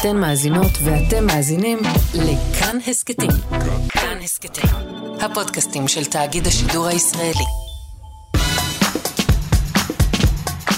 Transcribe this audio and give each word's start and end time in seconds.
אתן 0.00 0.16
מאזינות 0.16 0.70
ואתם 0.84 1.26
מאזינים 1.26 1.78
לכאן 2.14 2.78
הסכתים. 2.86 3.30
כאן 3.88 4.18
הסכתים, 4.24 4.70
הפודקאסטים 5.20 5.88
של 5.88 6.04
תאגיד 6.04 6.46
השידור 6.46 6.86
הישראלי. 6.86 7.44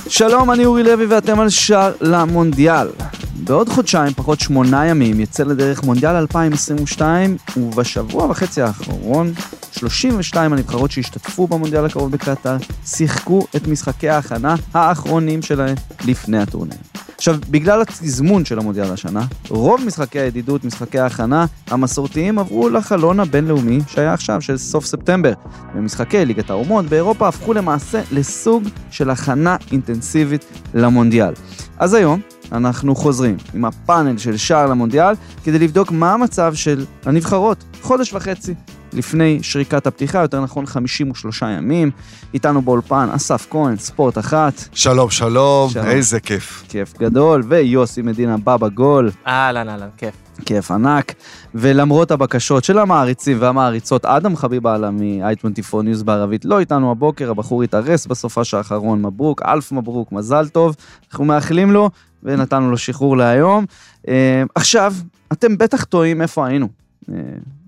שלום, 0.08 0.50
אני 0.50 0.64
אורי 0.64 0.82
לוי 0.82 1.06
ואתם 1.06 1.40
על 1.40 1.48
שער 1.48 1.92
למונדיאל. 2.00 2.88
בעוד 3.34 3.68
חודשיים, 3.68 4.12
פחות 4.14 4.40
שמונה 4.40 4.86
ימים, 4.86 5.20
יצא 5.20 5.42
לדרך 5.42 5.82
מונדיאל 5.82 6.14
2022, 6.14 7.36
ובשבוע 7.56 8.24
וחצי 8.24 8.62
האחרון, 8.62 9.32
32 9.72 10.52
הנבחרות 10.52 10.90
שהשתתפו 10.90 11.46
במונדיאל 11.46 11.84
הקרוב 11.84 12.12
בקטאר, 12.12 12.56
שיחקו 12.86 13.46
את 13.56 13.66
משחקי 13.66 14.08
ההכנה 14.08 14.54
האחרונים 14.74 15.42
שלהם 15.42 15.74
לפני 16.04 16.38
הטורניר. 16.38 16.78
עכשיו, 17.18 17.36
בגלל 17.50 17.82
התזמון 17.82 18.44
של 18.44 18.58
המונדיאל 18.58 18.92
השנה, 18.92 19.26
רוב 19.48 19.80
משחקי 19.86 20.18
הידידות, 20.18 20.64
משחקי 20.64 20.98
ההכנה 20.98 21.46
המסורתיים 21.66 22.38
עברו 22.38 22.68
לחלון 22.68 23.20
הבינלאומי 23.20 23.78
שהיה 23.86 24.12
עכשיו, 24.12 24.40
של 24.40 24.56
סוף 24.56 24.84
ספטמבר. 24.84 25.32
ומשחקי 25.74 26.24
ליגת 26.24 26.50
האומות 26.50 26.84
באירופה 26.84 27.28
הפכו 27.28 27.52
למעשה 27.52 28.02
לסוג 28.12 28.64
של 28.90 29.10
הכנה 29.10 29.56
אינטנסיבית 29.72 30.44
למונדיאל. 30.74 31.32
אז 31.78 31.94
היום 31.94 32.20
אנחנו 32.52 32.94
חוזרים 32.94 33.36
עם 33.54 33.64
הפאנל 33.64 34.18
של 34.18 34.36
שער 34.36 34.66
למונדיאל 34.66 35.14
כדי 35.44 35.58
לבדוק 35.58 35.92
מה 35.92 36.12
המצב 36.12 36.54
של 36.54 36.84
הנבחרות, 37.04 37.64
חודש 37.82 38.12
וחצי 38.12 38.54
לפני 38.92 39.38
שריקת 39.42 39.86
הפתיחה, 39.86 40.18
יותר 40.18 40.40
נכון 40.40 40.66
53 40.66 41.42
ימים. 41.42 41.90
איתנו 42.34 42.62
באולפן 42.62 43.08
אסף 43.12 43.46
כהן, 43.50 43.76
ספורט 43.76 44.18
אחת. 44.18 44.52
שלום, 44.72 45.10
שלום, 45.10 45.70
שלום. 45.70 45.86
איזה 45.86 46.20
כיף. 46.20 46.64
כיף 46.68 46.98
גדול, 46.98 47.42
ויוסי 47.48 48.02
מדינה 48.02 48.36
בא 48.36 48.56
בגול, 48.56 49.10
אהלן, 49.26 49.68
אהלן, 49.68 49.88
כיף. 49.96 50.14
כיף 50.44 50.70
ענק. 50.70 51.14
ולמרות 51.54 52.10
הבקשות 52.10 52.64
של 52.64 52.78
המעריצים 52.78 53.36
והמעריצות, 53.40 54.04
אדם 54.04 54.36
חביב 54.36 54.66
עלה 54.66 54.90
מ-i24 54.90 55.72
News 55.72 56.04
בערבית 56.04 56.44
לא 56.44 56.60
איתנו 56.60 56.90
הבוקר, 56.90 57.30
הבחור 57.30 57.62
התארס 57.62 58.06
בסופש 58.06 58.54
האחרון, 58.54 59.02
מברוק, 59.02 59.42
אלף 59.42 59.72
מברוק, 59.72 60.12
מזל 60.12 60.48
טוב. 60.48 60.76
אנחנו 61.10 61.24
מאחלים 61.24 61.70
לו, 61.70 61.90
ונתנו 62.22 62.70
לו 62.70 62.78
שחרור 62.78 63.16
להיום. 63.16 63.64
אה, 64.08 64.42
עכשיו, 64.54 64.94
אתם 65.32 65.58
בטח 65.58 65.84
טועים 65.84 66.22
איפה 66.22 66.46
היינו. 66.46 66.68
אה, 67.12 67.14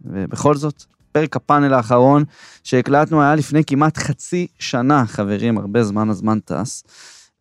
ובכל 0.04 0.54
זאת, 0.54 0.84
פרק 1.12 1.36
הפאנל 1.36 1.74
האחרון 1.74 2.24
שהקלטנו 2.64 3.22
היה 3.22 3.34
לפני 3.34 3.64
כמעט 3.64 3.98
חצי 3.98 4.46
שנה, 4.58 5.06
חברים, 5.06 5.58
הרבה 5.58 5.82
זמן 5.84 6.10
הזמן 6.10 6.38
טס. 6.44 6.84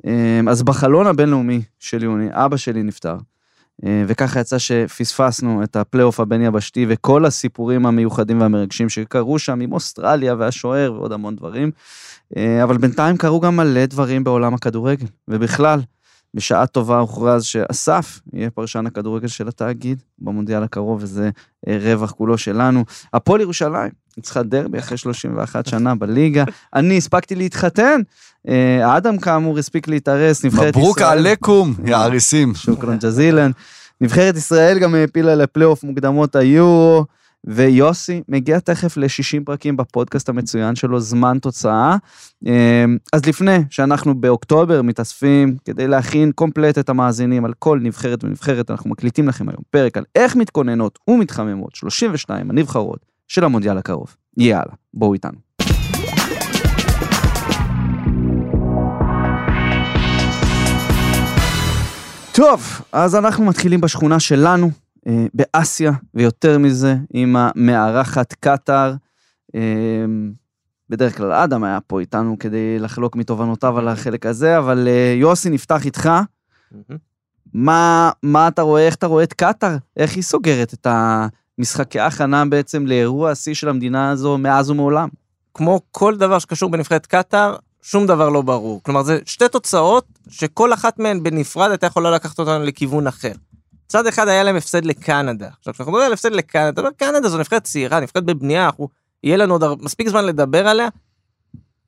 אה, 0.05 0.39
אז 0.49 0.63
בחלון 0.63 1.07
הבינלאומי 1.07 1.61
של 1.79 2.03
יוני, 2.03 2.27
אבא 2.31 2.57
שלי 2.57 2.83
נפטר. 2.83 3.17
אה, 3.85 4.03
וככה 4.07 4.39
יצא 4.39 4.57
שפספסנו 4.57 5.63
את 5.63 5.75
הפלייאוף 5.75 6.19
הבין-יבשתי 6.19 6.85
וכל 6.89 7.25
הסיפורים 7.25 7.85
המיוחדים 7.85 8.41
והמרגשים 8.41 8.89
שקרו 8.89 9.39
שם 9.39 9.59
עם 9.59 9.71
אוסטרליה 9.71 10.35
והשוער 10.37 10.93
ועוד 10.93 11.11
המון 11.11 11.35
דברים. 11.35 11.71
אה, 12.37 12.63
אבל 12.63 12.77
בינתיים 12.77 13.17
קרו 13.17 13.39
גם 13.39 13.57
מלא 13.57 13.85
דברים 13.85 14.23
בעולם 14.23 14.53
הכדורגל, 14.53 15.05
ובכלל, 15.27 15.79
בשעה 16.33 16.67
טובה 16.67 16.99
הוכרז 16.99 17.43
שאסף 17.43 18.19
יהיה 18.33 18.49
פרשן 18.49 18.85
הכדורגל 18.87 19.27
של 19.27 19.47
התאגיד 19.47 20.03
במונדיאל 20.19 20.63
הקרוב, 20.63 21.03
וזה 21.03 21.29
אה, 21.67 21.77
רווח 21.81 22.11
כולו 22.11 22.37
שלנו. 22.37 22.85
הפועל 23.13 23.41
ירושלים 23.41 23.91
ניצחה 24.17 24.43
דרבי 24.43 24.79
אחרי 24.79 24.97
31 24.97 25.65
שנה 25.69 25.95
בליגה. 25.95 26.43
אני 26.75 26.97
הספקתי 26.97 27.35
להתחתן, 27.35 28.01
אה, 28.47 28.97
אדם 28.97 29.17
כאמור 29.17 29.59
הספיק 29.59 29.87
להתארס, 29.87 30.45
נבחרת 30.45 30.69
ישראל. 30.69 30.83
מברוק 30.83 31.01
עליכום, 31.01 31.73
יא 31.85 31.95
עריסים. 32.05 32.55
שוכרן 32.55 32.97
ג'זילן. 32.97 33.51
נבחרת 34.01 34.37
ישראל 34.37 34.79
גם 34.79 34.95
העפילה 34.95 35.35
לפלייאוף 35.35 35.83
מוקדמות 35.83 36.35
היורו, 36.35 37.05
ויוסי 37.47 38.21
מגיע 38.27 38.59
תכף 38.59 38.97
ל-60 38.97 39.43
פרקים 39.45 39.77
בפודקאסט 39.77 40.29
המצוין 40.29 40.75
שלו, 40.75 40.99
זמן 40.99 41.37
תוצאה. 41.41 41.95
אה, 42.47 42.85
אז 43.13 43.25
לפני 43.25 43.57
שאנחנו 43.69 44.21
באוקטובר 44.21 44.81
מתאספים 44.81 45.55
כדי 45.65 45.87
להכין 45.87 46.31
קומפלט 46.31 46.77
את 46.77 46.89
המאזינים 46.89 47.45
על 47.45 47.53
כל 47.59 47.79
נבחרת 47.81 48.23
ונבחרת, 48.23 48.71
אנחנו 48.71 48.89
מקליטים 48.89 49.27
לכם 49.27 49.49
היום 49.49 49.61
פרק 49.69 49.97
על 49.97 50.03
איך 50.15 50.35
מתכוננות 50.35 50.99
ומתחממות 51.07 51.75
32 51.75 52.49
הנבחרות 52.49 53.05
של 53.27 53.43
המונדיאל 53.43 53.77
הקרוב. 53.77 54.15
יאללה, 54.37 54.73
בואו 54.93 55.13
איתנו. 55.13 55.37
טוב, 62.31 62.81
אז 62.91 63.15
אנחנו 63.15 63.45
מתחילים 63.45 63.81
בשכונה 63.81 64.19
שלנו, 64.19 64.71
באסיה, 65.33 65.91
ויותר 66.13 66.57
מזה, 66.57 66.95
עם 67.13 67.35
המארחת 67.35 68.33
קטאר. 68.33 68.93
אה, 69.55 70.05
בדרך 70.89 71.17
כלל 71.17 71.31
אדם 71.31 71.63
היה 71.63 71.79
פה 71.87 71.99
איתנו 71.99 72.39
כדי 72.39 72.79
לחלוק 72.79 73.15
מתובנותיו 73.15 73.77
על 73.77 73.87
החלק 73.87 74.25
הזה, 74.25 74.57
אבל 74.57 74.87
אה, 74.87 75.13
יוסי, 75.17 75.49
נפתח 75.49 75.85
איתך. 75.85 76.09
מה, 77.53 78.11
מה 78.23 78.47
אתה 78.47 78.61
רואה, 78.61 78.85
איך 78.85 78.95
אתה 78.95 79.07
רואה 79.07 79.23
את 79.23 79.33
קטאר? 79.33 79.77
איך 79.97 80.15
היא 80.15 80.23
סוגרת 80.23 80.73
את 80.73 80.87
המשחקי 80.89 81.99
ההכנה 81.99 82.45
בעצם 82.45 82.87
לאירוע 82.87 83.31
השיא 83.31 83.53
של 83.53 83.69
המדינה 83.69 84.11
הזו 84.11 84.37
מאז 84.37 84.69
ומעולם? 84.69 85.09
כמו 85.53 85.81
כל 85.91 86.17
דבר 86.17 86.39
שקשור 86.39 86.69
בנבחרת 86.69 87.05
קטאר, 87.05 87.55
שום 87.81 88.07
דבר 88.07 88.29
לא 88.29 88.41
ברור. 88.41 88.83
כלומר, 88.83 89.03
זה 89.03 89.19
שתי 89.25 89.49
תוצאות 89.51 90.05
שכל 90.29 90.73
אחת 90.73 90.99
מהן 90.99 91.23
בנפרד 91.23 91.69
הייתה 91.69 91.87
יכולה 91.87 92.11
לקחת 92.11 92.39
אותנו 92.39 92.63
לכיוון 92.63 93.07
אחר. 93.07 93.31
צד 93.89 94.07
אחד 94.07 94.27
היה 94.27 94.43
להם 94.43 94.55
הפסד 94.55 94.85
לקנדה. 94.85 95.47
עכשיו, 95.59 95.73
כשאנחנו 95.73 95.91
מדברים 95.91 96.07
על 96.07 96.13
הפסד 96.13 96.31
לקנדה, 96.31 96.81
אבל 96.81 96.89
קנדה 96.97 97.29
זו 97.29 97.37
נבחרת 97.37 97.63
צעירה, 97.63 97.99
נבחרת 97.99 98.23
בבנייה, 98.23 98.65
אנחנו, 98.65 98.89
יהיה 99.23 99.37
לנו 99.37 99.53
עוד 99.53 99.83
מספיק 99.83 100.07
זמן 100.07 100.25
לדבר 100.25 100.67
עליה. 100.67 100.87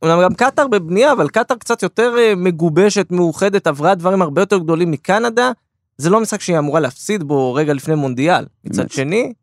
אומנם 0.02 0.22
גם 0.24 0.34
קטאר 0.34 0.68
בבנייה, 0.68 1.12
אבל 1.12 1.30
קטאר 1.30 1.56
קצת 1.56 1.84
יותר 1.84 2.16
אה, 2.18 2.34
מגובשת, 2.36 3.12
מאוחדת, 3.12 3.68
עברה 3.68 3.96
דברים 3.96 4.22
הרבה 4.22 4.42
יותר 4.42 4.58
גדולים 4.58 4.92
מקנדה. 4.92 5.52
זה 5.98 6.10
לא 6.10 6.22
משחק 6.22 6.42
שהיא 6.42 6.58
אמורה 6.58 6.80
להפסיד 6.80 7.24
בו 7.24 7.54
רגע 7.54 7.74
לפני 7.74 7.96
מונדיאל. 7.96 8.46
מצד. 8.64 8.92
שני, 8.92 9.34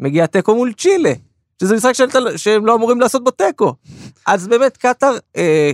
מגיע 0.00 0.26
תיקו 0.26 0.54
מול 0.54 0.72
צ'ילה, 0.72 1.12
שזה 1.62 1.76
משחק 1.76 1.92
שהם 2.36 2.66
לא 2.66 2.74
אמורים 2.74 3.00
לעשות 3.00 3.24
בו 3.24 3.30
תיקו. 3.30 3.74
אז 4.26 4.48
באמת 4.48 4.76
קטאר, 4.76 5.16
אה, 5.36 5.70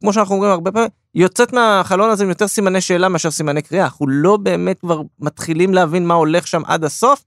כמו 0.00 0.12
שאנחנו 0.12 0.34
אומרים 0.34 0.52
הרבה 0.52 0.72
פעמים, 0.72 0.88
יוצאת 1.14 1.52
מהחלון 1.52 2.10
הזה 2.10 2.24
עם 2.24 2.28
יותר 2.28 2.48
סימני 2.48 2.80
שאלה 2.80 3.08
מאשר 3.08 3.30
סימני 3.30 3.62
קריאה. 3.62 3.84
אנחנו 3.84 4.08
לא 4.08 4.36
באמת 4.36 4.80
כבר 4.80 5.02
מתחילים 5.20 5.74
להבין 5.74 6.06
מה 6.06 6.14
הולך 6.14 6.46
שם 6.46 6.62
עד 6.66 6.84
הסוף. 6.84 7.24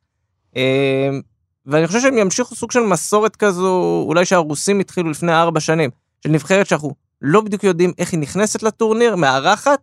אה, 0.56 1.10
ואני 1.66 1.88
חושב 1.88 2.00
שהם 2.00 2.18
ימשיכו 2.18 2.56
סוג 2.56 2.72
של 2.72 2.80
מסורת 2.80 3.36
כזו, 3.36 4.04
אולי 4.08 4.26
שהרוסים 4.26 4.80
התחילו 4.80 5.10
לפני 5.10 5.34
ארבע 5.34 5.60
שנים, 5.60 5.90
של 6.24 6.30
נבחרת 6.30 6.68
שאנחנו 6.68 6.96
לא 7.22 7.42
בדיוק 7.42 7.64
יודעים 7.64 7.94
איך 7.98 8.12
היא 8.12 8.20
נכנסת 8.20 8.64
לטורניר, 8.64 9.16
מארחת, 9.16 9.80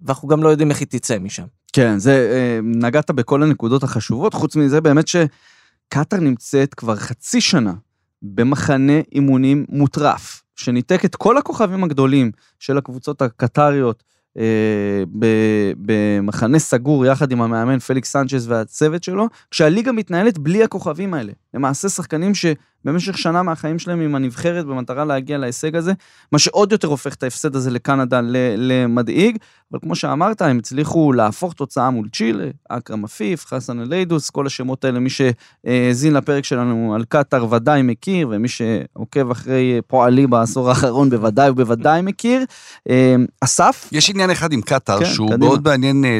ואנחנו 0.00 0.28
גם 0.28 0.42
לא 0.42 0.48
יודעים 0.48 0.70
איך 0.70 0.80
היא 0.80 0.88
תצא 0.90 1.18
משם. 1.18 1.44
כן, 1.72 1.98
זה, 1.98 2.30
אה, 2.32 2.60
נגעת 2.62 3.10
בכל 3.10 3.42
הנקודות 3.42 3.82
החשובות, 3.82 4.34
חוץ 4.34 4.56
מזה 4.56 4.80
באמת 4.80 5.08
שקטאר 5.08 6.20
נמצאת 6.20 6.74
כבר 6.74 6.96
חצי 6.96 7.40
שנה 7.40 7.72
במחנה 8.22 9.00
אימונים 9.12 9.66
מוטרף, 9.68 10.42
שניתק 10.56 11.04
את 11.04 11.16
כל 11.16 11.38
הכוכבים 11.38 11.84
הגדולים 11.84 12.30
של 12.58 12.78
הקבוצות 12.78 13.22
הקטריות 13.22 14.02
אה, 14.38 15.02
ב- 15.18 15.72
במחנה 15.76 16.58
סגור 16.58 17.06
יחד 17.06 17.32
עם 17.32 17.42
המאמן 17.42 17.78
פליקס 17.78 18.12
סנצ'ז 18.12 18.48
והצוות 18.48 19.04
שלו, 19.04 19.28
כשהליגה 19.50 19.92
מתנהלת 19.92 20.38
בלי 20.38 20.64
הכוכבים 20.64 21.14
האלה. 21.14 21.32
למעשה 21.54 21.88
שחקנים 21.88 22.32
שבמשך 22.34 23.18
שנה 23.18 23.42
מהחיים 23.42 23.78
שלהם 23.78 24.00
עם 24.00 24.14
הנבחרת 24.14 24.66
במטרה 24.66 25.04
להגיע 25.04 25.38
להישג 25.38 25.76
הזה, 25.76 25.92
מה 26.32 26.38
שעוד 26.38 26.72
יותר 26.72 26.88
הופך 26.88 27.14
את 27.14 27.22
ההפסד 27.22 27.56
הזה 27.56 27.70
לקנדה 27.70 28.20
למדאיג, 28.56 29.36
אבל 29.72 29.80
כמו 29.80 29.96
שאמרת, 29.96 30.42
הם 30.42 30.58
הצליחו 30.58 31.12
להפוך 31.12 31.52
תוצאה 31.52 31.90
מול 31.90 32.08
צ'ילה, 32.12 32.44
אכרם 32.68 33.04
עפיף, 33.04 33.46
חסן 33.46 33.80
אליידוס, 33.80 34.30
כל 34.30 34.46
השמות 34.46 34.84
האלה, 34.84 34.98
מי 34.98 35.10
שהאזין 35.10 36.14
לפרק 36.14 36.44
שלנו 36.44 36.94
על 36.94 37.04
קטאר 37.08 37.52
ודאי 37.52 37.82
מכיר, 37.82 38.28
ומי 38.30 38.48
שעוקב 38.48 39.30
אחרי 39.30 39.80
פועלי 39.86 40.26
בעשור 40.26 40.68
האחרון 40.68 41.10
בוודאי 41.10 41.50
ובוודאי 41.50 42.02
מכיר. 42.02 42.44
אה, 42.90 43.14
אסף? 43.40 43.88
יש 43.92 44.10
עניין 44.10 44.30
אחד 44.30 44.52
עם 44.52 44.60
קטאר, 44.60 44.98
כן, 44.98 45.04
שהוא 45.04 45.28
קדימה. 45.30 45.46
מאוד 45.46 45.64
מעניין 45.64 46.04
אה, 46.04 46.18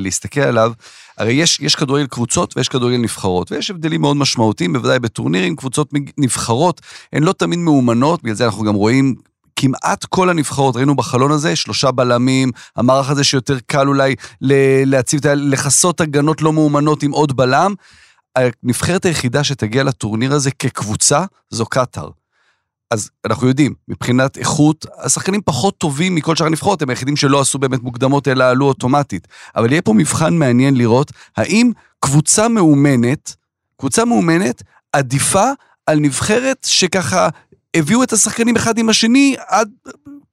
להסתכל 0.00 0.40
עליו. 0.40 0.72
הרי 1.18 1.32
יש, 1.32 1.60
יש 1.60 1.74
כדורגל 1.74 2.06
קבוצות 2.06 2.56
ויש 2.56 2.68
כדורגל 2.68 2.96
נבחרות, 2.96 3.52
ויש 3.52 3.70
הבדלים 3.70 4.00
מאוד 4.00 4.16
משמעותיים, 4.16 4.72
בוודאי 4.72 4.98
בטורנירים, 4.98 5.56
קבוצות 5.56 5.88
נבחרות 6.18 6.80
הן 7.12 7.22
לא 7.22 7.32
תמיד 7.32 7.58
מאומנות, 7.58 8.22
בגלל 8.22 8.34
זה 8.34 8.44
אנחנו 8.44 8.64
גם 8.64 8.74
רואים 8.74 9.14
כמעט 9.56 10.04
כל 10.04 10.30
הנבחרות, 10.30 10.76
ראינו 10.76 10.96
בחלון 10.96 11.32
הזה, 11.32 11.56
שלושה 11.56 11.90
בלמים, 11.90 12.50
המערך 12.76 13.10
הזה 13.10 13.24
שיותר 13.24 13.58
קל 13.66 13.88
אולי 13.88 14.14
להציב, 14.86 15.26
לכסות 15.26 16.00
הגנות 16.00 16.42
לא 16.42 16.52
מאומנות 16.52 17.02
עם 17.02 17.10
עוד 17.10 17.36
בלם. 17.36 17.74
הנבחרת 18.36 19.04
היחידה 19.04 19.44
שתגיע 19.44 19.84
לטורניר 19.84 20.32
הזה 20.32 20.50
כקבוצה 20.50 21.24
זו 21.50 21.66
קטאר. 21.66 22.08
אז 22.92 23.10
אנחנו 23.26 23.48
יודעים, 23.48 23.74
מבחינת 23.88 24.38
איכות, 24.38 24.86
השחקנים 24.98 25.40
פחות 25.44 25.78
טובים 25.78 26.14
מכל 26.14 26.36
שאר 26.36 26.46
הנבחרות, 26.46 26.82
הם 26.82 26.90
היחידים 26.90 27.16
שלא 27.16 27.40
עשו 27.40 27.58
באמת 27.58 27.82
מוקדמות, 27.82 28.28
אלא 28.28 28.44
עלו 28.44 28.66
אוטומטית. 28.66 29.28
אבל 29.56 29.72
יהיה 29.72 29.82
פה 29.82 29.92
מבחן 29.92 30.34
מעניין 30.34 30.76
לראות 30.76 31.12
האם 31.36 31.72
קבוצה 32.00 32.48
מאומנת, 32.48 33.36
קבוצה 33.76 34.04
מאומנת 34.04 34.62
עדיפה 34.92 35.50
על 35.86 35.98
נבחרת 35.98 36.66
שככה 36.68 37.28
הביאו 37.76 38.02
את 38.02 38.12
השחקנים 38.12 38.56
אחד 38.56 38.78
עם 38.78 38.88
השני 38.88 39.36
עד 39.48 39.68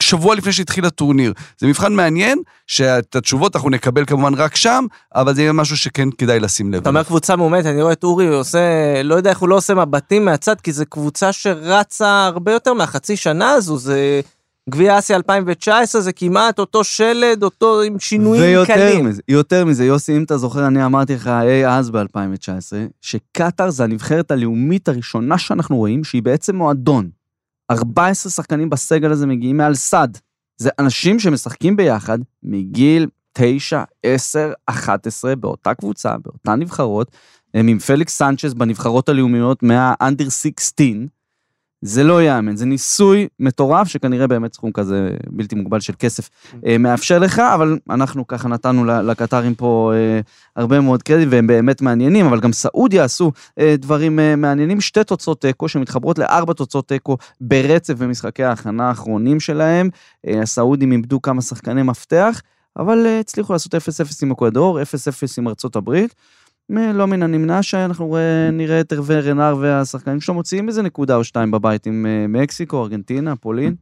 שבוע 0.03 0.36
לפני 0.36 0.51
שהתחיל 0.51 0.86
הטורניר. 0.86 1.33
זה 1.57 1.68
מבחן 1.68 1.94
מעניין, 1.94 2.39
שאת 2.68 3.15
התשובות 3.15 3.56
אנחנו 3.56 3.69
נקבל 3.69 4.06
כמובן 4.06 4.33
רק 4.33 4.56
שם, 4.56 4.86
אבל 5.15 5.36
זה 5.36 5.41
יהיה 5.41 5.53
משהו 5.53 5.77
שכן 5.77 6.09
כדאי 6.18 6.39
לשים 6.39 6.74
לב. 6.74 6.81
אתה 6.81 6.89
אומר 6.89 7.03
קבוצה 7.03 7.36
מאומנת, 7.36 7.65
אני 7.65 7.81
רואה 7.81 7.94
את 7.94 8.03
אורי 8.03 8.27
עושה, 8.27 8.59
לא 9.03 9.15
יודע 9.15 9.30
איך 9.30 9.39
הוא 9.39 9.50
לא 9.50 9.56
עושה 9.56 9.74
מבטים 9.74 10.25
מהצד, 10.25 10.62
כי 10.62 10.71
זו 10.71 10.86
קבוצה 10.89 11.33
שרצה 11.33 12.25
הרבה 12.25 12.51
יותר 12.51 12.74
מהחצי 12.74 13.18
שנה 13.18 13.51
הזו, 13.51 13.77
זה 13.77 14.21
גביע 14.69 15.00
אסיה 15.00 15.18
2019, 15.18 16.01
זה 16.01 16.12
כמעט 16.12 16.59
אותו 16.59 16.83
שלד, 16.83 17.44
אותו 17.44 17.81
עם 17.81 18.00
שינויים 18.00 18.44
ויותר 18.44 18.74
קלים. 18.74 19.06
מזה, 19.06 19.21
יותר 19.27 19.65
מזה, 19.65 19.86
יוסי, 19.86 20.18
אם 20.18 20.24
אתה 20.24 20.38
זוכר, 20.38 20.68
אני 20.68 20.86
אמרתי 20.86 21.13
לך 21.13 21.27
אי 21.27 21.68
אז 21.68 21.89
ב-2019, 21.89 22.74
שקטאר 23.01 23.69
זה 23.69 23.83
הנבחרת 23.83 24.31
הלאומית 24.31 24.88
הראשונה 24.88 25.38
שאנחנו 25.38 25.77
רואים, 25.77 26.03
שהיא 26.03 26.24
בעצם 26.24 26.56
מועדון. 26.56 27.19
14 27.71 28.31
שחקנים 28.31 28.69
בסגל 28.69 29.12
הזה 29.12 29.27
מגיעים 29.27 29.57
מעל 29.57 29.75
סד. 29.75 30.07
זה 30.57 30.69
אנשים 30.80 31.19
שמשחקים 31.19 31.75
ביחד 31.75 32.19
מגיל 32.44 33.07
9, 33.33 33.83
10, 34.04 34.51
11, 34.66 35.36
באותה 35.36 35.74
קבוצה, 35.74 36.18
באותן 36.18 36.60
נבחרות, 36.60 37.12
הם 37.54 37.68
עם 37.68 37.80
פליקס 37.80 38.18
סנצ'ס 38.18 38.54
בנבחרות 38.54 39.10
הלאומיות 39.10 39.63
מה-under 39.63 40.30
16. 40.30 40.88
זה 41.81 42.03
לא 42.03 42.21
ייאמן, 42.21 42.55
זה 42.55 42.65
ניסוי 42.65 43.27
מטורף 43.39 43.87
שכנראה 43.87 44.27
באמת 44.27 44.53
סכום 44.53 44.71
כזה 44.71 45.09
בלתי 45.29 45.55
מוגבל 45.55 45.79
של 45.79 45.93
כסף 45.99 46.29
אה, 46.65 46.77
מאפשר 46.77 47.19
לך, 47.19 47.39
אבל 47.39 47.77
אנחנו 47.89 48.27
ככה 48.27 48.47
נתנו 48.47 48.85
לקטרים 48.85 49.55
פה 49.55 49.91
אה, 49.95 50.19
הרבה 50.55 50.81
מאוד 50.81 51.03
קרדיט 51.03 51.27
והם 51.31 51.47
באמת 51.47 51.81
מעניינים, 51.81 52.25
אבל 52.25 52.39
גם 52.39 52.53
סעודיה 52.53 53.03
עשו 53.03 53.31
אה, 53.59 53.75
דברים 53.77 54.19
מעניינים, 54.37 54.81
שתי 54.81 55.03
תוצאות 55.03 55.41
תיקו 55.41 55.67
שמתחברות 55.67 56.19
לארבע 56.19 56.53
תוצאות 56.53 56.87
תיקו 56.87 57.17
ברצף 57.41 57.93
במשחקי 57.93 58.43
ההכנה 58.43 58.87
האחרונים 58.87 59.39
שלהם. 59.39 59.89
הסעודים 60.41 60.91
איבדו 60.91 61.21
כמה 61.21 61.41
שחקני 61.41 61.83
מפתח, 61.83 62.41
אבל 62.77 63.05
הצליחו 63.19 63.53
לעשות 63.53 63.75
0-0 63.75 63.77
עם 64.21 64.31
אקוודור, 64.31 64.81
0-0 64.81 64.83
עם 65.37 65.47
ארצות 65.47 65.75
הברית. 65.75 66.15
לא 66.69 67.07
מן 67.07 67.24
הנמנע 67.24 67.63
שאנחנו 67.63 68.18
אה, 68.18 68.51
נראה 68.51 68.80
את 68.80 68.92
הרווה 68.92 69.19
רנר 69.19 69.56
והשחקנים 69.60 70.21
שלו 70.21 70.33
מוציאים 70.33 70.68
איזה 70.68 70.81
נקודה 70.81 71.16
או 71.16 71.24
שתיים 71.24 71.51
בבית 71.51 71.86
עם 71.86 72.06
אה, 72.06 72.27
מקסיקו, 72.27 72.83
ארגנטינה, 72.83 73.36
פולין. 73.36 73.75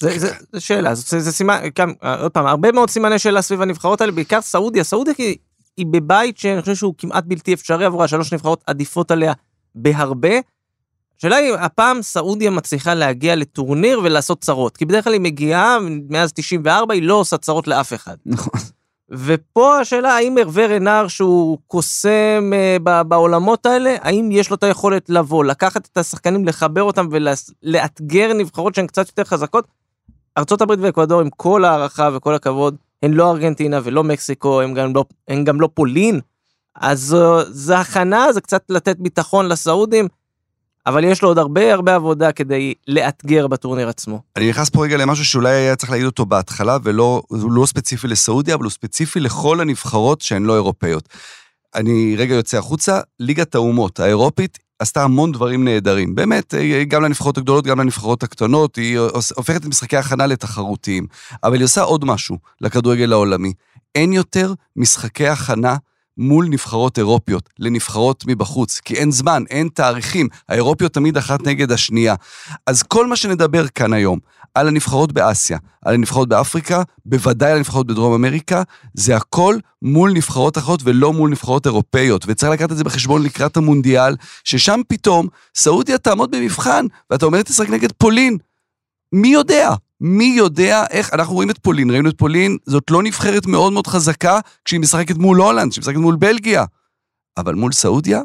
זה, 0.00 0.18
זה, 0.18 0.32
זה 0.52 0.60
שאלה, 0.60 0.94
זה, 0.94 1.20
זה 1.20 1.32
סימן, 1.32 1.60
גם, 1.78 1.92
עוד 2.20 2.32
פעם, 2.32 2.46
הרבה 2.46 2.72
מאוד 2.72 2.90
סימני 2.90 3.18
שאלה 3.18 3.42
סביב 3.42 3.62
הנבחרות 3.62 4.00
האלה, 4.00 4.12
בעיקר 4.12 4.40
סעודיה, 4.40 4.84
סעודיה 4.84 5.14
היא, 5.18 5.36
היא 5.76 5.86
בבית 5.90 6.38
שאני 6.38 6.60
חושב 6.60 6.74
שהוא 6.74 6.94
כמעט 6.98 7.24
בלתי 7.26 7.54
אפשרי 7.54 7.84
עבורה, 7.84 8.08
שלוש 8.08 8.32
נבחרות 8.32 8.64
עדיפות 8.66 9.10
עליה 9.10 9.32
בהרבה. 9.74 10.34
השאלה 11.18 11.36
היא, 11.36 11.54
הפעם 11.54 12.02
סעודיה 12.02 12.50
מצליחה 12.50 12.94
להגיע 12.94 13.36
לטורניר 13.36 14.00
ולעשות 14.04 14.40
צרות, 14.40 14.76
כי 14.76 14.84
בדרך 14.84 15.04
כלל 15.04 15.12
היא 15.12 15.20
מגיעה, 15.20 15.78
מאז 16.10 16.32
94 16.32 16.94
היא 16.94 17.02
לא 17.02 17.14
עושה 17.14 17.38
צרות 17.38 17.68
לאף 17.68 17.92
אחד. 17.92 18.16
נכון. 18.26 18.60
ופה 19.10 19.78
השאלה, 19.78 20.16
האם 20.16 20.38
הרווה 20.38 20.66
רנר 20.66 21.08
שהוא 21.08 21.58
קוסם 21.66 22.50
אה, 22.52 23.02
בעולמות 23.04 23.66
האלה, 23.66 23.96
האם 24.00 24.28
יש 24.32 24.50
לו 24.50 24.56
את 24.56 24.62
היכולת 24.62 25.10
לבוא, 25.10 25.44
לקחת 25.44 25.88
את 25.92 25.96
השחקנים, 25.96 26.44
לחבר 26.44 26.82
אותם 26.82 27.08
ולאתגר 27.10 28.32
נבחרות 28.32 28.74
שהן 28.74 28.86
קצת 28.86 29.08
יותר 29.08 29.24
חזקות? 29.24 29.66
ארה"ב 30.38 30.70
ואקוודור, 30.80 31.20
עם 31.20 31.30
כל 31.30 31.64
הערכה 31.64 32.08
וכל 32.14 32.34
הכבוד, 32.34 32.76
הן 33.02 33.12
לא 33.12 33.30
ארגנטינה 33.30 33.80
ולא 33.84 34.04
מקסיקו, 34.04 34.60
הן 34.60 34.74
גם 34.74 34.94
לא, 34.94 35.04
הן 35.28 35.44
גם 35.44 35.60
לא 35.60 35.68
פולין. 35.74 36.20
אז 36.76 37.00
זו, 37.00 37.44
זו 37.52 37.74
הכנה, 37.74 38.32
זה 38.32 38.40
קצת 38.40 38.62
לתת 38.68 38.96
ביטחון 38.98 39.48
לסעודים, 39.48 40.08
אבל 40.86 41.04
יש 41.04 41.22
לו 41.22 41.28
עוד 41.28 41.38
הרבה 41.38 41.72
הרבה 41.72 41.94
עבודה 41.94 42.32
כדי 42.32 42.74
לאתגר 42.88 43.46
בטורניר 43.46 43.88
עצמו. 43.88 44.20
אני 44.36 44.48
נכנס 44.48 44.70
פה 44.70 44.84
רגע 44.84 44.96
למשהו 44.96 45.24
שאולי 45.24 45.54
היה 45.54 45.76
צריך 45.76 45.90
להגיד 45.90 46.06
אותו 46.06 46.26
בהתחלה, 46.26 46.78
ולא 46.82 47.22
לא 47.30 47.66
ספציפי 47.66 48.08
לסעודיה, 48.08 48.54
אבל 48.54 48.64
הוא 48.64 48.70
ספציפי 48.70 49.20
לכל 49.20 49.60
הנבחרות 49.60 50.20
שהן 50.20 50.44
לא 50.44 50.54
אירופאיות. 50.54 51.08
אני 51.74 52.14
רגע 52.18 52.34
יוצא 52.34 52.58
החוצה, 52.58 53.00
ליגת 53.20 53.54
האומות 53.54 54.00
האירופית 54.00 54.58
עשתה 54.78 55.02
המון 55.02 55.32
דברים 55.32 55.64
נהדרים. 55.64 56.14
באמת, 56.14 56.54
אה, 56.54 56.84
גם 56.84 57.02
לנבחרות 57.02 57.38
הגדולות, 57.38 57.64
גם 57.64 57.80
לנבחרות 57.80 58.22
הקטנות, 58.22 58.76
היא 58.76 58.98
הופכת 59.36 59.60
את 59.60 59.66
משחקי 59.66 59.96
ההכנה 59.96 60.26
לתחרותיים. 60.26 61.06
אבל 61.44 61.54
היא 61.54 61.64
עושה 61.64 61.82
עוד 61.82 62.04
משהו 62.04 62.38
לכדורגל 62.60 63.12
העולמי. 63.12 63.52
אין 63.94 64.12
יותר 64.12 64.54
משחקי 64.76 65.28
הכנה 65.28 65.76
מול 66.18 66.46
נבחרות 66.48 66.98
אירופיות, 66.98 67.50
לנבחרות 67.58 68.24
מבחוץ, 68.26 68.80
כי 68.84 68.94
אין 68.94 69.10
זמן, 69.10 69.44
אין 69.50 69.68
תאריכים, 69.74 70.28
האירופיות 70.48 70.92
תמיד 70.92 71.16
אחת 71.16 71.46
נגד 71.46 71.72
השנייה. 71.72 72.14
אז 72.66 72.82
כל 72.82 73.06
מה 73.06 73.16
שנדבר 73.16 73.68
כאן 73.68 73.92
היום, 73.92 74.18
על 74.54 74.68
הנבחרות 74.68 75.12
באסיה, 75.12 75.58
על 75.84 75.94
הנבחרות 75.94 76.28
באפריקה, 76.28 76.82
בוודאי 77.06 77.50
על 77.50 77.56
הנבחרות 77.56 77.86
בדרום 77.86 78.14
אמריקה, 78.14 78.62
זה 78.94 79.16
הכל 79.16 79.56
מול 79.82 80.12
נבחרות 80.12 80.58
אחרות 80.58 80.80
ולא 80.84 81.12
מול 81.12 81.30
נבחרות 81.30 81.66
אירופאיות. 81.66 82.24
וצריך 82.26 82.52
לקחת 82.52 82.72
את 82.72 82.76
זה 82.76 82.84
בחשבון 82.84 83.22
לקראת 83.22 83.56
המונדיאל, 83.56 84.16
ששם 84.44 84.80
פתאום 84.88 85.28
סעודיה 85.54 85.98
תעמוד 85.98 86.30
במבחן, 86.30 86.86
ואתה 87.10 87.26
אומר, 87.26 87.42
תשחק 87.42 87.70
נגד 87.70 87.92
פולין. 87.92 88.38
מי 89.12 89.28
יודע? 89.28 89.70
מי 90.00 90.34
יודע 90.36 90.84
איך, 90.90 91.14
אנחנו 91.14 91.34
רואים 91.34 91.50
את 91.50 91.58
פולין, 91.58 91.90
ראינו 91.90 92.08
את 92.08 92.18
פולין, 92.18 92.56
זאת 92.66 92.90
לא 92.90 93.02
נבחרת 93.02 93.46
מאוד 93.46 93.72
מאוד 93.72 93.86
חזקה 93.86 94.40
כשהיא 94.64 94.80
משחקת 94.80 95.16
מול 95.16 95.40
הולנד, 95.40 95.70
כשהיא 95.70 95.82
משחקת 95.82 95.96
מול 95.96 96.16
בלגיה. 96.16 96.64
אבל 97.36 97.54
מול 97.54 97.72
סעודיה, 97.72 98.22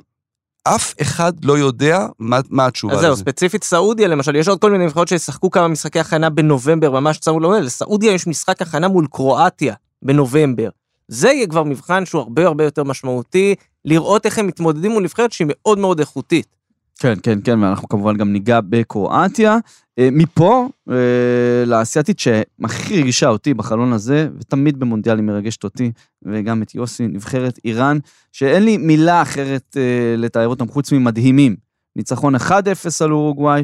אף 0.63 0.93
אחד 1.01 1.45
לא 1.45 1.57
יודע 1.57 2.07
מה, 2.19 2.39
מה 2.49 2.65
התשובה 2.65 2.93
אז 2.93 2.99
זהו, 2.99 3.11
לזה. 3.11 3.21
ספציפית 3.21 3.63
סעודיה 3.63 4.07
למשל, 4.07 4.35
יש 4.35 4.47
עוד 4.47 4.61
כל 4.61 4.71
מיני 4.71 4.85
נבחרות 4.85 5.07
שישחקו 5.07 5.51
כמה 5.51 5.67
משחקי 5.67 5.99
הכנה 5.99 6.29
בנובמבר, 6.29 6.91
ממש 6.91 7.17
צמוד 7.17 7.41
לעונה, 7.41 7.59
לסעודיה 7.59 8.11
יש 8.13 8.27
משחק 8.27 8.61
הכנה 8.61 8.87
מול 8.87 9.07
קרואטיה 9.11 9.73
בנובמבר. 10.01 10.69
זה 11.07 11.27
יהיה 11.29 11.47
כבר 11.47 11.63
מבחן 11.63 12.05
שהוא 12.05 12.21
הרבה 12.21 12.45
הרבה 12.47 12.63
יותר 12.63 12.83
משמעותי, 12.83 13.55
לראות 13.85 14.25
איך 14.25 14.37
הם 14.37 14.47
מתמודדים 14.47 14.91
מול 14.91 15.03
נבחרת 15.03 15.31
שהיא 15.31 15.47
מאוד 15.49 15.79
מאוד 15.79 15.99
איכותית. 15.99 16.58
כן, 16.99 17.13
כן, 17.23 17.39
כן, 17.43 17.63
ואנחנו 17.63 17.87
כמובן 17.89 18.17
גם 18.17 18.33
ניגע 18.33 18.59
בקרואטיה. 18.69 19.57
אה, 19.99 20.09
מפה 20.11 20.69
אה, 20.89 21.65
לאסייתית 21.65 22.19
שהכי 22.19 23.01
רגישה 23.01 23.29
אותי 23.29 23.53
בחלון 23.53 23.93
הזה, 23.93 24.29
ותמיד 24.39 24.79
במונדיאל 24.79 25.17
היא 25.17 25.23
מרגשת 25.23 25.63
אותי, 25.63 25.91
וגם 26.25 26.61
את 26.61 26.75
יוסי, 26.75 27.07
נבחרת 27.07 27.59
איראן, 27.65 27.97
שאין 28.31 28.63
לי 28.63 28.77
מילה 28.77 29.21
אחרת 29.21 29.77
אה, 29.77 30.15
לתאר 30.17 30.47
אותם 30.47 30.67
חוץ 30.67 30.91
ממדהימים. 30.91 31.55
ניצחון 31.95 32.35
1-0 32.35 32.39
על 33.01 33.11
אורוגוואי, 33.11 33.63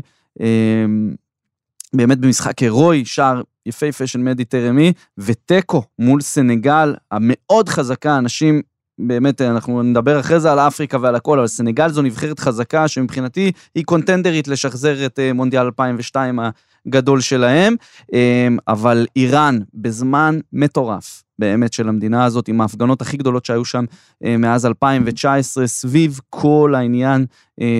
באמת 1.93 2.17
במשחק 2.19 2.59
הירואי, 2.59 3.05
שער 3.05 3.41
יפהפה 3.65 4.07
של 4.07 4.19
מדי 4.19 4.45
טרמי, 4.45 4.93
ותיקו 5.17 5.83
מול 5.99 6.21
סנגל 6.21 6.95
המאוד 7.11 7.69
חזקה, 7.69 8.17
אנשים 8.17 8.61
באמת, 8.99 9.41
אנחנו 9.41 9.83
נדבר 9.83 10.19
אחרי 10.19 10.39
זה 10.39 10.51
על 10.51 10.59
אפריקה 10.59 10.97
ועל 11.01 11.15
הכל, 11.15 11.39
אבל 11.39 11.47
סנגל 11.47 11.89
זו 11.89 12.01
נבחרת 12.01 12.39
חזקה 12.39 12.87
שמבחינתי 12.87 13.51
היא 13.75 13.85
קונטנדרית 13.85 14.47
לשחזר 14.47 15.05
את 15.05 15.19
אה, 15.19 15.33
מונדיאל 15.33 15.65
2002 15.65 16.39
הגדול 16.87 17.21
שלהם, 17.21 17.75
אה, 18.13 18.47
אבל 18.67 19.07
איראן 19.15 19.59
בזמן 19.73 20.39
מטורף. 20.53 21.25
באמת 21.39 21.73
של 21.73 21.89
המדינה 21.89 22.25
הזאת, 22.25 22.47
עם 22.47 22.61
ההפגנות 22.61 23.01
הכי 23.01 23.17
גדולות 23.17 23.45
שהיו 23.45 23.65
שם 23.65 23.85
אה, 24.25 24.37
מאז 24.37 24.65
2019, 24.65 25.67
סביב 25.67 26.19
כל 26.29 26.73
העניין 26.77 27.25
אה, 27.61 27.79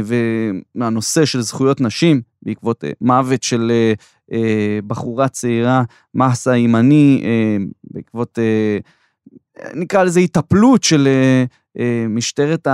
והנושא 0.75 1.25
של 1.25 1.41
זכויות 1.41 1.81
נשים, 1.81 2.21
בעקבות 2.41 2.83
אה, 2.83 2.91
מוות 3.01 3.43
של 3.43 3.71
אה, 3.71 3.93
אה, 4.31 4.79
בחורה 4.87 5.27
צעירה, 5.27 5.83
מסה 6.13 6.57
ימני, 6.57 7.21
אה, 7.23 7.57
בעקבות... 7.83 8.39
נקרא 9.73 10.03
לזה 10.03 10.19
היטפלות 10.19 10.83
של 10.83 11.07
אה, 11.07 11.45
אה, 11.79 12.05
משטרת 12.09 12.67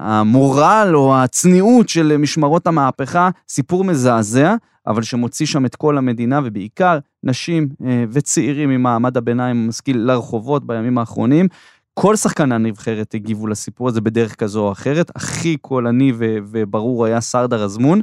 המורל 0.00 0.90
או 0.94 1.16
הצניעות 1.16 1.88
של 1.88 2.16
משמרות 2.16 2.66
המהפכה, 2.66 3.30
סיפור 3.48 3.84
מזעזע, 3.84 4.54
אבל 4.86 5.02
שמוציא 5.02 5.46
שם 5.46 5.66
את 5.66 5.76
כל 5.76 5.98
המדינה 5.98 6.40
ובעיקר 6.44 6.98
נשים 7.22 7.68
אה, 7.86 8.04
וצעירים 8.10 8.68
ממעמד 8.68 9.16
הביניים 9.16 9.56
המשכיל 9.56 9.98
לרחובות 9.98 10.66
בימים 10.66 10.98
האחרונים. 10.98 11.48
כל 11.94 12.16
שחקני 12.16 12.54
הנבחרת 12.54 13.14
הגיבו 13.14 13.46
לסיפור 13.46 13.88
הזה 13.88 14.00
בדרך 14.00 14.34
כזו 14.34 14.60
או 14.66 14.72
אחרת, 14.72 15.10
הכי 15.16 15.56
קולני 15.56 16.12
וברור 16.16 17.04
היה 17.04 17.20
סרדר 17.20 17.64
אזמון, 17.64 18.00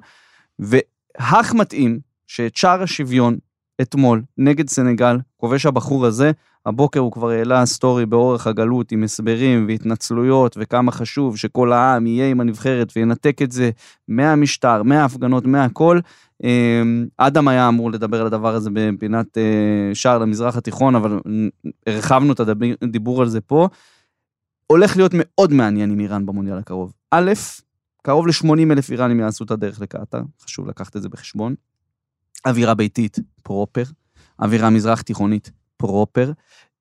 והך 0.60 1.54
מתאים 1.54 2.00
שאת 2.28 2.56
שער 2.56 2.84
השוויון 2.84 3.38
אתמול 3.82 4.22
נגד 4.38 4.70
סנגל, 4.70 5.18
כובש 5.38 5.66
הבחור 5.66 6.06
הזה, 6.06 6.32
הבוקר 6.68 7.00
הוא 7.00 7.12
כבר 7.12 7.30
העלה 7.30 7.66
סטורי 7.66 8.06
באורך 8.06 8.48
הגלות 8.48 8.92
עם 8.92 9.04
הסברים 9.04 9.66
והתנצלויות 9.68 10.58
וכמה 10.60 10.92
חשוב 10.92 11.38
שכל 11.38 11.74
העם 11.74 12.08
יהיה 12.08 12.30
עם 12.30 12.40
הנבחרת 12.40 12.94
וינתק 12.96 13.42
את 13.42 13.52
זה 13.52 13.70
מהמשטר, 14.08 14.84
מההפגנות, 14.84 15.46
מהכל. 15.46 16.00
אמ, 16.44 17.08
אדם 17.18 17.48
היה 17.48 17.68
אמור 17.68 17.92
לדבר 17.92 18.22
על 18.22 18.28
הדבר 18.28 18.56
הזה 18.56 18.70
בפינת 18.74 19.38
אה, 19.38 19.92
שער 19.94 20.18
למזרח 20.18 20.58
התיכון, 20.58 20.96
אבל 20.96 21.20
הרחבנו 21.88 22.34
את 22.34 22.40
הדיבור 22.82 23.22
על 23.22 23.30
זה 23.30 23.42
פה. 23.42 23.68
הולך 24.68 24.98
להיות 24.98 25.12
מאוד 25.16 25.54
מעניין 25.54 25.92
עם 25.92 26.00
איראן 26.00 26.26
במונדיאל 26.26 26.58
הקרוב. 26.58 26.94
א', 27.12 27.32
קרוב 28.04 28.28
ל-80 28.28 28.72
אלף 28.72 28.92
איראנים 28.92 29.20
יעשו 29.20 29.44
את 29.44 29.52
הדרך 29.52 29.82
לקטאר, 29.82 30.22
חשוב 30.42 30.68
לקחת 30.68 30.96
את 30.96 31.02
זה 31.02 31.10
בחשבון. 31.10 31.56
אווירה 32.46 32.74
ביתית, 32.74 33.20
פרופר. 33.44 33.84
אווירה 34.42 34.70
מזרח 34.70 35.02
תיכונית, 35.02 35.52
פרופר. 35.78 36.32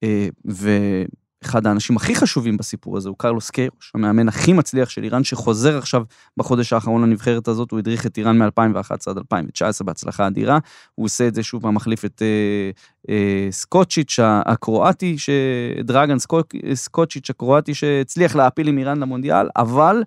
אה, 0.02 0.28
ואחד 0.44 1.66
האנשים 1.66 1.96
הכי 1.96 2.14
חשובים 2.14 2.56
בסיפור 2.56 2.96
הזה 2.96 3.08
הוא 3.08 3.16
קרלוס 3.18 3.50
קיירוש, 3.50 3.92
המאמן 3.94 4.28
הכי 4.28 4.52
מצליח 4.52 4.88
של 4.88 5.04
איראן, 5.04 5.24
שחוזר 5.24 5.78
עכשיו 5.78 6.02
בחודש 6.36 6.72
האחרון 6.72 7.02
לנבחרת 7.02 7.48
הזאת, 7.48 7.70
הוא 7.70 7.78
הדריך 7.78 8.06
את 8.06 8.18
איראן 8.18 8.38
מ-2011 8.38 8.90
עד 9.06 9.18
2019 9.18 9.86
בהצלחה 9.86 10.26
אדירה. 10.26 10.58
הוא 10.94 11.04
עושה 11.04 11.28
את 11.28 11.34
זה 11.34 11.42
שוב 11.42 11.62
פעם, 11.62 11.76
את 11.76 12.22
אה, 12.22 12.70
אה, 13.08 13.48
סקוצ'יץ' 13.50 14.18
הקרואטי. 14.22 15.16
דרגן 15.84 16.16
סקוצ'יץ' 16.74 17.30
הקרואטי 17.30 17.74
שהצליח 17.74 18.36
להעפיל 18.36 18.68
עם 18.68 18.78
איראן 18.78 18.98
למונדיאל, 18.98 19.48
אבל... 19.56 20.02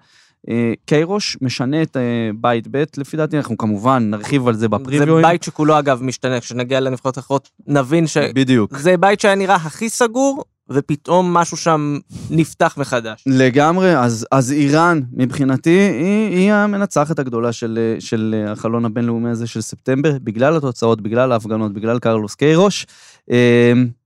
אה, 0.49 0.73
קיירוש 0.85 1.37
משנה 1.41 1.81
את 1.81 1.97
אה, 1.97 2.01
בית 2.35 2.67
ב', 2.71 2.83
לפי 2.97 3.17
דעתי 3.17 3.37
אנחנו 3.37 3.57
כמובן 3.57 4.09
נרחיב 4.09 4.47
על 4.47 4.53
זה 4.53 4.67
בפריוויואים. 4.67 5.25
זה 5.25 5.31
בית 5.31 5.43
שכולו 5.43 5.79
אגב 5.79 6.03
משתנה, 6.03 6.39
כשנגיע 6.39 6.79
לנבחרות 6.79 7.17
אחרות 7.17 7.49
נבין 7.67 8.07
ש... 8.07 8.17
בדיוק. 8.17 8.77
זה 8.77 8.97
בית 8.97 9.19
שהיה 9.19 9.35
נראה 9.35 9.55
הכי 9.55 9.89
סגור, 9.89 10.43
ופתאום 10.69 11.33
משהו 11.33 11.57
שם 11.57 11.97
נפתח 12.29 12.75
מחדש. 12.77 13.23
לגמרי, 13.25 13.97
אז, 13.97 14.27
אז 14.31 14.51
איראן 14.51 15.01
מבחינתי 15.13 15.69
היא, 15.69 16.37
היא 16.37 16.53
המנצחת 16.53 17.19
הגדולה 17.19 17.51
של, 17.51 17.79
אה, 17.81 18.01
של 18.01 18.45
החלון 18.47 18.85
הבינלאומי 18.85 19.29
הזה 19.29 19.47
של 19.47 19.61
ספטמבר, 19.61 20.17
בגלל 20.23 20.57
התוצאות, 20.57 21.01
בגלל 21.01 21.31
ההפגנות, 21.31 21.73
בגלל 21.73 21.99
קרלוס 21.99 22.35
קיירוש. 22.35 22.85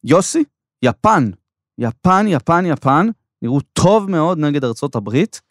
יוסי, 0.04 0.44
יפן, 0.84 1.30
יפן, 1.78 2.26
יפן, 2.30 2.66
יפן, 2.66 3.08
נראו 3.42 3.60
טוב 3.74 4.10
מאוד 4.10 4.38
נגד 4.38 4.64
ארצות 4.64 4.96
הברית. 4.96 5.42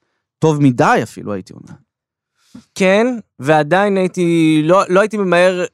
טוב 0.43 0.63
מדי 0.63 1.01
אפילו, 1.03 1.33
הייתי 1.33 1.53
אומר. 1.53 1.79
כן, 2.75 3.07
ועדיין 3.39 3.97
הייתי, 3.97 4.61
לא, 4.65 4.83
לא 4.89 5.01
הייתי 5.01 5.17
ממהר 5.17 5.65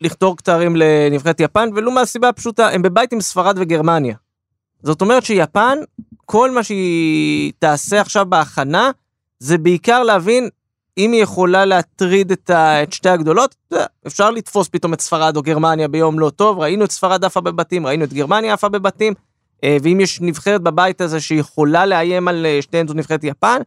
לכתור 0.00 0.36
כתרים 0.36 0.76
לנבחרת 0.76 1.40
יפן, 1.40 1.68
ולו 1.74 1.90
מהסיבה 1.90 2.28
הפשוטה, 2.28 2.68
הם 2.68 2.82
בבית 2.82 3.12
עם 3.12 3.20
ספרד 3.20 3.56
וגרמניה. 3.58 4.16
זאת 4.82 5.00
אומרת 5.00 5.24
שיפן, 5.24 5.78
כל 6.24 6.50
מה 6.50 6.62
שהיא 6.62 7.52
תעשה 7.58 8.00
עכשיו 8.00 8.26
בהכנה, 8.26 8.90
זה 9.38 9.58
בעיקר 9.58 10.02
להבין 10.02 10.48
אם 10.98 11.12
היא 11.12 11.22
יכולה 11.22 11.64
להטריד 11.64 12.32
את, 12.32 12.50
ה, 12.50 12.82
את 12.82 12.92
שתי 12.92 13.08
הגדולות, 13.08 13.54
אפשר 14.06 14.30
לתפוס 14.30 14.68
פתאום 14.68 14.94
את 14.94 15.00
ספרד 15.00 15.36
או 15.36 15.42
גרמניה 15.42 15.88
ביום 15.88 16.18
לא 16.18 16.30
טוב, 16.30 16.58
ראינו 16.58 16.84
את 16.84 16.90
ספרד 16.90 17.24
עפה 17.24 17.40
בבתים, 17.40 17.86
ראינו 17.86 18.04
את 18.04 18.12
גרמניה 18.12 18.52
עפה 18.52 18.68
בבתים, 18.68 19.14
אה, 19.64 19.76
ואם 19.82 20.00
יש 20.00 20.20
נבחרת 20.20 20.60
בבית 20.62 21.00
הזה 21.00 21.20
שיכולה 21.20 21.86
לאיים 21.86 22.28
על 22.28 22.46
אה, 22.46 22.62
שתיהן 22.62 22.88
זו 22.88 22.94
נבחרת 22.94 23.24
יפן, 23.24 23.60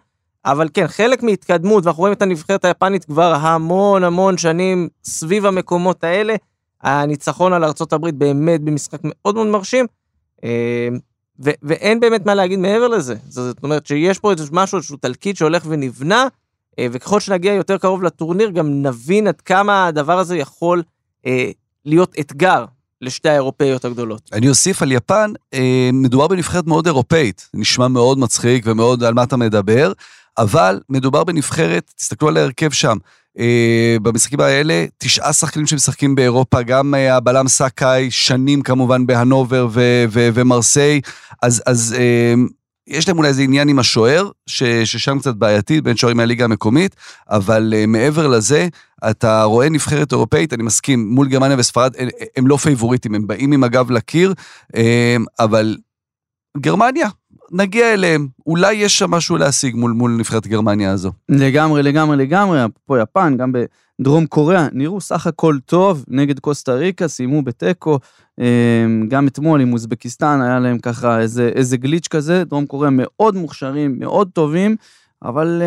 אבל 0.46 0.70
כן, 0.74 0.88
חלק 0.88 1.24
מהתקדמות, 1.24 1.86
ואנחנו 1.86 2.02
רואים 2.02 2.14
את 2.14 2.22
הנבחרת 2.22 2.66
היפנית 2.66 3.06
כבר 3.06 3.34
המון 3.34 4.04
המון 4.04 4.38
שנים 4.38 4.88
סביב 5.04 5.46
המקומות 5.46 6.04
האלה. 6.04 6.36
הניצחון 6.82 7.54
על 7.54 7.64
ארה"ב 7.64 8.10
באמת 8.10 8.62
במשחק 8.62 9.00
מאוד 9.04 9.36
מאוד 9.36 9.48
מרשים, 9.48 9.86
אה, 10.44 10.88
ו- 11.46 11.52
ואין 11.64 12.00
באמת 12.00 12.26
מה 12.26 12.36
להגיד 12.36 12.60
מעבר 12.60 12.88
לזה. 12.88 13.16
זאת 13.28 13.64
אומרת 13.64 13.88
שיש 13.88 14.20
פה 14.20 14.32
איזה 14.32 14.44
משהו, 14.52 14.78
איזשהו 14.78 14.98
תלקיט 14.98 15.36
שהולך 15.36 15.64
ונבנה, 15.68 16.28
אה, 16.80 16.88
וככל 16.92 17.20
שנגיע 17.20 17.54
יותר 17.54 17.78
קרוב 17.78 18.04
לטורניר, 18.04 18.50
גם 18.50 18.84
נבין 18.84 19.28
עד 19.28 19.42
כמה 19.42 19.88
הדבר 19.88 20.20
הזה 20.20 20.38
יכול 20.38 20.84
אה, 21.26 21.52
להיות 21.86 22.16
אתגר 22.20 22.66
לשתי 23.02 23.30
האירופאיות 23.30 23.86
הגדולות. 23.86 24.30
אני 24.34 24.50
אוסיף 24.50 24.82
על 24.82 24.92
יפן, 24.92 25.32
מדובר 25.94 26.28
בנבחרת 26.28 26.68
מאוד 26.68 26.86
אירופאית, 26.86 27.50
נשמע 27.54 27.88
מאוד 27.88 28.20
מצחיק 28.20 28.64
ומאוד 28.68 29.04
על 29.04 29.14
מה 29.14 29.24
אתה 29.24 29.38
מדבר, 29.38 29.92
אבל 30.40 30.80
מדובר 30.90 31.24
בנבחרת, 31.24 31.92
תסתכלו 31.98 32.28
על 32.28 32.38
ההרכב 32.38 32.72
שם. 32.72 32.98
אה, 33.40 33.98
במשחקים 34.02 34.40
האלה, 34.40 34.86
תשעה 34.98 35.34
שחקנים 35.34 35.68
שמשחקים 35.68 36.16
באירופה, 36.16 36.62
גם 36.62 36.96
אה, 36.96 37.16
הבלם 37.16 37.48
סאקאי, 37.48 38.12
שנים 38.12 38.62
כמובן 38.62 39.06
בהנובר 39.06 39.68
ו- 39.72 40.06
ו- 40.10 40.30
ומרסיי, 40.34 41.02
אז, 41.42 41.64
אז 41.66 41.96
אה, 41.98 42.34
יש 42.88 43.08
להם 43.08 43.18
אולי 43.18 43.30
איזה 43.30 43.42
עניין 43.42 43.70
עם 43.70 43.80
השוער, 43.80 44.30
ש- 44.48 44.64
ששם 44.64 45.20
קצת 45.20 45.36
בעייתי, 45.36 45.82
בין 45.82 45.98
שוערים 45.98 46.18
מהליגה 46.18 46.46
המקומית, 46.46 46.96
אבל 47.30 47.74
אה, 47.78 47.86
מעבר 47.86 48.28
לזה, 48.28 48.68
אתה 49.10 49.44
רואה 49.44 49.70
נבחרת 49.70 50.12
אירופאית, 50.12 50.54
אני 50.54 50.64
מסכים, 50.64 51.10
מול 51.10 51.28
גרמניה 51.28 51.58
וספרד, 51.60 51.94
הם, 51.98 52.08
הם 52.38 52.48
לא 52.48 52.58
פייבוריטים, 52.58 53.16
הם 53.16 53.28
באים 53.28 53.52
עם 53.52 53.64
הגב 53.64 53.92
לקיר, 53.92 54.34
אה, 54.76 55.16
אבל 55.40 55.78
גרמניה, 56.58 57.08
נגיע 57.52 57.94
אליהם, 57.94 58.28
אולי 58.48 58.74
יש 58.74 59.00
שם 59.00 59.12
משהו 59.12 59.38
להשיג 59.38 59.76
מול, 59.76 59.92
מול 59.92 60.12
נבחרת 60.12 60.48
גרמניה 60.48 60.92
הזו. 60.92 61.12
לגמרי, 61.30 61.84
לגמרי, 61.84 62.18
לגמרי, 62.18 62.60
פה 62.86 63.00
יפן, 63.00 63.38
גם 63.38 63.52
בדרום 63.52 64.26
קוריאה, 64.26 64.68
נראו 64.72 65.02
סך 65.02 65.28
הכל 65.28 65.58
טוב 65.66 66.06
נגד 66.08 66.40
קוסטה 66.40 66.74
ריקה, 66.74 67.08
סיימו 67.08 67.42
בתיקו, 67.42 68.00
אמ, 68.40 68.46
גם 69.08 69.28
אתמול 69.28 69.62
עם 69.62 69.74
אוזבקיסטן 69.74 70.42
היה 70.42 70.60
להם 70.60 70.80
ככה 70.80 71.20
איזה, 71.20 71.52
איזה 71.56 71.78
גליץ' 71.78 72.08
כזה, 72.08 72.44
דרום 72.44 72.66
קוריאה 72.66 72.92
מאוד 72.92 73.36
מוכשרים, 73.36 74.00
מאוד 74.00 74.30
טובים. 74.34 74.76
אבל... 75.24 75.62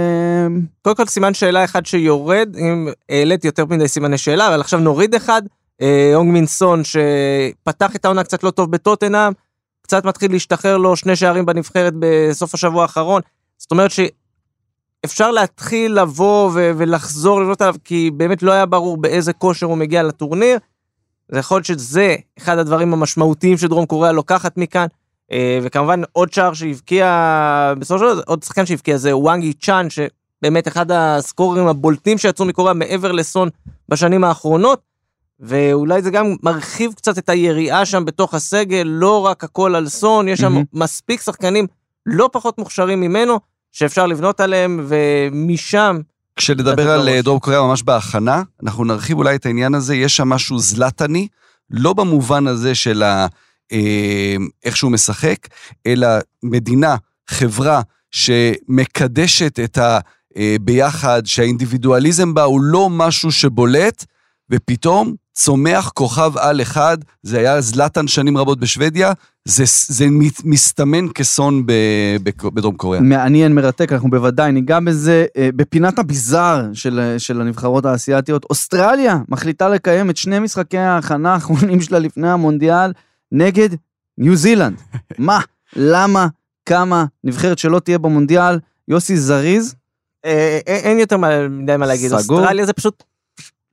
אמ, 0.47 0.61
קודם 0.83 0.97
כל 0.97 1.07
סימן 1.07 1.35
שאלה 1.35 1.65
אחד 1.65 1.87
שיורד, 1.87 2.57
אם 2.59 2.89
העליתי 3.09 3.47
יותר 3.47 3.65
מדי 3.67 3.89
סימני 3.89 4.19
שאלה, 4.19 4.49
אבל 4.49 4.61
עכשיו 4.61 4.81
נוריד 4.81 5.15
אחד, 5.15 5.43
אה, 5.83 6.13
אונג 6.15 6.33
מינסון 6.33 6.83
שפתח 6.85 7.97
את 7.97 8.05
העונה 8.05 8.25
קצת 8.25 8.43
לא 8.43 8.51
טוב 8.51 8.71
בטוטנאם, 8.71 9.33
קצת 9.93 10.05
מתחיל 10.05 10.33
להשתחרר 10.33 10.77
לו 10.77 10.97
שני 10.97 11.17
שערים 11.17 11.47
בנבחרת 11.47 11.93
בסוף 11.99 12.55
השבוע 12.55 12.83
האחרון. 12.83 13.23
זאת 13.59 13.71
אומרת 13.71 13.91
שאפשר 13.91 15.31
להתחיל 15.31 16.01
לבוא 16.01 16.51
ו- 16.55 16.71
ולחזור 16.77 17.41
לבנות 17.41 17.63
עליו, 17.63 17.75
כי 17.85 18.11
באמת 18.17 18.43
לא 18.43 18.53
היה 18.53 18.67
ברור 18.67 18.97
באיזה 18.97 19.33
כושר 19.33 19.67
הוא 19.67 19.77
מגיע 19.77 20.03
לטורניר. 20.03 20.59
זה 21.29 21.39
יכול 21.39 21.57
להיות 21.57 21.65
שזה 21.65 22.17
אחד 22.39 22.59
הדברים 22.59 22.93
המשמעותיים 22.93 23.57
שדרום 23.57 23.87
קוריאה 23.87 24.13
לוקחת 24.13 24.57
מכאן. 24.57 24.87
אה, 25.33 25.59
וכמובן 25.63 26.01
עוד 26.13 26.33
שער 26.33 26.55
שהבקיע, 26.55 27.75
בסופו 27.79 27.99
של 27.99 28.15
דבר 28.15 28.23
עוד 28.27 28.43
שחקן 28.43 28.67
שהבקיע 28.67 28.97
זה 28.97 29.17
וואנגי 29.17 29.53
צ'אן, 29.53 29.87
שבאמת 29.91 30.69
אחד 30.69 30.91
הסקוררים 30.91 31.67
הבולטים 31.67 32.19
שיצאו 32.19 32.45
מקוריאה 32.45 32.75
מעבר 32.75 33.13
לסון 33.13 33.49
בשנים 33.89 34.25
האחרונות. 34.25 34.81
ואולי 35.43 36.03
זה 36.03 36.11
גם 36.11 36.35
מרחיב 36.43 36.93
קצת 36.93 37.19
את 37.19 37.29
היריעה 37.29 37.87
שם 37.87 38.05
בתוך 38.05 38.35
הסגל, 38.35 38.83
לא 38.87 39.27
רק 39.27 39.45
הכל 39.45 39.75
על 39.75 39.89
סון, 39.89 40.29
יש 40.29 40.41
שם 40.41 40.57
mm-hmm. 40.57 40.65
מספיק 40.73 41.23
שחקנים 41.23 41.67
לא 42.07 42.31
פחות 42.33 42.59
מוכשרים 42.59 43.01
ממנו, 43.01 43.41
שאפשר 43.73 44.07
לבנות 44.07 44.41
עליהם, 44.41 44.87
ומשם... 44.89 46.01
כשנדבר 46.37 46.91
על 46.91 47.09
אה, 47.09 47.23
דרום 47.23 47.39
קוריאה 47.39 47.63
ממש 47.63 47.83
בהכנה, 47.83 48.43
אנחנו 48.63 48.85
נרחיב 48.85 49.19
אולי 49.19 49.37
את 49.37 49.47
העניין 49.47 49.75
הזה, 49.75 49.95
יש 49.95 50.17
שם 50.17 50.29
משהו 50.29 50.59
זלטני, 50.59 51.29
לא 51.71 51.93
במובן 51.93 52.47
הזה 52.47 52.75
של 52.75 53.03
ה... 53.03 53.27
אה, 53.73 54.37
איך 54.65 54.77
שהוא 54.77 54.93
משחק, 54.93 55.37
אלא 55.87 56.09
מדינה, 56.43 56.97
חברה, 57.31 57.83
שמקדשת 58.11 59.59
את 59.65 59.79
הביחד, 60.37 61.23
אה, 61.23 61.29
שהאינדיבידואליזם 61.29 62.35
בה 62.35 62.43
הוא 62.43 62.61
לא 62.61 62.91
משהו 62.91 63.33
שבולט, 63.33 64.05
ופתאום 64.51 65.15
צומח 65.33 65.91
כוכב 65.95 66.33
על 66.37 66.63
אחד, 66.63 66.99
זה 67.23 67.39
היה 67.39 67.61
זלטן 67.61 68.07
שנים 68.07 68.39
רבות 68.39 68.61
בשוודיה, 68.61 69.13
זה, 69.45 69.65
זה 69.87 70.07
מסתמן 70.45 71.09
כסון 71.15 71.63
בדרום 72.55 72.77
קוריאה. 72.77 73.03
מעניין, 73.03 73.55
מרתק, 73.55 73.93
אנחנו 73.93 74.11
בוודאי 74.11 74.53
ניגע 74.53 74.81
בזה. 74.81 75.27
אה, 75.37 75.49
בפינת 75.57 75.99
הביזאר 75.99 76.69
של, 76.73 77.15
של 77.19 77.41
הנבחרות 77.41 77.85
האסייתיות, 77.85 78.45
אוסטרליה 78.51 79.19
מחליטה 79.29 79.69
לקיים 79.69 80.11
את 80.11 80.17
שני 80.17 80.39
משחקי 80.39 80.79
ההכנה 80.79 81.35
האחרונים 81.35 81.81
שלה 81.81 81.99
לפני 81.99 82.31
המונדיאל 82.31 82.93
נגד 83.33 83.69
ניו 84.19 84.37
זילנד. 84.37 84.77
מה? 85.19 85.41
למה? 85.77 86.27
כמה? 86.67 87.05
נבחרת 87.25 87.59
שלא 87.59 87.79
תהיה 87.79 87.99
במונדיאל? 87.99 88.59
יוסי 88.89 89.17
זריז? 89.17 89.75
אה, 90.25 90.59
אין 90.67 90.99
יותר 90.99 91.17
מדי 91.51 91.77
מה 91.77 91.87
להגיד. 91.87 92.13
אוסטרליה 92.13 92.67
זה 92.67 92.73
פשוט 92.73 93.03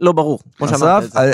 לא 0.02 0.12
ברור, 0.12 0.40
כמו 0.58 0.68
שאמרת. 0.68 1.16
אה, 1.16 1.32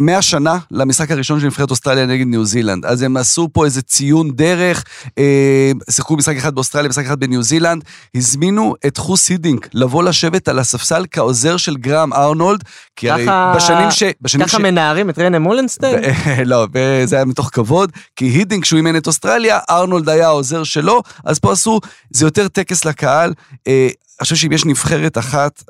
100 0.00 0.22
שנה 0.22 0.58
למשחק 0.70 1.10
הראשון 1.10 1.40
של 1.40 1.46
נבחרת 1.46 1.70
אוסטרליה 1.70 2.06
נגד 2.06 2.26
ניו 2.26 2.44
זילנד. 2.44 2.84
אז 2.86 3.02
הם 3.02 3.16
עשו 3.16 3.48
פה 3.52 3.64
איזה 3.64 3.82
ציון 3.82 4.30
דרך, 4.36 4.84
אה, 5.18 5.70
שיחקו 5.90 6.16
משחק 6.16 6.36
אחד 6.36 6.54
באוסטרליה, 6.54 6.88
משחק 6.88 7.04
אחד 7.04 7.20
בניו 7.20 7.42
זילנד, 7.42 7.84
הזמינו 8.14 8.74
את 8.86 8.96
חוס 8.96 9.28
הידינק 9.28 9.68
לבוא 9.74 10.02
לשבת 10.02 10.48
על 10.48 10.58
הספסל 10.58 11.04
כעוזר 11.10 11.56
של 11.56 11.76
גראם 11.76 12.12
ארנולד, 12.12 12.64
כי 12.96 13.10
הרי 13.10 13.26
ככה- 13.26 13.52
בשנים 13.56 13.90
ש... 13.90 14.02
בשנים 14.20 14.46
ככה 14.46 14.58
מנערים 14.58 15.10
את 15.10 15.18
רנה 15.18 15.38
מולנסטיין? 15.38 15.98
לא, 16.46 16.66
זה 17.04 17.16
היה 17.16 17.24
מתוך 17.24 17.50
כבוד, 17.52 17.92
כי 18.16 18.24
הידינג, 18.24 18.62
כשהוא 18.62 18.76
אימן 18.76 18.96
את 18.96 19.06
אוסטרליה, 19.06 19.58
ארנולד 19.70 20.08
היה 20.08 20.26
העוזר 20.26 20.64
שלו, 20.64 21.02
אז 21.24 21.38
פה 21.38 21.52
עשו, 21.52 21.80
זה 22.10 22.26
יותר 22.26 22.48
טקס 22.48 22.84
לקהל. 22.84 23.32
אה, 23.68 23.88
אני 24.20 24.24
חושב 24.24 24.36
שאם 24.36 24.52
יש 24.52 24.64
נבחרת 24.64 25.18
אחת, 25.18 25.62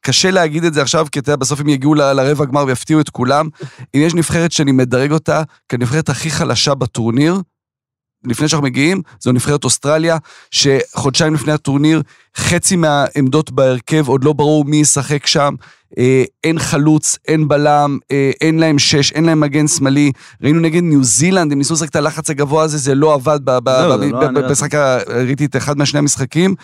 קשה 0.00 0.30
להגיד 0.30 0.64
את 0.64 0.74
זה 0.74 0.82
עכשיו, 0.82 1.06
כי 1.12 1.18
אתה 1.18 1.28
יודע, 1.30 1.36
בסוף 1.36 1.60
הם 1.60 1.68
יגיעו 1.68 1.94
לרבע 1.94 2.44
גמר 2.44 2.64
ויפתיעו 2.64 3.00
את 3.00 3.10
כולם. 3.10 3.48
אם 3.94 4.00
יש 4.00 4.14
נבחרת 4.14 4.52
שאני 4.52 4.72
מדרג 4.72 5.12
אותה 5.12 5.42
כנבחרת 5.68 6.08
הכי 6.08 6.30
חלשה 6.30 6.74
בטורניר, 6.74 7.40
לפני 8.24 8.48
שאנחנו 8.48 8.66
מגיעים, 8.66 9.02
זו 9.20 9.32
נבחרת 9.32 9.64
אוסטרליה, 9.64 10.16
שחודשיים 10.50 11.34
לפני 11.34 11.52
הטורניר, 11.52 12.02
חצי 12.36 12.76
מהעמדות 12.76 13.50
בהרכב, 13.50 14.08
עוד 14.08 14.24
לא 14.24 14.32
ברור 14.32 14.64
מי 14.64 14.76
ישחק 14.76 15.26
שם. 15.26 15.54
אה, 15.98 16.24
אין 16.44 16.58
חלוץ, 16.58 17.18
אין 17.28 17.48
בלם, 17.48 17.98
אה, 18.12 18.30
אין 18.40 18.58
להם 18.58 18.78
שש, 18.78 19.12
אין 19.12 19.24
להם 19.24 19.40
מגן 19.40 19.68
שמאלי. 19.68 20.12
ראינו 20.42 20.60
נגד 20.60 20.82
ניו 20.82 21.04
זילנד, 21.04 21.52
הם 21.52 21.58
ניסו 21.58 21.74
לשחק 21.74 21.88
את 21.88 21.96
הלחץ 21.96 22.30
הגבוה 22.30 22.62
הזה, 22.62 22.78
זה 22.78 22.94
לא 22.94 23.14
עבד 23.14 23.40
לא 23.88 23.96
נראה 23.96 24.28
במשחק, 24.28 24.74
ראיתי 25.08 25.44
את 25.44 25.56
אחד 25.56 25.78
מהשני 25.78 25.98
המשחקים. 25.98 26.54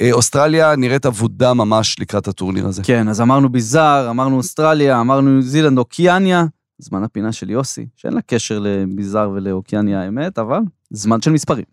אה, 0.00 0.12
אוסטרליה 0.12 0.76
נראית 0.76 1.06
אבודה 1.06 1.54
ממש 1.54 1.96
לקראת 2.00 2.28
הטורניר 2.28 2.66
הזה. 2.66 2.82
כן, 2.84 3.08
אז 3.08 3.20
אמרנו 3.20 3.48
ביזאר, 3.48 4.10
אמרנו 4.10 4.36
אוסטרליה, 4.36 5.00
אמרנו 5.00 5.30
ניו 5.30 5.42
זילנד, 5.42 5.78
אוקיאניה. 5.78 6.44
זמן 6.80 7.04
הפינה 7.04 7.32
של 7.32 7.50
יוסי, 7.50 7.86
שאין 7.96 8.12
לה 8.12 8.20
קשר 8.22 8.58
לביזאר 8.58 9.30
ולאוקיאניה 9.30 10.02
האמת, 10.02 10.38
אבל 10.38 10.58
זמן 10.90 11.22
של 11.22 11.30
מספרים. 11.30 11.64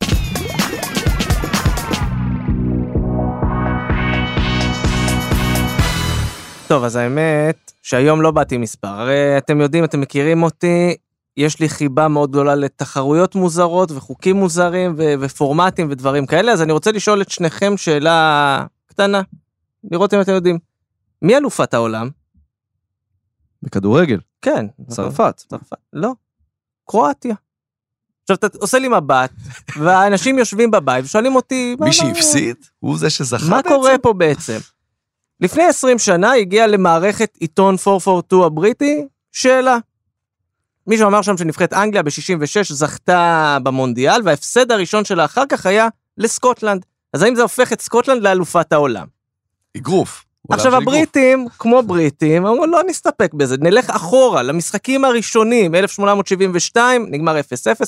טוב, 6.67 6.83
אז 6.83 6.95
האמת 6.95 7.71
שהיום 7.81 8.21
לא 8.21 8.31
באתי 8.31 8.57
מספר. 8.57 8.87
הרי 8.87 9.37
אתם 9.37 9.61
יודעים, 9.61 9.83
אתם 9.83 10.01
מכירים 10.01 10.43
אותי, 10.43 10.95
יש 11.37 11.59
לי 11.59 11.69
חיבה 11.69 12.07
מאוד 12.07 12.31
גדולה 12.31 12.55
לתחרויות 12.55 13.35
מוזרות 13.35 13.91
וחוקים 13.91 14.35
מוזרים 14.35 14.95
ו- 14.97 15.13
ופורמטים 15.19 15.87
ודברים 15.89 16.25
כאלה, 16.25 16.51
אז 16.51 16.61
אני 16.61 16.71
רוצה 16.71 16.91
לשאול 16.91 17.21
את 17.21 17.29
שניכם 17.29 17.77
שאלה 17.77 18.65
קטנה, 18.85 19.21
לראות 19.91 20.13
אם 20.13 20.21
אתם 20.21 20.31
יודעים. 20.31 20.59
מי 21.21 21.37
אלופת 21.37 21.73
העולם? 21.73 22.09
בכדורגל, 23.63 24.19
כן. 24.41 24.65
צרפת. 24.87 25.33
צרפת. 25.49 25.77
לא. 25.93 26.11
קרואטיה. 26.89 27.35
עכשיו 28.23 28.35
אתה 28.35 28.47
עושה 28.57 28.79
לי 28.79 28.87
מבט, 28.87 29.31
והאנשים 29.83 30.39
יושבים 30.39 30.71
בבית 30.71 31.05
ושואלים 31.05 31.35
אותי, 31.35 31.75
מה- 31.79 31.85
מי 31.85 31.89
מה- 31.89 31.93
שהפסיד, 31.93 32.55
הוא 32.79 32.97
זה 32.97 33.09
שזכה 33.09 33.45
מה 33.49 33.55
בעצם. 33.61 33.69
קורה 33.75 33.97
פה 34.01 34.13
בעצם? 34.13 34.57
לפני 35.39 35.63
20 35.63 35.99
שנה 35.99 36.33
הגיע 36.33 36.67
למערכת 36.67 37.37
עיתון 37.39 37.75
442 37.87 38.43
הבריטי 38.43 39.07
שאלה. 39.31 39.77
מישהו 40.87 41.07
אמר 41.07 41.21
שם 41.21 41.37
שנבחרת 41.37 41.73
אנגליה 41.73 42.03
ב-66 42.03 42.63
זכתה 42.73 43.57
במונדיאל, 43.63 44.21
וההפסד 44.25 44.71
הראשון 44.71 45.05
שלה 45.05 45.25
אחר 45.25 45.43
כך 45.49 45.65
היה 45.65 45.87
לסקוטלנד. 46.17 46.85
אז 47.13 47.21
האם 47.21 47.35
זה 47.35 47.41
הופך 47.41 47.73
את 47.73 47.81
סקוטלנד 47.81 48.21
לאלופת 48.23 48.73
העולם? 48.73 49.07
אגרוף. 49.77 50.25
עכשיו. 50.49 50.75
הבריטים, 50.75 51.45
כמו 51.59 51.83
בריטים, 51.83 52.45
אמרו 52.45 52.65
לא 52.65 52.81
נסתפק 52.87 53.33
בזה, 53.33 53.55
נלך 53.59 53.89
אחורה 53.89 54.43
למשחקים 54.43 55.05
הראשונים, 55.05 55.75
1872, 55.75 57.05
נגמר 57.09 57.39
0-0, 57.39 57.41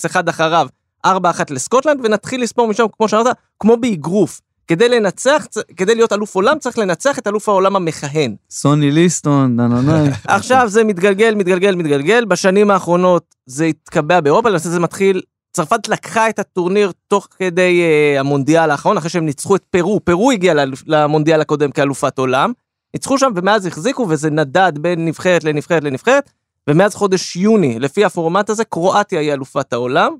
אחד 0.06 0.30
אחריו, 0.30 0.68
4-1 1.08 1.10
לסקוטלנד, 1.50 2.00
ונתחיל 2.04 2.44
לספור 2.44 2.68
משם, 2.68 2.86
כמו 2.98 3.08
שאמרת, 3.08 3.28
כמו 3.60 3.78
באגרוף. 3.78 4.42
כדי 4.68 4.90
לנצח, 4.90 5.48
כדי 5.78 5.96
להיות 5.96 6.14
אלוף 6.14 6.36
עולם, 6.36 6.60
צריך 6.60 6.78
לנצח 6.78 7.20
את 7.20 7.28
אלוף 7.28 7.50
העולם 7.50 7.76
המכהן. 7.76 8.36
סוני 8.50 8.92
ליסטון, 8.92 9.58
דנונאי. 9.58 10.10
עכשיו 10.28 10.64
זה 10.68 10.84
מתגלגל, 10.84 11.36
מתגלגל, 11.36 11.76
מתגלגל, 11.76 12.26
בשנים 12.26 12.72
האחרונות 12.72 13.36
זה 13.46 13.66
התקבע 13.66 14.20
באירופה, 14.20 14.50
למעשה 14.50 14.70
זה 14.70 14.80
מתחיל, 14.80 15.22
צרפת 15.52 15.88
לקחה 15.88 16.30
את 16.30 16.40
הטורניר 16.40 16.92
תוך 17.08 17.28
כדי 17.38 17.82
uh, 17.82 18.20
המונדיאל 18.20 18.72
האחרון, 18.72 18.98
אחרי 18.98 19.10
שהם 19.10 19.26
ניצחו 19.26 19.56
את 19.56 19.64
פרו, 19.70 20.00
פרו 20.00 20.32
הגיע 20.32 20.54
למונדיאל 20.86 21.42
הקודם 21.42 21.72
כאלופת 21.72 22.18
עולם, 22.18 22.52
ניצחו 22.94 23.18
שם 23.18 23.32
ומאז 23.36 23.66
החזיקו 23.66 24.08
וזה 24.10 24.30
נדד 24.30 24.74
בין 24.76 25.06
נבחרת 25.06 25.44
לנבחרת 25.44 25.84
לנבחרת, 25.84 26.30
ומאז 26.70 26.96
חודש 26.96 27.36
יוני, 27.36 27.80
לפי 27.80 28.06
הפורמט 28.06 28.50
הזה, 28.50 28.66
קרואטיה 28.66 29.20
היא 29.20 29.34
אלופת 29.34 29.74
העולם. 29.74 30.16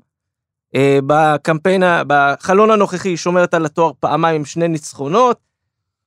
Uh, 0.76 0.78
בקמפיין, 1.06 1.82
בחלון 2.06 2.70
הנוכחי 2.70 3.08
היא 3.08 3.16
שומרת 3.16 3.54
על 3.54 3.66
התואר 3.66 3.92
פעמיים 4.00 4.36
עם 4.36 4.44
שני 4.44 4.68
ניצחונות, 4.68 5.50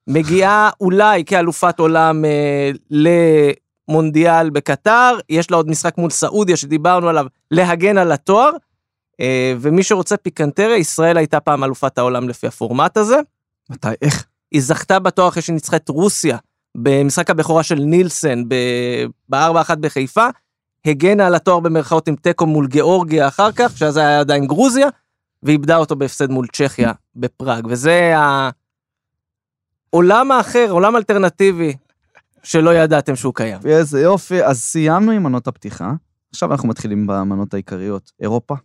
מגיעה 0.07 0.69
אולי 0.81 1.25
כאלופת 1.25 1.79
עולם 1.79 2.25
אה, 2.25 2.71
למונדיאל 3.89 4.49
בקטר, 4.49 5.17
יש 5.29 5.51
לה 5.51 5.57
עוד 5.57 5.69
משחק 5.69 5.97
מול 5.97 6.09
סעודיה 6.09 6.57
שדיברנו 6.57 7.09
עליו, 7.09 7.25
להגן 7.51 7.97
על 7.97 8.11
התואר, 8.11 8.49
אה, 8.49 8.57
ומי 9.59 9.83
שרוצה 9.83 10.17
פיקנטריה, 10.17 10.77
ישראל 10.77 11.17
הייתה 11.17 11.39
פעם 11.39 11.63
אלופת 11.63 11.97
העולם 11.97 12.29
לפי 12.29 12.47
הפורמט 12.47 12.97
הזה. 12.97 13.19
מתי, 13.69 13.87
איך? 14.01 14.25
היא 14.51 14.61
זכתה 14.61 14.99
בתואר 14.99 15.27
אחרי 15.27 15.41
שניצחה 15.41 15.75
את 15.75 15.89
רוסיה 15.89 16.37
במשחק 16.77 17.29
הבכורה 17.29 17.63
של 17.63 17.79
נילסן 17.79 18.43
ב-4-1 18.47 19.75
בחיפה, 19.79 20.27
הגנה 20.85 21.27
על 21.27 21.35
התואר 21.35 21.59
במרכאות 21.59 22.07
עם 22.07 22.15
תיקו 22.15 22.45
מול 22.45 22.67
גיאורגיה 22.67 23.27
אחר 23.27 23.51
כך, 23.51 23.77
שאז 23.77 23.97
היה 23.97 24.19
עדיין 24.19 24.47
גרוזיה, 24.47 24.87
ואיבדה 25.43 25.77
אותו 25.77 25.95
בהפסד 25.95 26.29
מול 26.29 26.47
צ'כיה 26.47 26.91
בפראג, 27.15 27.67
וזה 27.69 28.13
העולם 29.93 30.31
האחר, 30.31 30.67
עולם 30.69 30.95
אלטרנטיבי, 30.95 31.73
שלא 32.43 32.75
ידעתם 32.75 33.15
שהוא 33.15 33.33
קיים. 33.33 33.59
איזה 33.65 34.01
יופי, 34.01 34.43
אז 34.43 34.61
סיימנו 34.61 35.11
עם 35.11 35.23
מנות 35.23 35.47
הפתיחה. 35.47 35.93
עכשיו 36.29 36.51
אנחנו 36.51 36.69
מתחילים 36.69 37.07
במנות 37.07 37.53
העיקריות. 37.53 38.11
אירופה. 38.21 38.55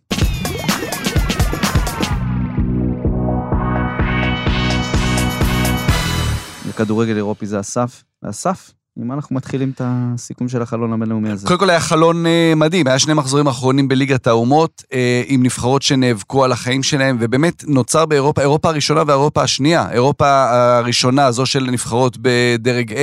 בכדורגל 6.79 7.15
אירופי 7.15 7.45
זה 7.45 7.59
אסף. 7.59 8.03
ואסף, 8.23 8.71
עם 8.99 9.07
מה 9.07 9.13
אנחנו 9.13 9.35
מתחילים 9.35 9.71
את 9.75 9.81
הסיכום 9.83 10.49
של 10.49 10.61
החלון 10.61 10.93
הבינלאומי 10.93 11.29
הזה? 11.29 11.47
קודם 11.47 11.59
כל 11.59 11.69
היה 11.69 11.79
חלון 11.79 12.25
אה, 12.25 12.53
מדהים, 12.55 12.87
היה 12.87 12.99
שני 12.99 13.13
מחזורים 13.13 13.47
אחרונים 13.47 13.87
בליגת 13.87 14.27
האומות, 14.27 14.83
אה, 14.93 15.23
עם 15.27 15.43
נבחרות 15.43 15.81
שנאבקו 15.81 16.43
על 16.43 16.51
החיים 16.51 16.83
שלהם, 16.83 17.17
ובאמת 17.19 17.63
נוצר 17.67 18.05
באירופה, 18.05 18.41
אירופה 18.41 18.69
הראשונה 18.69 19.03
והאירופה 19.07 19.43
השנייה. 19.43 19.91
אירופה 19.91 20.25
הראשונה, 20.49 21.31
זו 21.31 21.45
של 21.45 21.63
נבחרות 21.71 22.17
בדרג 22.21 22.91
A, 22.91 22.95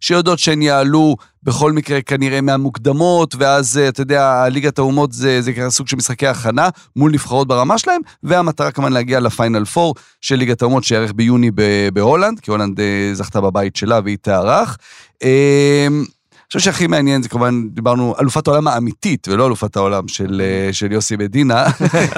שיודעות 0.00 0.38
שהן 0.38 0.62
יעלו 0.62 1.16
בכל 1.46 1.72
מקרה 1.72 2.02
כנראה 2.02 2.40
מהמוקדמות, 2.40 3.34
ואז, 3.38 3.78
אה, 3.78 3.88
אתה 3.88 4.00
יודע, 4.00 4.48
ליגת 4.48 4.78
האומות 4.78 5.12
זה, 5.12 5.42
זה 5.42 5.52
ככה 5.52 5.70
סוג 5.70 5.88
של 5.88 5.96
משחקי 5.96 6.26
הכנה 6.26 6.68
מול 6.96 7.12
נבחרות 7.12 7.48
ברמה 7.48 7.78
שלהם, 7.78 8.00
והמטרה 8.22 8.70
כמובן 8.70 8.92
להגיע 8.92 9.20
לפיינל 9.20 9.64
4 9.76 9.92
של 10.20 10.36
ליגת 10.36 10.62
האומות 10.62 10.84
שיארך 10.84 11.12
ביוני 11.12 11.50
בהולנד, 11.92 12.40
כי 12.40 12.50
הולנד 12.50 12.80
אה, 12.80 13.10
זכתה 13.12 13.40
בבית 13.40 13.76
שלה 13.76 14.00
והיא 14.04 14.16
תארח. 14.22 14.78
אה, 15.22 15.86
אני 15.90 16.48
חושב 16.48 16.60
שהכי 16.60 16.86
מעניין 16.86 17.22
זה 17.22 17.28
כמובן, 17.28 17.68
דיברנו, 17.68 18.14
אלופת 18.20 18.46
העולם 18.46 18.68
האמיתית, 18.68 19.28
ולא 19.28 19.46
אלופת 19.46 19.76
העולם 19.76 20.08
של, 20.08 20.42
של 20.72 20.92
יוסי 20.92 21.16
מדינה, 21.16 21.66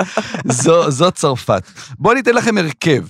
זו, 0.62 0.90
זו 0.90 1.10
צרפת. 1.10 1.62
בואו 1.98 2.12
אני 2.12 2.20
אתן 2.20 2.34
לכם 2.34 2.58
הרכב. 2.58 3.02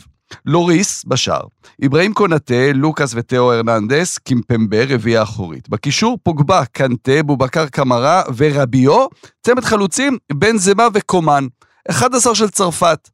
לוריס 0.46 1.04
בשער, 1.06 1.42
אברהים 1.86 2.14
קונטה, 2.14 2.72
לוקאס 2.74 3.12
ותאו 3.16 3.52
הרננדס, 3.52 4.18
קימפמבה, 4.18 4.84
רביעייה 4.88 5.22
אחורית. 5.22 5.68
בקישור 5.68 6.18
פוגבה, 6.22 6.64
קנטה, 6.72 7.22
בובקר 7.22 7.66
קמרה 7.66 8.22
ורביו, 8.36 9.06
צמד 9.42 9.64
חלוצים, 9.64 10.18
בן 10.32 10.58
זמה 10.58 10.88
וקומן. 10.94 11.46
11 11.90 12.34
של 12.34 12.48
צרפת. 12.48 13.08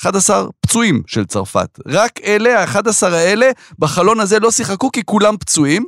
11 0.00 0.46
פצועים 0.60 1.02
של 1.06 1.26
צרפת. 1.26 1.78
רק 1.86 2.20
אלה, 2.24 2.62
ה-11 2.62 3.06
האלה, 3.06 3.50
בחלון 3.78 4.20
הזה 4.20 4.38
לא 4.38 4.50
שיחקו 4.50 4.90
כי 4.92 5.02
כולם 5.04 5.36
פצועים. 5.36 5.84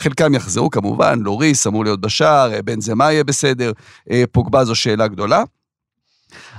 חלקם 0.00 0.34
יחזרו 0.34 0.70
כמובן, 0.70 1.18
לוריס 1.22 1.66
אמור 1.66 1.84
להיות 1.84 2.00
בשער, 2.00 2.50
בן 2.64 2.80
זמה 2.80 3.12
יהיה 3.12 3.24
בסדר, 3.24 3.72
אה, 4.10 4.24
פוגבה 4.32 4.64
זו 4.64 4.74
שאלה 4.74 5.08
גדולה. 5.08 5.42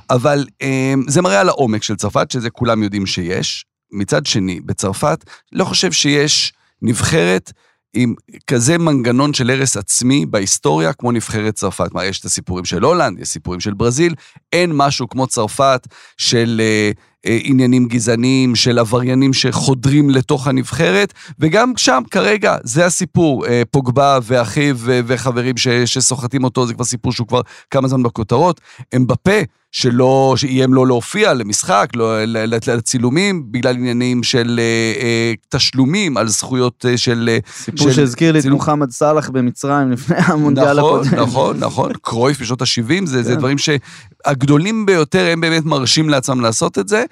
אבל 0.10 0.46
אה, 0.62 0.94
זה 1.08 1.22
מראה 1.22 1.42
על 1.42 1.50
העומק 1.50 1.84
של 1.84 1.96
צרפת, 1.96 2.32
שזה 2.32 2.50
כולם 2.50 2.84
יודעים 2.84 3.06
שיש. 3.06 3.66
מצד 3.92 4.26
שני, 4.26 4.60
בצרפת, 4.60 5.24
לא 5.52 5.66
חושב 5.66 5.92
שיש 5.92 6.54
נבחרת 6.82 7.52
עם 7.94 8.14
כזה 8.48 8.78
מנגנון 8.78 9.34
של 9.34 9.50
הרס 9.50 9.78
עצמי 9.78 10.26
בהיסטוריה 10.26 10.94
כמו 10.94 11.12
נבחרת 11.12 11.56
צרפת. 11.56 11.90
כלומר, 11.92 12.06
יש 12.06 12.20
את 12.20 12.26
הסיפורים 12.26 12.66
של 12.66 12.84
הולנד, 12.84 13.20
יש 13.20 13.28
סיפורים 13.28 13.60
של 13.60 13.74
ברזיל, 13.74 14.16
אין 14.54 14.72
משהו 14.74 15.10
כמו 15.10 15.28
צרפת 15.28 15.88
של 16.18 16.62
אה, 16.64 16.92
אה, 17.26 17.40
עניינים 17.44 17.88
גזעניים 17.88 18.56
של 18.56 18.80
עבריינים 18.80 19.34
שחודרים 19.34 20.10
לתוך 20.10 20.48
הנבחרת, 20.48 21.14
וגם 21.40 21.74
שם 21.78 22.04
כרגע 22.12 22.58
זה 22.64 22.86
הסיפור, 22.86 23.48
אה, 23.48 23.62
פוגבה 23.72 24.20
ואחיו 24.24 24.76
ו- 24.78 25.00
וחברים 25.08 25.56
שסוחטים 25.86 26.44
אותו, 26.44 26.68
זה 26.68 26.74
כבר 26.74 26.86
סיפור 26.86 27.12
שהוא 27.12 27.28
כבר 27.28 27.42
כמה 27.72 27.88
זמן 27.88 28.04
בכותרות, 28.04 28.62
הם 28.94 29.08
בפה. 29.08 29.42
שלא, 29.72 30.34
שאיים 30.38 30.74
לא 30.74 30.88
להופיע 30.88 31.34
למשחק, 31.34 31.90
לא, 31.96 32.24
לצילומים, 32.68 33.52
בגלל 33.52 33.76
עניינים 33.76 34.24
של 34.24 34.60
אה, 34.60 35.02
אה, 35.04 35.34
תשלומים 35.50 36.18
על 36.18 36.28
זכויות 36.28 36.86
אה, 36.90 36.98
של... 36.98 37.30
אה, 37.32 37.38
סיפור 37.58 37.88
של 37.88 37.94
שהזכיר 37.94 38.32
לי 38.32 38.40
את. 38.40 38.46
מוחמד 38.46 38.92
סאלח 38.92 39.30
במצרים 39.30 39.92
לפני 39.92 40.18
המונדיאל 40.18 40.80
נכון, 40.80 41.02
הקודם. 41.08 41.22
נכון, 41.22 41.58
נכון, 41.60 41.92
קרויף 42.02 42.42
בשנות 42.42 42.62
ה-70, 42.62 43.06
זה, 43.06 43.24
זה 43.24 43.34
כן. 43.34 43.40
דברים 43.40 43.58
שהגדולים 43.58 44.86
ביותר, 44.86 45.30
הם 45.32 45.42
באמת 45.42 45.66
מרשים 45.66 46.10
לעצמם 46.10 46.42
לעשות 46.42 46.80
את 46.80 46.88
זה. 46.88 47.04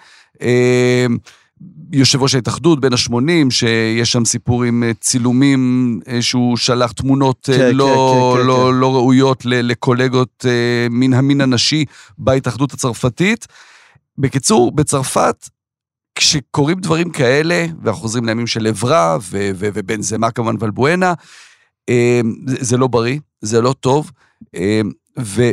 אה, 0.41 1.05
יושב 1.91 2.21
ראש 2.21 2.35
ההתאחדות 2.35 2.79
בין 2.79 2.93
ה-80, 2.93 3.49
שיש 3.49 4.11
שם 4.11 4.25
סיפור 4.25 4.63
עם 4.63 4.83
אה, 4.83 4.91
צילומים 4.93 5.99
אה, 6.07 6.21
שהוא 6.21 6.57
שלח 6.57 6.91
תמונות 6.91 7.49
אה, 7.51 7.57
כן, 7.57 7.69
כן, 7.69 7.75
לא, 7.75 8.33
כן, 8.35 8.41
כן, 8.41 8.47
לא, 8.47 8.69
כן. 8.71 8.77
לא 8.79 8.95
ראויות 8.95 9.45
לקולגות 9.45 10.45
מן 10.89 11.13
המין 11.13 11.41
הנשי 11.41 11.85
בהתאחדות 12.17 12.73
הצרפתית. 12.73 13.47
בקיצור, 14.17 14.71
בצרפת, 14.71 15.49
כשקורים 16.15 16.79
דברים 16.79 17.09
כאלה, 17.09 17.65
ואנחנו 17.83 18.01
חוזרים 18.01 18.25
לימים 18.25 18.47
של 18.47 18.67
עברה, 18.67 19.17
ו- 19.21 19.49
ו- 19.55 19.69
ובנזמה 19.73 20.31
כמובן 20.31 20.55
ולבואנה, 20.59 21.13
זה, 22.45 22.55
זה 22.59 22.77
לא 22.77 22.87
בריא, 22.87 23.19
זה 23.41 23.61
לא 23.61 23.73
טוב, 23.79 24.11
אה, 24.55 24.81
ו- 25.19 25.51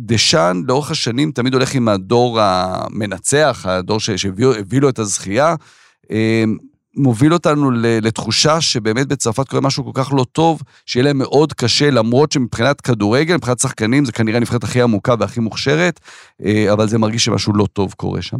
שדשאן 0.00 0.62
לאורך 0.68 0.90
השנים 0.90 1.32
תמיד 1.32 1.54
הולך 1.54 1.74
עם 1.74 1.88
הדור 1.88 2.40
המנצח, 2.40 3.66
הדור 3.68 4.00
שהביא 4.00 4.46
הביא 4.46 4.80
לו 4.80 4.88
את 4.88 4.98
הזכייה, 4.98 5.54
אה, 6.10 6.44
מוביל 6.96 7.32
אותנו 7.32 7.70
לתחושה 7.80 8.60
שבאמת 8.60 9.06
בצרפת 9.06 9.48
קורה 9.48 9.62
משהו 9.62 9.84
כל 9.84 9.90
כך 9.94 10.12
לא 10.12 10.24
טוב, 10.32 10.62
שיהיה 10.86 11.04
להם 11.04 11.18
מאוד 11.18 11.52
קשה, 11.52 11.90
למרות 11.90 12.32
שמבחינת 12.32 12.80
כדורגל, 12.80 13.34
מבחינת 13.34 13.58
שחקנים, 13.58 14.04
זה 14.04 14.12
כנראה 14.12 14.36
הנבחרת 14.36 14.64
הכי 14.64 14.82
עמוקה 14.82 15.14
והכי 15.18 15.40
מוכשרת, 15.40 16.00
אה, 16.44 16.72
אבל 16.72 16.88
זה 16.88 16.98
מרגיש 16.98 17.24
שמשהו 17.24 17.52
לא 17.52 17.66
טוב 17.72 17.92
קורה 17.96 18.22
שם. 18.22 18.38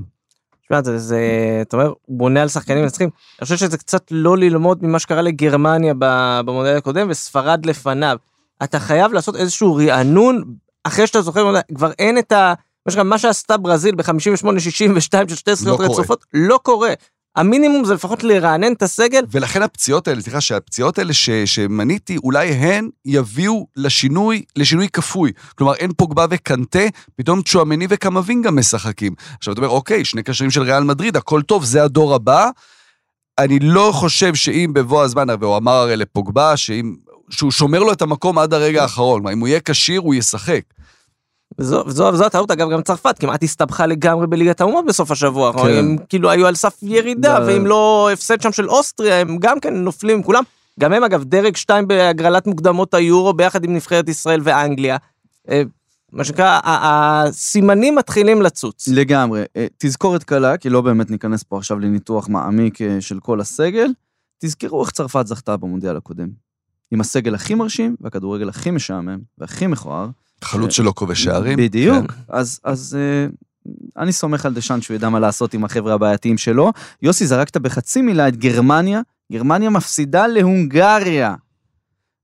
תשמע, 0.64 0.82
זה, 0.82 0.98
זה, 0.98 1.18
אתה 1.62 1.76
אומר, 1.76 1.92
הוא 2.02 2.18
בונה 2.18 2.42
על 2.42 2.48
שחקנים 2.48 2.82
מנצחים. 2.82 3.08
אני 3.38 3.44
חושב 3.44 3.56
שזה 3.56 3.78
קצת 3.78 4.06
לא 4.10 4.38
ללמוד 4.38 4.84
ממה 4.84 4.98
שקרה 4.98 5.22
לגרמניה 5.22 5.94
במודל 6.44 6.76
הקודם 6.76 7.06
וספרד 7.10 7.66
לפניו. 7.66 8.16
אתה 8.62 8.80
חייב 8.80 9.12
לעשות 9.12 9.36
איזשהו 9.36 9.74
רענון, 9.74 10.44
אחרי 10.84 11.06
שאתה 11.06 11.22
זוכר, 11.22 11.54
כבר 11.74 11.90
אין 11.98 12.18
את 12.18 12.32
ה... 12.32 12.54
מה 13.04 13.18
שעשתה 13.18 13.56
ברזיל 13.56 13.94
ב-58-62 13.94 15.28
של 15.28 15.34
שתי 15.34 15.54
זכיות 15.54 15.80
לא 15.80 15.86
קורה. 15.86 15.98
רצופות, 15.98 16.24
לא 16.34 16.60
קורה. 16.62 16.92
המינימום 17.36 17.84
זה 17.84 17.94
לפחות 17.94 18.24
לרענן 18.24 18.72
את 18.72 18.82
הסגל, 18.82 19.24
ולכן 19.30 19.62
הפציעות 19.62 20.08
האלה, 20.08 20.20
סליחה, 20.20 20.40
שהפציעות 20.40 20.98
האלה 20.98 21.12
ש, 21.12 21.30
שמניתי, 21.30 22.16
אולי 22.16 22.48
הן 22.48 22.88
יביאו 23.04 23.66
לשינוי, 23.76 24.42
לשינוי 24.56 24.88
כפוי. 24.88 25.32
כלומר, 25.54 25.74
אין 25.74 25.92
פוגבה 25.96 26.26
וקנטה, 26.30 26.84
פתאום 27.16 27.42
צ'ואמני 27.42 27.86
וקמבינגה 27.90 28.50
משחקים. 28.50 29.14
עכשיו, 29.38 29.52
אתה 29.52 29.60
אומר, 29.60 29.70
אוקיי, 29.72 30.04
שני 30.04 30.22
קשרים 30.22 30.50
של 30.50 30.62
ריאל 30.62 30.82
מדריד, 30.84 31.16
הכל 31.16 31.42
טוב, 31.42 31.64
זה 31.64 31.84
הדור 31.84 32.14
הבא. 32.14 32.50
אני 33.38 33.58
לא 33.58 33.90
חושב 33.94 34.34
שאם 34.34 34.70
בבוא 34.74 35.02
הזמן, 35.02 35.26
והוא 35.40 35.56
אמר 35.56 35.72
הרי 35.72 35.96
לפוגבה, 35.96 36.56
שאם, 36.56 36.94
שהוא 37.30 37.50
שומר 37.50 37.82
לו 37.82 37.92
את 37.92 38.02
המקום 38.02 38.38
עד 38.38 38.54
הרגע 38.54 38.82
האחרון. 38.82 39.20
כלומר, 39.20 39.32
אם 39.32 39.40
הוא 39.40 39.48
יהיה 39.48 39.60
כשיר, 39.60 40.00
הוא 40.00 40.14
ישחק. 40.14 40.60
וזו, 41.58 42.26
הטעות, 42.26 42.50
אגב, 42.50 42.70
גם 42.70 42.82
צרפת 42.82 43.18
כמעט 43.18 43.42
הסתבכה 43.42 43.86
לגמרי 43.86 44.26
בליגת 44.26 44.60
האומות 44.60 44.84
בסוף 44.86 45.10
השבוע. 45.10 45.52
כן. 45.52 45.78
הם 45.78 45.96
כאילו 46.08 46.30
היו 46.30 46.46
על 46.46 46.54
סף 46.54 46.82
ירידה, 46.82 47.38
ואם 47.46 47.66
לא 47.66 48.10
הפסד 48.12 48.40
שם 48.40 48.52
של 48.52 48.68
אוסטריה, 48.68 49.20
הם 49.20 49.36
גם 49.38 49.60
כן 49.60 49.74
נופלים 49.74 50.22
כולם. 50.22 50.42
גם 50.80 50.92
הם, 50.92 51.04
אגב, 51.04 51.24
דרג 51.24 51.56
2 51.56 51.88
בהגרלת 51.88 52.46
מוקדמות 52.46 52.94
היורו 52.94 53.32
ביחד 53.32 53.64
עם 53.64 53.74
נבחרת 53.74 54.08
ישראל 54.08 54.40
ואנגליה. 54.44 54.96
אה, 55.50 55.62
מה 56.12 56.24
שנקרא, 56.24 56.60
הסימנים 56.64 57.94
מתחילים 57.94 58.42
לצוץ. 58.42 58.88
לגמרי. 58.88 59.42
אה, 59.56 59.66
תזכורת 59.78 60.24
קלה, 60.24 60.56
כי 60.56 60.70
לא 60.70 60.80
באמת 60.80 61.10
ניכנס 61.10 61.42
פה 61.42 61.58
עכשיו 61.58 61.78
לניתוח 61.78 62.28
מעמיק 62.28 62.82
אה, 62.82 63.00
של 63.00 63.20
כל 63.20 63.40
הסגל. 63.40 63.86
תזכרו 64.38 64.82
איך 64.82 64.90
צרפת 64.90 65.26
זכתה 65.26 65.56
במונדיאל 65.56 65.96
הקודם. 65.96 66.43
עם 66.94 67.00
הסגל 67.00 67.34
הכי 67.34 67.54
מרשים, 67.54 67.96
והכדורגל 68.00 68.48
הכי 68.48 68.70
משעמם, 68.70 69.18
והכי 69.38 69.66
מכוער. 69.66 70.08
חלוץ 70.42 70.72
שלא 70.72 70.92
כובש 70.96 71.24
שערים. 71.24 71.58
בדיוק. 71.58 72.12
כן. 72.12 72.18
אז, 72.28 72.60
אז 72.64 72.98
אה, 73.00 73.26
אני 74.02 74.12
סומך 74.12 74.46
על 74.46 74.54
דשאן 74.54 74.80
שהוא 74.80 74.94
ידע 74.94 75.08
מה 75.08 75.20
לעשות 75.20 75.54
עם 75.54 75.64
החבר'ה 75.64 75.94
הבעייתיים 75.94 76.38
שלו. 76.38 76.72
יוסי, 77.02 77.26
זרקת 77.26 77.56
בחצי 77.56 78.02
מילה 78.02 78.28
את 78.28 78.36
גרמניה. 78.36 79.00
גרמניה 79.32 79.70
מפסידה 79.70 80.26
להונגריה. 80.26 81.34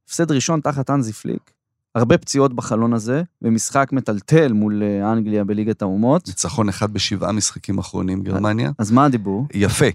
הפסד 0.09 0.33
ראשון 0.33 0.61
תחת 0.61 0.91
אנזי 0.91 1.13
פליק. 1.13 1.51
הרבה 1.95 2.19
פציעות 2.19 2.55
בחלון 2.55 2.93
הזה, 2.93 3.23
ומשחק 3.43 3.89
מטלטל 3.93 4.53
מול 4.53 4.83
אה, 4.83 5.13
אנגליה 5.13 5.45
בליגת 5.45 5.83
האומות. 5.83 6.29
ניצחון 6.29 6.69
אחד 6.69 6.93
בשבעה 6.93 7.33
משחקים 7.33 7.79
אחרונים, 7.79 8.23
גרמניה. 8.23 8.71
אז 8.79 8.91
מה 8.91 9.05
הדיבור? 9.05 9.47
יפה, 9.55 9.87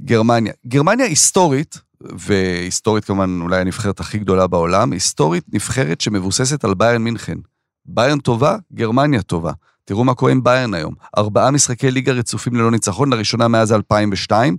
גרמניה. 0.00 0.52
גרמניה 0.66 1.06
היסטורית, 1.06 1.80
והיסטורית 2.18 3.04
כמובן 3.04 3.40
אולי 3.40 3.60
הנבחרת 3.60 4.00
הכי 4.00 4.18
גדולה 4.18 4.46
בעולם, 4.46 4.92
היסטורית 4.92 5.44
נבחרת 5.52 6.00
שמבוססת 6.00 6.64
על 6.64 6.74
ביירן 6.74 7.02
מינכן. 7.02 7.38
ביירן 7.86 8.18
טובה, 8.18 8.56
גרמניה 8.74 9.22
טובה. 9.22 9.52
תראו 9.84 10.04
מה 10.04 10.14
קורה 10.14 10.32
עם 10.32 10.44
ביירן 10.44 10.74
היום. 10.74 10.94
ארבעה 11.18 11.50
משחקי 11.50 11.90
ליגה 11.90 12.12
רצופים 12.12 12.56
ללא 12.56 12.70
ניצחון, 12.70 13.12
לראשונה 13.12 13.48
מאז 13.48 13.72
2002. 13.72 14.56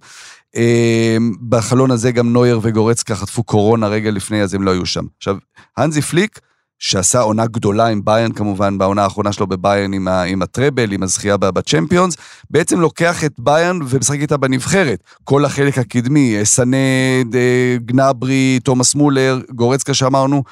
אה, 0.55 1.17
בחלון 1.49 1.91
הזה 1.91 2.11
גם 2.11 2.33
נויר 2.33 2.59
וגורצקה 2.63 3.15
חטפו 3.15 3.43
קורונה 3.43 3.87
רגע 3.87 4.11
לפני, 4.11 4.41
אז 4.41 4.53
הם 4.53 4.63
לא 4.63 4.71
היו 4.71 4.85
שם. 4.85 5.03
עכשיו, 5.17 5.37
האנזי 5.77 6.01
פליק, 6.01 6.39
שעשה 6.85 7.19
עונה 7.19 7.45
גדולה 7.45 7.87
עם 7.87 8.01
ביירן 8.05 8.31
כמובן, 8.31 8.77
בעונה 8.77 9.03
האחרונה 9.03 9.33
שלו 9.33 9.47
בביירן 9.47 9.93
עם, 9.93 10.07
ה- 10.07 10.21
עם 10.23 10.41
הטראבל, 10.41 10.91
עם 10.91 11.03
הזכייה 11.03 11.37
בצ'מפיונס, 11.37 12.15
בעצם 12.49 12.79
לוקח 12.79 13.23
את 13.23 13.33
ביירן 13.39 13.79
ומשחק 13.87 14.19
איתה 14.19 14.37
בנבחרת. 14.37 15.03
כל 15.23 15.45
החלק 15.45 15.77
הקדמי, 15.77 16.37
סאנה, 16.43 17.35
אה, 17.35 17.75
גנאברי, 17.85 18.59
תומאס 18.63 18.95
מולר, 18.95 19.39
גורצקה 19.49 19.93
שאמרנו, 19.93 20.43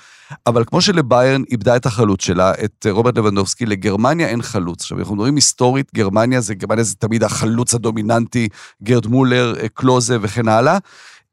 אבל 0.48 0.64
כמו 0.66 0.82
שלביירן 0.82 1.42
איבדה 1.52 1.76
את 1.76 1.86
החלוץ 1.86 2.24
שלה, 2.24 2.54
את 2.64 2.86
רוברט 2.92 3.18
לבנדובסקי, 3.18 3.66
לגרמניה 3.66 4.28
אין 4.28 4.42
חלוץ. 4.42 4.82
עכשיו, 4.82 5.00
אנחנו 5.00 5.16
מדברים 5.16 5.36
היסטורית, 5.36 5.92
גרמניה 5.96 6.42
זה, 6.42 6.56
גרמניה 6.56 6.84
זה 6.84 6.96
תמיד 6.96 7.24
החלוץ 7.24 7.74
הדומיננטי, 7.74 8.48
גרד 8.84 9.08
מולר, 9.08 9.54
אה, 9.62 9.68
קלוזה 9.74 10.18
וכן 10.22 10.48
הלאה. 10.48 10.78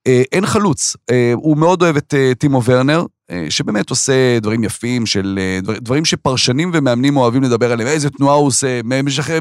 אה, 0.07 0.23
אין 0.33 0.47
חלוץ. 0.47 0.97
הוא 1.35 1.57
מאוד 1.57 1.83
אוהב 1.83 1.97
את 1.97 2.15
טימו 2.39 2.65
ורנר, 2.65 3.05
שבאמת 3.49 3.91
עושה 3.91 4.39
דברים 4.41 4.65
יפים, 4.65 5.07
של 5.07 5.39
אה, 5.41 5.61
דבר, 5.63 5.79
דברים 5.79 6.05
שפרשנים 6.05 6.71
ומאמנים 6.75 7.17
אוהבים 7.17 7.43
לדבר 7.43 7.73
עליהם. 7.73 7.89
איזה 7.89 8.11
תנועה 8.11 8.35
הוא 8.35 8.47
עושה, 8.47 8.81
משחרר, 9.05 9.39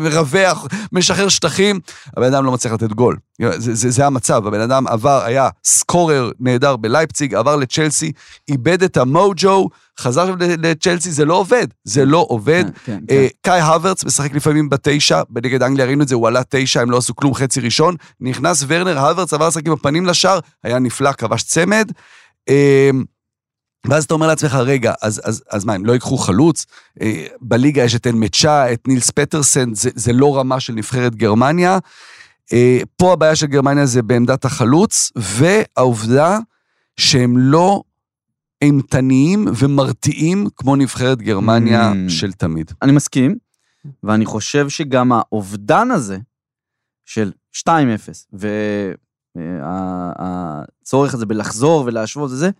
מרווח, 0.00 0.66
משחרר 0.92 1.28
שטחים. 1.28 1.80
הבן 2.16 2.34
אדם 2.34 2.44
לא 2.44 2.52
מצליח 2.52 2.72
לתת 2.72 2.92
גול. 2.92 3.16
זה, 3.40 3.74
זה, 3.74 3.90
זה 3.90 4.06
המצב, 4.06 4.46
הבן 4.46 4.60
אדם 4.60 4.86
עבר, 4.86 5.22
היה 5.24 5.48
סקורר 5.64 6.30
נהדר 6.40 6.76
בלייפציג, 6.76 7.34
עבר 7.34 7.56
לצ'לסי, 7.56 8.12
איבד 8.48 8.82
את 8.82 8.96
המוג'ו, 8.96 9.68
חזר 10.00 10.34
לצ'לסי, 10.38 11.10
זה 11.10 11.24
לא 11.24 11.34
עובד. 11.34 11.66
זה 11.84 12.04
לא 12.04 12.26
עובד. 12.28 12.64
כן, 12.84 12.98
כן, 13.08 13.14
אה, 13.14 13.26
קאי 13.40 13.60
הוורץ 13.60 14.04
משחק 14.04 14.34
לפעמים 14.34 14.68
בתשע, 14.68 15.22
בנגד 15.28 15.62
אנגליה 15.62 15.86
ראינו 15.86 16.02
את 16.02 16.08
זה, 16.08 16.14
הוא 16.14 16.28
עלה 16.28 16.42
תשע, 16.48 16.80
הם 16.80 16.90
לא 16.90 16.96
עשו 16.96 17.16
כלום 17.16 17.34
חצי 17.34 17.60
ראשון, 17.60 17.96
נכנס 18.20 18.64
ורנר, 18.68 18.98
הוורץ 18.98 19.34
עבר 19.34 19.48
לשחק 19.48 19.66
עם 19.66 19.72
הפנים 19.72 20.06
לשער, 20.06 20.38
היה 20.64 20.78
נפלא, 20.78 21.12
כבש 21.12 21.42
צמד. 21.42 21.92
אה, 22.48 22.90
ואז 23.88 24.04
אתה 24.04 24.14
אומר 24.14 24.26
לעצמך, 24.26 24.54
רגע, 24.54 24.92
אז, 25.02 25.20
אז, 25.24 25.42
אז 25.50 25.64
מה, 25.64 25.72
הם 25.74 25.86
לא 25.86 25.92
ייקחו 25.92 26.16
חלוץ? 26.18 26.66
אה, 27.00 27.26
בליגה 27.40 27.82
יש 27.84 27.94
את 27.94 28.06
אנמצ'ה, 28.06 28.72
את 28.72 28.88
נילס 28.88 29.10
פטרסן, 29.10 29.74
זה, 29.74 29.90
זה 29.94 30.12
לא 30.12 30.38
רמה 30.38 30.60
של 30.60 30.72
נבחרת 30.72 31.14
גרמניה. 31.14 31.78
אה, 32.52 32.80
פה 32.96 33.12
הבעיה 33.12 33.36
של 33.36 33.46
גרמניה 33.46 33.86
זה 33.86 34.02
בעמדת 34.02 34.44
החלוץ, 34.44 35.12
והעובדה 35.16 36.38
שהם 36.96 37.38
לא 37.38 37.82
אימתניים 38.62 39.46
ומרתיעים 39.58 40.46
כמו 40.56 40.76
נבחרת 40.76 41.22
גרמניה 41.22 41.92
Mm. 41.92 42.10
של 42.10 42.32
תמיד. 42.32 42.72
אני 42.82 42.92
מסכים, 42.92 43.36
ואני 44.02 44.26
חושב 44.26 44.68
שגם 44.68 45.12
האובדן 45.12 45.90
הזה 45.90 46.18
של 47.04 47.32
2-0, 47.56 47.68
והצורך 49.36 51.14
הזה 51.14 51.26
בלחזור 51.26 51.84
ולהשוות 51.86 52.30
וזה, 52.30 52.50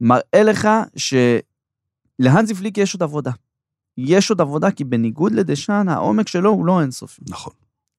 מראה 0.00 0.42
לך 0.44 0.68
שלהנזי 0.96 2.54
פליק 2.54 2.78
יש 2.78 2.94
עוד 2.94 3.02
עבודה. 3.02 3.30
יש 3.98 4.30
עוד 4.30 4.40
עבודה, 4.40 4.70
כי 4.70 4.84
בניגוד 4.84 5.32
לדשאן, 5.32 5.88
העומק 5.88 6.28
שלו 6.28 6.50
הוא 6.50 6.66
לא 6.66 6.80
אינסופי. 6.80 7.22
נכון. 7.28 7.52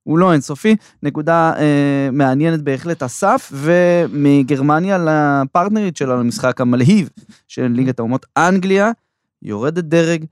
הוא 0.03 0.19
לא 0.19 0.33
אינסופי. 0.33 0.75
נקודה 1.03 1.53
אה, 1.57 2.09
מעניינת 2.11 2.61
בהחלט, 2.61 3.03
אסף, 3.03 3.51
ומגרמניה 3.55 4.97
לפרטנרית 4.97 5.97
שלה 5.97 6.15
למשחק 6.15 6.61
המלהיב 6.61 7.09
של 7.47 7.67
ליגת 7.67 7.99
האומות, 7.99 8.25
אנגליה, 8.37 8.91
יורדת 9.41 9.83
דרג, 9.83 10.25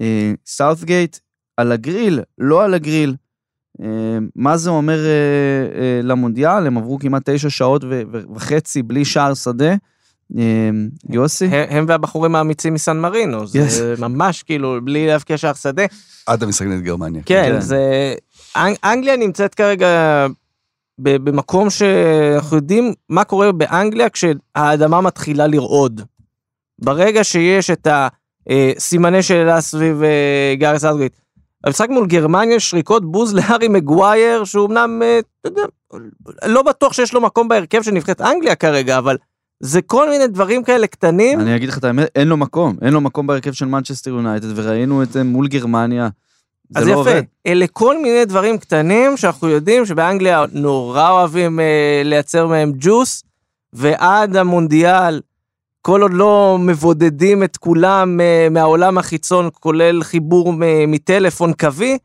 אה, 0.00 0.32
סאות'גייט, 0.46 1.18
על 1.56 1.72
הגריל, 1.72 2.20
לא 2.38 2.64
על 2.64 2.74
הגריל. 2.74 3.14
אה, 3.82 4.18
מה 4.36 4.56
זה 4.56 4.70
אומר 4.70 4.98
אה, 4.98 5.80
אה, 5.80 6.00
למונדיאל? 6.02 6.66
הם 6.66 6.78
עברו 6.78 6.98
כמעט 6.98 7.30
תשע 7.30 7.50
שעות 7.50 7.84
וחצי 8.34 8.82
בלי 8.82 9.04
שער 9.04 9.34
שדה. 9.34 9.74
אה, 10.38 10.42
יוסי? 11.10 11.44
הם 11.46 11.84
והבחורים 11.88 12.34
האמיצים 12.34 12.74
מסן 12.74 12.96
מרינו, 12.96 13.46
זה 13.46 13.94
ממש 13.98 14.42
כאילו 14.42 14.78
בלי 14.84 15.06
להבקיע 15.06 15.38
שער 15.38 15.52
שדה. 15.54 15.84
עד 16.26 16.42
המשחק 16.42 16.66
נגד 16.66 16.82
גרמניה. 16.84 17.22
כן, 17.26 17.48
כן. 17.54 17.60
זה... 17.60 18.14
אנג- 18.56 18.76
אנגליה 18.84 19.16
נמצאת 19.16 19.54
כרגע 19.54 20.26
במקום 20.98 21.70
שאנחנו 21.70 22.56
יודעים 22.56 22.92
מה 23.08 23.24
קורה 23.24 23.52
באנגליה 23.52 24.08
כשהאדמה 24.10 25.00
מתחילה 25.00 25.46
לרעוד. 25.46 26.00
ברגע 26.78 27.24
שיש 27.24 27.70
את 27.70 27.88
הסימני 28.46 29.22
שאלה 29.22 29.60
סביב 29.60 30.02
אה, 30.02 30.54
גארת' 30.58 30.82
סאוטגייט. 30.82 31.12
המשחק 31.64 31.88
מול 31.90 32.06
גרמניה 32.06 32.60
שריקות 32.60 33.12
בוז 33.12 33.34
להארי 33.34 33.68
מגווייר 33.68 34.44
שהוא 34.44 34.66
אמנם, 34.66 35.02
אה, 35.02 35.20
לא 36.46 36.62
בטוח 36.62 36.92
שיש 36.92 37.14
לו 37.14 37.20
מקום 37.20 37.48
בהרכב 37.48 37.82
של 37.82 37.90
נבחרת 37.90 38.20
אנגליה 38.20 38.54
כרגע, 38.54 38.98
אבל 38.98 39.16
זה 39.64 39.82
כל 39.82 40.10
מיני 40.10 40.26
דברים 40.26 40.64
כאלה 40.64 40.86
קטנים. 40.86 41.40
אני 41.40 41.56
אגיד 41.56 41.68
לך 41.68 41.78
את 41.78 41.84
האמת, 41.84 42.08
אין 42.14 42.28
לו 42.28 42.36
מקום. 42.36 42.76
אין 42.82 42.92
לו 42.92 43.00
מקום 43.00 43.26
בהרכב 43.26 43.52
של 43.52 43.64
מנצ'סטר 43.66 44.10
יונייטד, 44.10 44.58
וראינו 44.58 45.02
את 45.02 45.12
זה 45.12 45.24
מול 45.24 45.48
גרמניה. 45.48 46.08
זה 46.70 46.78
אז 46.78 46.86
לא 46.86 46.90
יפה, 46.90 46.98
עובד. 46.98 47.22
אלה 47.46 47.66
כל 47.72 48.02
מיני 48.02 48.24
דברים 48.24 48.58
קטנים 48.58 49.16
שאנחנו 49.16 49.48
יודעים 49.48 49.86
שבאנגליה 49.86 50.44
נורא 50.52 51.10
אוהבים 51.10 51.60
אה, 51.60 52.02
לייצר 52.04 52.46
מהם 52.46 52.72
ג'וס, 52.78 53.22
ועד 53.72 54.36
המונדיאל, 54.36 55.20
כל 55.82 56.02
עוד 56.02 56.14
לא 56.14 56.56
מבודדים 56.60 57.42
את 57.42 57.56
כולם 57.56 58.20
אה, 58.20 58.48
מהעולם 58.50 58.98
החיצון, 58.98 59.48
כולל 59.60 60.02
חיבור 60.02 60.52
מ- 60.52 60.90
מטלפון 60.90 61.52
קווי, 61.52 61.98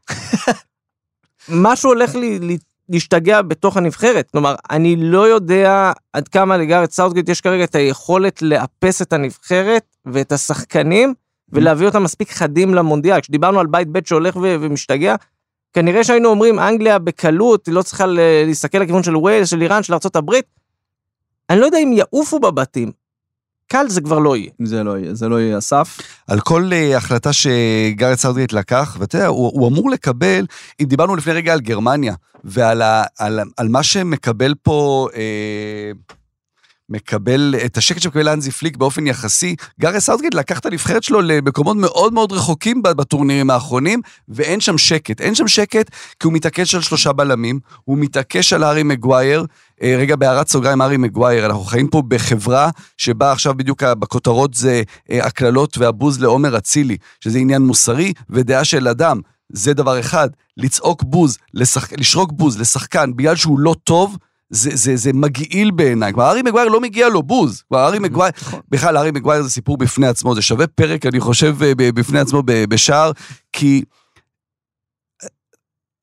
משהו 1.49 1.89
הולך 1.89 2.15
לי, 2.15 2.39
לי, 2.39 2.57
להשתגע 2.89 3.41
בתוך 3.41 3.78
הנבחרת. 3.78 4.32
כלומר, 4.32 4.56
אני 4.71 4.95
לא 4.95 5.28
יודע 5.28 5.91
עד 6.13 6.28
כמה 6.28 6.58
לגארת' 6.57 6.91
סאוטגייט 6.91 7.30
יש 7.30 7.41
כרגע 7.41 7.63
את 7.63 7.75
היכולת 7.75 8.41
לאפס 8.41 9.02
את 9.02 9.13
הנבחרת 9.13 9.95
ואת 10.06 10.32
השחקנים, 10.32 11.13
ולהביא 11.49 11.88
אותם 11.88 12.04
מספיק 12.04 12.32
חדים 12.32 12.73
למונדיאל. 12.73 13.21
כשדיברנו 13.21 13.60
על 13.60 13.67
בית 13.67 13.88
ב' 13.91 13.99
שהולך 14.06 14.36
ו- 14.36 14.56
ומשתגע, 14.62 15.15
כנראה 15.73 16.04
שהיינו 16.04 16.30
אומרים 16.30 16.60
אנגליה 16.60 16.99
בקלות, 16.99 17.67
היא 17.67 17.75
לא 17.75 17.82
צריכה 17.82 18.06
להסתכל 18.45 18.78
לכיוון 18.78 19.04
של 19.04 19.17
ויילס, 19.17 19.49
של 19.49 19.62
איראן, 19.62 19.84
של 19.84 19.93
ארה"ב. 19.93 20.34
אני 21.49 21.60
לא 21.60 21.65
יודע 21.65 21.78
אם 21.78 21.93
יעופו 21.93 22.39
בבתים. 22.39 22.91
קל 23.71 23.86
זה 23.89 24.01
כבר 24.01 24.19
לא 24.19 24.38
יהיה. 24.38 24.49
זה 24.63 24.84
לא 24.84 24.97
יהיה, 24.97 25.13
זה 25.13 25.29
לא 25.29 25.41
יהיה 25.41 25.58
אסף. 25.58 25.97
על 26.27 26.39
כל 26.39 26.69
אה, 26.71 26.97
החלטה 26.97 27.34
שגארת' 27.33 28.15
סאוטגייט 28.15 28.53
לקח, 28.53 28.97
ואתה 28.99 29.17
יודע, 29.17 29.27
הוא, 29.27 29.51
הוא 29.53 29.67
אמור 29.67 29.89
לקבל, 29.89 30.45
אם 30.82 30.86
דיברנו 30.86 31.15
לפני 31.15 31.34
רגע 31.34 31.53
על 31.53 31.60
גרמניה, 31.60 32.13
ועל 32.43 32.82
ה, 32.82 33.03
על, 33.17 33.39
על 33.58 33.67
מה 33.67 33.84
שמקבל 33.84 34.53
פה, 34.63 35.08
אה, 35.15 35.91
מקבל 36.89 37.56
את 37.65 37.78
השקט 37.78 38.02
שמקבל 38.02 38.30
האנזי 38.29 38.51
פליק 38.52 38.78
באופן 38.78 39.08
יחסי, 39.08 39.56
גארת' 39.81 39.99
סאוטגייט 39.99 40.34
לקח 40.34 40.60
את 40.60 40.65
הנבחרת 40.65 41.04
שלו 41.04 41.21
למקומות 41.21 41.78
מאוד 41.78 42.13
מאוד 42.13 42.32
רחוקים 42.32 42.84
בטורנירים 42.84 43.49
האחרונים, 43.49 44.02
ואין 44.30 44.60
שם 44.60 44.78
שקט. 44.78 45.21
אין 45.21 45.36
שם 45.36 45.47
שקט 45.47 45.89
כי 46.19 46.28
הוא 46.28 46.34
מתעקש 46.34 46.75
על 46.75 46.82
שלושה 46.82 47.13
בלמים, 47.13 47.60
הוא 47.84 47.97
מתעקש 47.97 48.54
על 48.54 48.63
הארי 48.63 48.84
מגווייר, 48.84 49.45
אה, 49.84 49.95
רגע, 49.99 50.15
בהערת 50.15 50.47
סוגריים, 50.47 50.82
הארי 50.82 50.97
מגווייר, 50.97 51.45
אנחנו 51.45 51.63
חיים 51.63 51.88
פה 51.88 52.04
בחברה 52.08 52.69
שבה 52.97 53.32
עכשיו 53.32 53.54
בדיוק 53.54 53.84
בכותרות 53.84 54.54
זה 54.54 54.84
אה, 55.12 55.25
הקללות 55.25 55.78
והבוז 55.78 56.21
לעומר 56.21 56.58
אצילי, 56.58 56.97
שזה 57.23 57.39
עניין 57.39 57.62
מוסרי 57.62 58.13
ודעה 58.30 58.63
של 58.63 58.88
אדם. 58.88 59.19
זה 59.54 59.73
דבר 59.73 59.99
אחד, 59.99 60.30
לצעוק 60.58 61.04
בוז, 61.04 61.38
לשחק, 61.54 61.99
לשרוק 61.99 62.32
בוז 62.32 62.60
לשחקן 62.60 63.12
בגלל 63.15 63.36
שהוא 63.36 63.60
לא 63.60 63.75
טוב, 63.84 64.17
זה, 64.49 64.69
זה, 64.73 64.95
זה 64.95 65.13
מגעיל 65.13 65.71
בעיניי. 65.71 66.13
כלומר, 66.13 66.27
הארי 66.27 66.41
מגווייר 66.41 66.67
לא 66.67 66.81
מגיע 66.81 67.09
לו 67.09 67.23
בוז. 67.23 67.63
כלומר, 67.69 67.83
הארי 67.83 67.99
מגווייר, 67.99 68.31
בכלל, 68.69 68.97
הארי 68.97 69.12
מגווייר 69.12 69.43
זה 69.43 69.49
סיפור 69.49 69.77
בפני 69.77 70.07
עצמו, 70.07 70.35
זה 70.35 70.41
שווה 70.41 70.67
פרק, 70.67 71.05
אני 71.05 71.19
חושב, 71.19 71.55
ב- 71.59 71.89
בפני 71.99 72.19
עצמו 72.19 72.43
בשער, 72.45 73.12
כי 73.53 73.83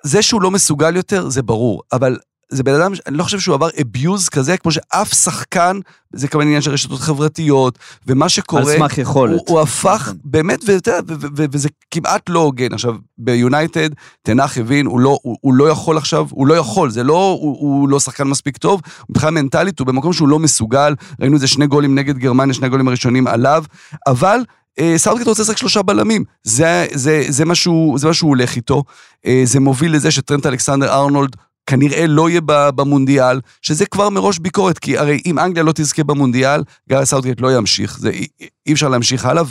זה 0.02 0.22
שהוא 0.22 0.42
לא 0.42 0.50
מסוגל 0.50 0.96
יותר, 0.96 1.28
זה 1.28 1.42
ברור, 1.42 1.82
אבל 1.92 2.18
זה 2.48 2.62
בן 2.62 2.74
אדם, 2.74 2.92
אני 3.06 3.16
לא 3.16 3.22
חושב 3.22 3.40
שהוא 3.40 3.54
עבר 3.54 3.68
abuse 3.68 4.30
כזה, 4.30 4.56
כמו 4.56 4.72
שאף 4.72 5.14
שחקן, 5.14 5.80
זה 6.12 6.28
כמובן 6.28 6.46
עניין 6.46 6.62
של 6.62 6.70
רשתות 6.70 7.00
חברתיות, 7.00 7.78
ומה 8.06 8.28
שקורה... 8.28 8.62
על 8.62 8.78
סמך 8.78 8.98
יכולת. 8.98 9.32
הוא, 9.32 9.44
הוא 9.48 9.60
הפך 9.60 10.00
נכון. 10.02 10.18
באמת, 10.24 10.60
ואתה 10.66 10.90
יודע, 10.90 11.00
ו- 11.08 11.14
ו- 11.20 11.26
ו- 11.36 11.44
וזה 11.52 11.68
כמעט 11.90 12.28
לא 12.28 12.40
הוגן. 12.40 12.72
עכשיו, 12.72 12.94
ביונייטד, 13.18 13.90
תנח 14.22 14.58
הבין, 14.58 14.86
הוא 14.86 15.00
לא, 15.00 15.18
הוא, 15.22 15.36
הוא 15.40 15.54
לא 15.54 15.68
יכול 15.68 15.96
עכשיו, 15.96 16.26
הוא 16.30 16.46
לא 16.46 16.54
יכול, 16.54 16.90
זה 16.90 17.02
לא, 17.02 17.38
הוא, 17.40 17.56
הוא 17.60 17.88
לא 17.88 18.00
שחקן 18.00 18.24
מספיק 18.24 18.56
טוב, 18.56 18.80
מבחינה 19.10 19.30
מנטלית 19.30 19.78
הוא 19.78 19.86
במקום 19.86 20.12
שהוא 20.12 20.28
לא 20.28 20.38
מסוגל, 20.38 20.94
ראינו 21.20 21.36
את 21.36 21.40
זה 21.40 21.46
שני 21.46 21.66
גולים 21.66 21.94
נגד 21.94 22.18
גרמניה, 22.18 22.54
שני 22.54 22.66
הגולים 22.66 22.88
הראשונים 22.88 23.26
עליו, 23.26 23.64
אבל... 24.06 24.40
אה, 24.78 24.94
סאוטגייט 24.96 25.28
רוצה 25.28 25.42
לשחק 25.42 25.56
שלושה 25.56 25.82
בלמים, 25.82 26.24
זה, 26.42 26.86
זה, 26.92 27.24
זה, 27.28 27.44
מה 27.44 27.54
שהוא, 27.54 27.98
זה 27.98 28.06
מה 28.06 28.14
שהוא 28.14 28.28
הולך 28.28 28.56
איתו. 28.56 28.82
אה, 29.26 29.42
זה 29.44 29.60
מוביל 29.60 29.94
לזה 29.94 30.10
שטרנט 30.10 30.46
אלכסנדר 30.46 30.94
ארנולד 30.94 31.36
כנראה 31.66 32.06
לא 32.06 32.30
יהיה 32.30 32.40
במונדיאל, 32.46 33.40
שזה 33.62 33.86
כבר 33.86 34.08
מראש 34.10 34.38
ביקורת, 34.38 34.78
כי 34.78 34.98
הרי 34.98 35.20
אם 35.26 35.38
אנגליה 35.38 35.64
לא 35.64 35.72
תזכה 35.72 36.04
במונדיאל, 36.04 36.62
גארת' 36.90 37.04
סאוטגייט 37.04 37.40
לא 37.40 37.56
ימשיך, 37.56 37.98
זה, 37.98 38.10
אי, 38.10 38.26
אי 38.66 38.72
אפשר 38.72 38.88
להמשיך 38.88 39.24
הלאה, 39.24 39.42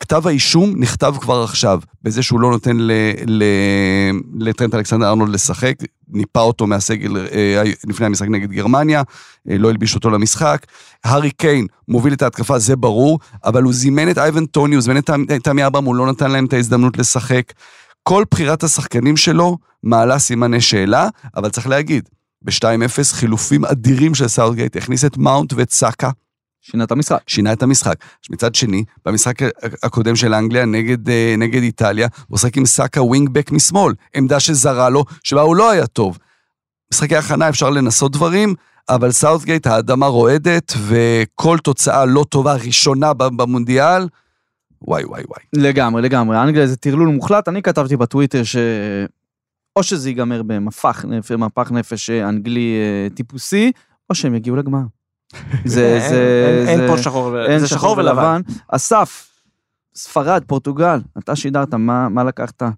וכתב 0.00 0.26
האישום 0.26 0.74
נכתב 0.76 1.14
כבר 1.20 1.42
עכשיו, 1.42 1.80
בזה 2.02 2.22
שהוא 2.22 2.40
לא 2.40 2.50
נותן 2.50 2.76
לטרנט 4.34 4.74
אלכסנדר 4.74 5.08
ארנולד 5.08 5.32
לשחק, 5.32 5.74
ניפה 6.08 6.40
אותו 6.40 6.66
מהסגל 6.66 7.16
אה, 7.16 7.62
לפני 7.86 8.06
המשחק 8.06 8.28
נגד 8.28 8.50
גרמניה, 8.50 9.02
אה, 9.50 9.58
לא 9.58 9.70
הלביש 9.70 9.94
אותו 9.94 10.10
למשחק. 10.10 10.66
הארי 11.04 11.30
קיין 11.30 11.66
מוביל 11.88 12.12
את 12.12 12.22
ההתקפה, 12.22 12.58
זה 12.58 12.76
ברור, 12.76 13.18
אבל 13.44 13.62
הוא 13.62 13.72
זימן 13.72 14.10
את 14.10 14.18
אייבן 14.18 14.46
טוני, 14.46 14.74
הוא 14.74 14.82
זימן 14.82 14.98
את 14.98 15.10
תמי 15.42 15.66
אברהם, 15.66 15.84
הוא 15.84 15.94
לא 15.94 16.06
נתן 16.06 16.30
להם 16.30 16.44
את 16.44 16.52
ההזדמנות 16.52 16.98
לשחק. 16.98 17.52
כל 18.08 18.24
בחירת 18.30 18.62
השחקנים 18.62 19.16
שלו 19.16 19.58
מעלה 19.82 20.18
סימני 20.18 20.60
שאלה, 20.60 21.08
אבל 21.36 21.50
צריך 21.50 21.66
להגיד, 21.66 22.08
ב-2-0 22.42 23.04
חילופים 23.12 23.64
אדירים 23.64 24.14
של 24.14 24.28
סאוטגייט, 24.28 24.76
הכניס 24.76 25.04
את 25.04 25.18
מאונט 25.18 25.52
ואת 25.52 25.70
סאקה, 25.70 26.10
שינה 26.60 26.84
את 26.84 26.92
המשחק. 26.92 27.18
שינה 27.26 27.52
את 27.52 27.62
המשחק. 27.62 27.94
מצד 28.30 28.54
שני, 28.54 28.84
במשחק 29.04 29.34
הקודם 29.82 30.16
של 30.16 30.34
אנגליה 30.34 30.64
נגד, 30.64 31.08
אה, 31.08 31.34
נגד 31.38 31.62
איטליה, 31.62 32.08
הוא 32.28 32.38
שחק 32.38 32.56
עם 32.56 32.66
סאקה 32.66 33.02
wing 33.02 33.26
back 33.26 33.50
משמאל, 33.52 33.94
עמדה 34.14 34.40
שזרה 34.40 34.88
לו, 34.88 35.04
שבה 35.22 35.40
הוא 35.40 35.56
לא 35.56 35.70
היה 35.70 35.86
טוב. 35.86 36.18
משחקי 36.92 37.16
הכנה 37.16 37.48
אפשר 37.48 37.70
לנסות 37.70 38.12
דברים, 38.12 38.54
אבל 38.88 39.12
סאוטגייט, 39.12 39.66
האדמה 39.66 40.06
רועדת, 40.06 40.72
וכל 40.86 41.58
תוצאה 41.58 42.04
לא 42.04 42.24
טובה 42.28 42.54
ראשונה 42.54 43.12
במונדיאל, 43.12 44.08
וואי 44.88 45.04
וואי 45.04 45.22
וואי. 45.28 45.64
לגמרי, 45.66 46.02
לגמרי. 46.02 46.42
אנגליה 46.42 46.66
זה 46.66 46.76
טרלול 46.76 47.08
מוחלט. 47.08 47.48
אני 47.48 47.62
כתבתי 47.62 47.96
בטוויטר 47.96 48.42
ש... 48.42 48.56
או 49.76 49.82
שזה 49.82 50.10
ייגמר 50.10 50.42
במפח 50.42 51.04
נפש, 51.04 51.32
מפח 51.32 51.70
נפש 51.72 52.10
אנגלי 52.10 52.76
אה, 52.78 53.14
טיפוסי, 53.14 53.72
או 54.10 54.14
שהם 54.14 54.34
יגיעו 54.34 54.56
לגמר. 54.56 54.80
זה, 55.64 55.98
אין- 56.00 56.08
זה, 56.10 56.56
אין- 56.58 56.68
אין 56.68 56.78
זה- 56.80 56.88
פה 56.88 57.02
שחור 57.02 57.44
אין 57.46 57.58
זה 57.58 57.68
שחור 57.68 57.98
ולבן. 57.98 58.40
אסף, 58.68 59.30
ספרד, 59.96 60.42
פורטוגל, 60.46 61.00
אתה 61.18 61.36
שידרת, 61.36 61.74
מה, 61.74 62.08
מה 62.08 62.24
לקחת 62.24 62.62
אה, 62.62 62.68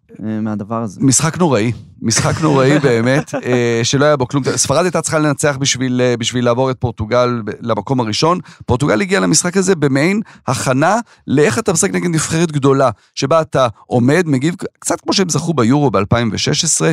מהדבר 0.41 0.83
הזה? 0.83 1.01
משחק 1.03 1.39
נוראי, 1.39 1.73
משחק 2.03 2.43
נוראי 2.43 2.79
באמת, 2.83 3.35
אה, 3.35 3.81
שלא 3.83 4.05
היה 4.05 4.17
בו 4.17 4.29
כלום. 4.29 4.45
ספרד 4.57 4.85
הייתה 4.85 5.03
צריכה 5.03 5.19
לנצח 5.19 5.57
בשביל, 5.61 6.01
אה, 6.01 6.17
בשביל 6.17 6.45
לעבור 6.45 6.71
את 6.71 6.77
פורטוגל 6.81 7.43
למקום 7.61 8.01
הראשון. 8.01 8.39
פורטוגל 8.67 9.01
הגיעה 9.01 9.21
למשחק 9.21 9.57
הזה 9.57 9.75
במעין 9.75 10.21
הכנה 10.47 10.97
לאיך 11.27 11.59
אתה 11.59 11.73
משחק 11.73 11.91
נגד 11.91 12.11
נבחרת 12.11 12.53
גדולה, 12.53 12.91
שבה 13.15 13.41
אתה 13.41 13.69
עומד, 13.87 14.23
מגיב, 14.27 14.55
קצת 14.79 15.01
כמו 15.01 15.13
שהם 15.13 15.29
זכו 15.29 15.55
ביורו 15.55 15.91
ב-2016. 15.91 16.85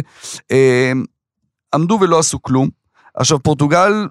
אה, 0.51 0.91
עמדו 1.73 1.97
ולא 2.01 2.19
עשו 2.19 2.41
כלום. 2.41 2.69
עכשיו, 3.15 3.39
פורטוגל, 3.39 4.07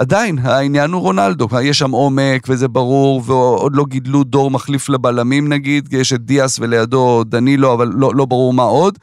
עדיין, 0.00 0.38
העניין 0.38 0.90
הוא 0.90 1.00
רונלדו, 1.00 1.48
יש 1.62 1.78
שם 1.78 1.90
עומק 1.90 2.46
וזה 2.48 2.68
ברור, 2.68 3.22
ועוד 3.26 3.76
לא 3.76 3.84
גידלו 3.88 4.24
דור 4.24 4.50
מחליף 4.50 4.88
לבלמים 4.88 5.48
נגיד, 5.48 5.92
יש 5.92 6.12
את 6.12 6.20
דיאס 6.20 6.58
ולידו 6.58 7.24
דנילו, 7.24 7.74
אבל 7.74 7.92
לא, 7.94 8.14
לא 8.14 8.24
ברור 8.24 8.52
מה 8.52 8.62
עוד. 8.62 8.98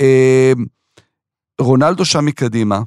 אה, 0.00 0.52
רונלדו 1.60 2.04
שם 2.04 2.24
מקדימה, 2.24 2.80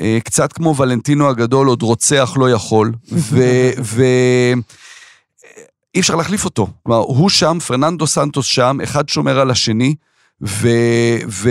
אה, 0.00 0.18
קצת 0.24 0.52
כמו 0.52 0.76
ולנטינו 0.76 1.28
הגדול, 1.28 1.66
עוד 1.66 1.82
רוצח 1.82 2.34
לא 2.36 2.50
יכול, 2.50 2.92
ו... 3.12 3.38
ו... 3.94 4.04
אי 5.94 6.00
אפשר 6.00 6.14
להחליף 6.14 6.44
אותו. 6.44 6.68
כלומר, 6.82 7.00
הוא 7.00 7.28
שם, 7.28 7.58
פרננדו 7.66 8.06
סנטוס 8.06 8.46
שם, 8.46 8.78
אחד 8.82 9.08
שומר 9.08 9.40
על 9.40 9.50
השני, 9.50 9.94
ו, 10.42 10.68
ו, 11.28 11.50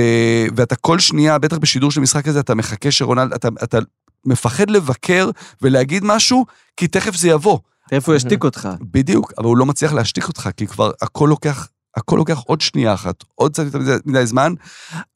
ואתה 0.55 0.75
כל 0.75 0.99
שנייה, 0.99 1.37
בטח 1.37 1.57
בשידור 1.57 1.91
של 1.91 2.01
משחק 2.01 2.27
הזה, 2.27 2.39
אתה 2.39 2.55
מחכה 2.55 2.91
שרונלד, 2.91 3.33
אתה, 3.33 3.47
אתה 3.63 3.79
מפחד 4.25 4.69
לבקר 4.69 5.29
ולהגיד 5.61 6.03
משהו, 6.05 6.45
כי 6.77 6.87
תכף 6.87 7.15
זה 7.15 7.27
יבוא. 7.27 7.59
איפה 7.91 8.11
הוא 8.11 8.17
ישתיק 8.17 8.43
אותך? 8.43 8.69
בדיוק, 8.81 9.33
אבל 9.37 9.45
הוא 9.45 9.57
לא 9.57 9.65
מצליח 9.65 9.93
להשתיק 9.93 10.27
אותך, 10.27 10.49
כי 10.57 10.67
כבר 10.67 10.91
הכל 11.01 11.27
לוקח, 11.29 11.67
הכל 11.97 12.15
לוקח 12.15 12.39
עוד 12.39 12.61
שנייה 12.61 12.93
אחת, 12.93 13.23
עוד 13.35 13.53
קצת 13.53 13.63
יותר 13.65 13.79
מדי- 14.05 14.25
זמן. 14.25 14.53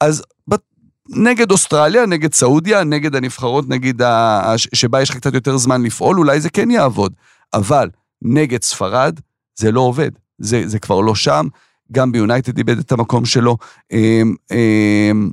אז 0.00 0.22
נגד 1.10 1.50
אוסטרליה, 1.50 2.06
נגד 2.06 2.32
סעודיה, 2.34 2.84
נגד 2.84 3.14
הנבחרות, 3.16 3.68
נגיד, 3.68 4.02
ה- 4.02 4.40
ה- 4.52 4.58
שבה 4.58 5.02
יש 5.02 5.10
לך 5.10 5.16
קצת 5.16 5.34
יותר 5.34 5.56
זמן 5.56 5.82
לפעול, 5.82 6.18
אולי 6.18 6.40
זה 6.40 6.50
כן 6.50 6.70
יעבוד. 6.70 7.12
אבל 7.54 7.90
נגד 8.22 8.62
ספרד, 8.62 9.20
זה 9.58 9.72
לא 9.72 9.80
עובד. 9.80 10.10
זה, 10.38 10.62
זה 10.66 10.78
כבר 10.78 11.00
לא 11.00 11.14
שם. 11.14 11.46
גם 11.92 12.12
ביונייטד 12.12 12.58
איבד 12.58 12.78
את 12.78 12.92
המקום 12.92 13.24
שלו. 13.24 13.56
אמ, 13.92 14.34
אמ, 14.52 15.30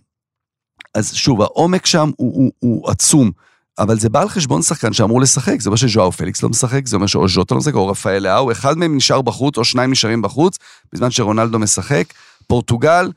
אז 0.93 1.13
שוב, 1.13 1.41
העומק 1.41 1.85
שם 1.85 2.11
הוא, 2.17 2.33
הוא, 2.35 2.51
הוא 2.59 2.89
עצום. 2.89 3.31
אבל 3.79 3.99
זה 3.99 4.09
בא 4.09 4.21
על 4.21 4.29
חשבון 4.29 4.61
שחקן 4.61 4.93
שאמור 4.93 5.21
לשחק, 5.21 5.61
זה 5.61 5.69
אומר 5.69 5.77
שז'ואר 5.77 6.11
פליקס 6.11 6.43
לא 6.43 6.49
משחק, 6.49 6.87
זה 6.87 6.95
אומר 6.95 7.07
שאו 7.07 7.27
ז'וטה 7.27 7.55
לא 7.55 7.59
משחק, 7.59 7.73
או 7.73 7.87
רפאל 7.87 8.23
לאהו, 8.23 8.51
אחד 8.51 8.77
מהם 8.77 8.95
נשאר 8.97 9.21
בחוץ, 9.21 9.57
או 9.57 9.65
שניים 9.65 9.91
נשארים 9.91 10.21
בחוץ, 10.21 10.57
בזמן 10.93 11.11
שרונלדו 11.11 11.59
משחק. 11.59 12.03
פורטוגל, 12.47 13.11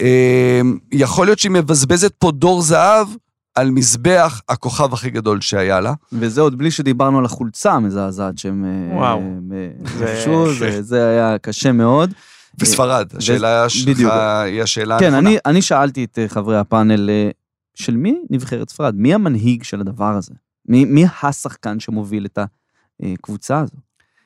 אה, 0.00 0.60
יכול 0.92 1.26
להיות 1.26 1.38
שהיא 1.38 1.52
מבזבזת 1.52 2.12
פה 2.18 2.30
דור 2.30 2.62
זהב 2.62 3.08
על 3.54 3.70
מזבח 3.70 4.40
הכוכב 4.48 4.92
הכי 4.92 5.10
גדול 5.10 5.40
שהיה 5.40 5.80
לה. 5.80 5.92
וזה 6.12 6.40
עוד 6.40 6.58
בלי 6.58 6.70
שדיברנו 6.70 7.18
על 7.18 7.24
החולצה 7.24 7.72
המזעזעת 7.72 8.38
שהם 8.38 8.64
אה, 8.64 8.96
וואו. 8.96 9.20
אה, 9.52 9.68
זה- 9.98 10.54
זה- 10.58 10.82
זה 10.82 11.08
היה 11.08 11.38
קשה 11.38 11.72
מאוד. 11.72 12.12
וספרד, 12.60 13.08
השאלה 13.16 13.68
שלך 13.68 13.88
בדיוק. 13.88 14.12
היא 14.46 14.62
השאלה 14.62 14.98
כן, 14.98 15.06
הנכונה. 15.14 15.28
אני, 15.28 15.38
אני 15.46 15.62
שאלתי 15.62 16.04
את 16.04 16.18
אה, 16.18 16.28
חברי 16.28 16.58
הפאנל, 16.58 17.10
אה, 17.10 17.30
של 17.74 17.96
מי 17.96 18.14
נבחרת 18.30 18.70
ספרד? 18.70 18.94
מי 18.94 19.14
המנהיג 19.14 19.62
של 19.62 19.80
הדבר 19.80 20.14
הזה? 20.14 20.34
מי, 20.68 20.84
מי 20.84 21.04
השחקן 21.22 21.80
שמוביל 21.80 22.26
את 22.26 22.38
הקבוצה 23.02 23.58
הזו? 23.58 23.76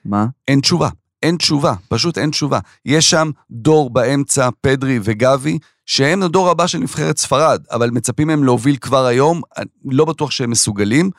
מה? 0.04 0.26
אין 0.48 0.60
תשובה, 0.60 0.88
אין 1.22 1.36
תשובה, 1.36 1.74
פשוט 1.88 2.18
אין 2.18 2.30
תשובה. 2.30 2.58
יש 2.84 3.10
שם 3.10 3.30
דור 3.50 3.90
באמצע, 3.90 4.48
פדרי 4.60 4.98
וגבי, 5.02 5.58
שהם 5.86 6.22
הדור 6.22 6.50
הבא 6.50 6.66
של 6.66 6.78
נבחרת 6.78 7.18
ספרד, 7.18 7.62
אבל 7.70 7.90
מצפים 7.90 8.26
מהם 8.26 8.44
להוביל 8.44 8.76
כבר 8.76 9.06
היום, 9.06 9.42
לא 9.84 10.04
בטוח 10.04 10.30
שהם 10.30 10.50
מסוגלים. 10.50 11.10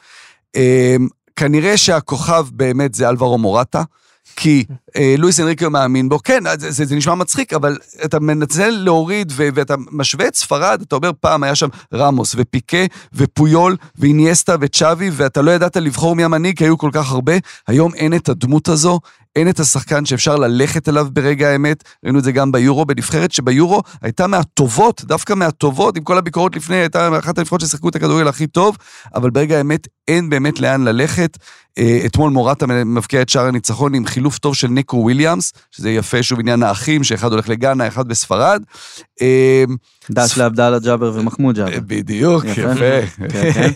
אה, 0.56 0.96
כנראה 1.36 1.78
שהכוכב 1.78 2.48
באמת 2.52 2.94
זה 2.94 3.10
אלברו 3.10 3.38
מורטה, 3.38 3.84
כי 4.36 4.64
אה, 4.96 5.16
לואיס 5.18 5.40
אנריקו 5.40 5.70
מאמין 5.70 6.10
בו. 6.10 6.20
כן, 6.24 6.44
זה, 6.60 6.72
זה, 6.72 6.86
זה 6.86 6.96
נשמע 6.96 7.16
מצחיק, 7.16 7.54
אבל 7.54 7.78
אתה 8.06 8.20
מנצל 8.20 8.70
להוריד 8.70 9.32
ו- 9.36 9.50
ואתה 9.54 9.76
משווה 9.92 10.28
את 10.28 10.36
ספרד, 10.36 10.82
אתה 10.82 10.96
אומר 10.96 11.12
פעם 11.20 11.44
היה 11.44 11.56
שם 11.56 11.68
רמוס 11.94 12.36
ופיקה 12.38 12.86
ופויול 13.14 13.76
ואיניאסטה 13.96 14.56
וצ'אבי, 14.62 15.10
ואתה 15.14 15.42
לא 15.42 15.52
ידעת 15.52 15.78
לבחור 15.78 16.16
מי 16.16 16.24
המנהיג, 16.24 16.58
כי 16.58 16.64
היו 16.64 16.78
כל 16.78 16.90
כך 16.94 17.12
הרבה. 17.12 17.34
היום 17.68 17.94
אין 17.94 18.14
את 18.14 18.30
הדמות 18.30 18.68
הזו, 18.68 19.00
אין 19.38 19.50
את 19.50 19.60
השחקן 19.60 20.06
שאפשר 20.06 20.36
ללכת 20.36 20.90
אליו 20.90 21.08
ברגע 21.14 21.50
האמת. 21.50 21.84
ראינו 22.04 22.20
את 22.20 22.24
זה 22.24 22.32
גם 22.32 22.52
ביורו, 22.52 22.86
בנבחרת 22.86 23.32
שביורו 23.32 23.82
הייתה 24.02 24.28
מהטובות, 24.28 25.02
דווקא 25.06 25.34
מהטובות, 25.34 25.98
עם 25.98 26.04
כל 26.04 26.18
הביקורות 26.18 26.56
לפני, 26.56 26.76
הייתה 26.76 27.20
אחת 27.20 27.38
הנבחרות 27.38 27.62
ששיחקו 27.62 27.90
את 27.90 27.96
הכדורגל 27.96 28.28
הכי 28.28 28.48
טוב, 28.48 28.78
אבל 29.16 29.30
ברגע 29.30 29.58
האמת 29.58 29.88
אין 30.08 30.30
באמת 30.30 30.60
לאן 30.60 30.84
ללכת. 30.84 31.38
אה, 31.78 32.02
אתמול 32.06 32.32
מורטה 32.32 32.66
מבקיע 32.68 33.22
את 33.22 33.30
שער 33.30 33.46
הניצחון 33.46 33.94
עם 33.94 34.06
חילוף 34.06 34.38
טוב 34.38 34.56
של 34.56 34.68
ניקו 34.68 34.98
וויליאמס, 34.98 35.54
שזה 35.72 35.90
יפה, 35.90 36.24
שוב 36.24 36.40
עניין 36.40 36.64
האחים, 36.64 37.04
שאחד 37.04 37.32
הולך 37.32 37.50
לגאנה, 37.50 37.88
אחד 37.88 38.08
בספרד. 38.08 38.64
אה, 40.10 40.26
דש 40.26 40.38
לעבדאללה 40.38 40.80
ג'אבר 40.80 41.12
ומחמוד 41.16 41.56
ג'אבר. 41.56 41.80
בדיוק, 41.88 42.46
יפה. 42.46 42.74
כן, 43.32 43.70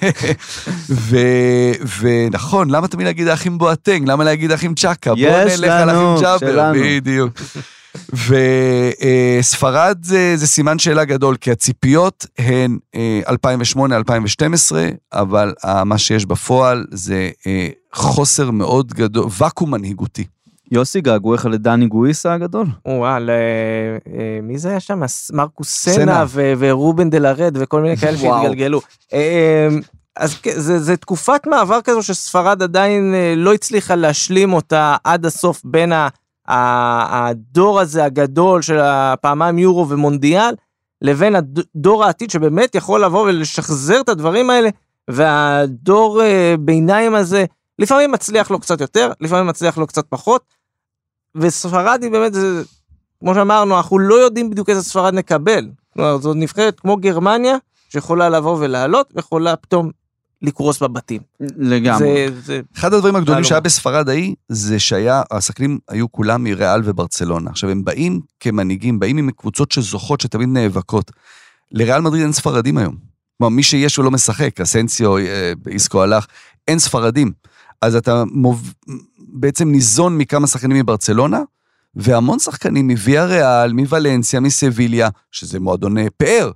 ו- 0.89 1.71
ונכון, 1.99 2.69
למה 2.69 2.87
תמיד 2.87 3.05
להגיד 3.05 3.27
האחים 3.27 3.57
בואטנג? 3.57 4.09
למה 4.09 4.23
להגיד 4.23 4.51
האחים 4.51 4.75
צ'קה? 4.75 5.15
בוא 5.15 5.43
נלך 5.57 5.71
על 5.71 5.89
האחים 5.89 6.23
ג'אבר. 6.23 6.71
בדיוק. 6.75 7.41
וספרד 9.39 9.97
זה, 10.03 10.33
זה 10.37 10.47
סימן 10.47 10.79
שאלה 10.79 11.05
גדול, 11.05 11.35
כי 11.35 11.51
הציפיות 11.51 12.25
הן 12.37 12.77
2008-2012, 13.27 13.31
אבל 15.13 15.53
אה, 15.65 15.83
מה 15.83 15.97
שיש 15.97 16.25
בפועל 16.25 16.85
זה 16.91 17.29
אה, 17.47 17.67
חוסר 17.93 18.51
מאוד 18.51 18.93
גדול, 18.93 19.25
ואקום 19.37 19.71
מנהיגותי. 19.71 20.25
יוסי, 20.71 21.01
געגועיך 21.01 21.45
לדני 21.45 21.87
גואיסה 21.87 22.33
הגדול? 22.33 22.67
וואל, 22.87 23.29
אה, 23.29 23.35
אה, 24.13 24.39
מי 24.43 24.57
זה 24.57 24.69
היה 24.69 24.79
שם? 24.79 25.01
מרקוס 25.33 25.69
סנה. 25.69 26.25
ורובן 26.59 27.09
דלרד 27.09 27.57
וכל 27.59 27.81
מיני 27.81 27.97
כאלה. 27.97 28.17
שהתגלגלו. 28.21 28.81
אה, 29.13 29.67
אז 30.15 30.35
זה, 30.55 30.79
זה 30.79 30.97
תקופת 30.97 31.47
מעבר 31.47 31.81
כזו 31.81 32.03
שספרד 32.03 32.63
עדיין 32.63 33.13
אה, 33.15 33.33
לא 33.37 33.53
הצליחה 33.53 33.95
להשלים 33.95 34.53
אותה 34.53 34.95
עד 35.03 35.25
הסוף 35.25 35.61
בין 35.65 35.91
ה- 35.91 36.07
ה- 36.47 37.27
הדור 37.27 37.79
הזה 37.79 38.03
הגדול 38.03 38.61
של 38.61 38.79
הפעמיים 38.79 39.59
יורו 39.59 39.89
ומונדיאל, 39.89 40.55
לבין 41.01 41.35
הדור 41.35 42.03
העתיד 42.05 42.29
שבאמת 42.31 42.75
יכול 42.75 43.03
לבוא 43.03 43.21
ולשחזר 43.21 44.01
את 44.01 44.09
הדברים 44.09 44.49
האלה, 44.49 44.69
והדור 45.09 46.23
אה, 46.23 46.55
ביניים 46.59 47.15
הזה 47.15 47.45
לפעמים 47.79 48.11
מצליח 48.11 48.51
לו 48.51 48.59
קצת 48.59 48.81
יותר, 48.81 49.11
לפעמים 49.21 49.47
מצליח 49.47 49.77
לו 49.77 49.87
קצת 49.87 50.05
פחות. 50.09 50.60
וספרד 51.35 51.99
היא 52.03 52.11
באמת, 52.11 52.33
זה, 52.33 52.63
כמו 53.19 53.35
שאמרנו, 53.35 53.77
אנחנו 53.77 53.99
לא 53.99 54.15
יודעים 54.15 54.49
בדיוק 54.49 54.69
איזה 54.69 54.83
ספרד 54.83 55.13
נקבל. 55.13 55.69
כלומר, 55.93 56.17
זו 56.17 56.33
נבחרת 56.33 56.79
כמו 56.79 56.97
גרמניה, 56.97 57.57
שיכולה 57.89 58.29
לבוא 58.29 58.57
ולעלות, 58.59 59.13
ויכולה 59.15 59.55
פתאום 59.55 59.91
לקרוס 60.41 60.83
בבתים. 60.83 61.21
לגמרי. 61.57 62.31
זה, 62.31 62.41
זה, 62.41 62.61
אחד 62.77 62.93
הדברים 62.93 63.15
הגדולים 63.15 63.25
תעלומה. 63.25 63.47
שהיה 63.47 63.59
בספרד 63.59 64.09
ההיא, 64.09 64.35
זה 64.49 64.79
שהיה, 64.79 65.21
השחקנים 65.31 65.79
היו 65.89 66.11
כולם 66.11 66.43
מריאל 66.43 66.81
וברצלונה. 66.85 67.49
עכשיו, 67.49 67.69
הם 67.69 67.83
באים 67.83 68.21
כמנהיגים, 68.39 68.99
באים 68.99 69.17
עם 69.17 69.31
קבוצות 69.31 69.71
שזוכות, 69.71 70.21
שתמיד 70.21 70.49
נאבקות. 70.49 71.11
לריאל 71.71 72.01
מדריד 72.01 72.21
אין 72.21 72.31
ספרדים 72.31 72.77
היום. 72.77 72.95
כלומר, 73.37 73.55
מי 73.55 73.63
שיש 73.63 73.95
הוא 73.95 74.05
לא 74.05 74.11
משחק, 74.11 74.61
אסנסיו, 74.61 75.17
אה, 75.17 75.53
איסקו 75.67 76.03
הלך, 76.03 76.25
אין 76.67 76.79
ספרדים. 76.79 77.31
אז 77.81 77.95
אתה 77.95 78.23
מוב... 78.31 78.73
בעצם 79.33 79.71
ניזון 79.71 80.17
מכמה 80.17 80.47
שחקנים 80.47 80.77
מברצלונה, 80.77 81.41
והמון 81.95 82.39
שחקנים 82.39 82.87
מוויה 82.87 83.25
ריאל, 83.25 83.73
מוולנסיה, 83.73 84.39
מסביליה, 84.39 85.09
שזה 85.31 85.59
מועדוני 85.59 86.09
פאר. 86.09 86.51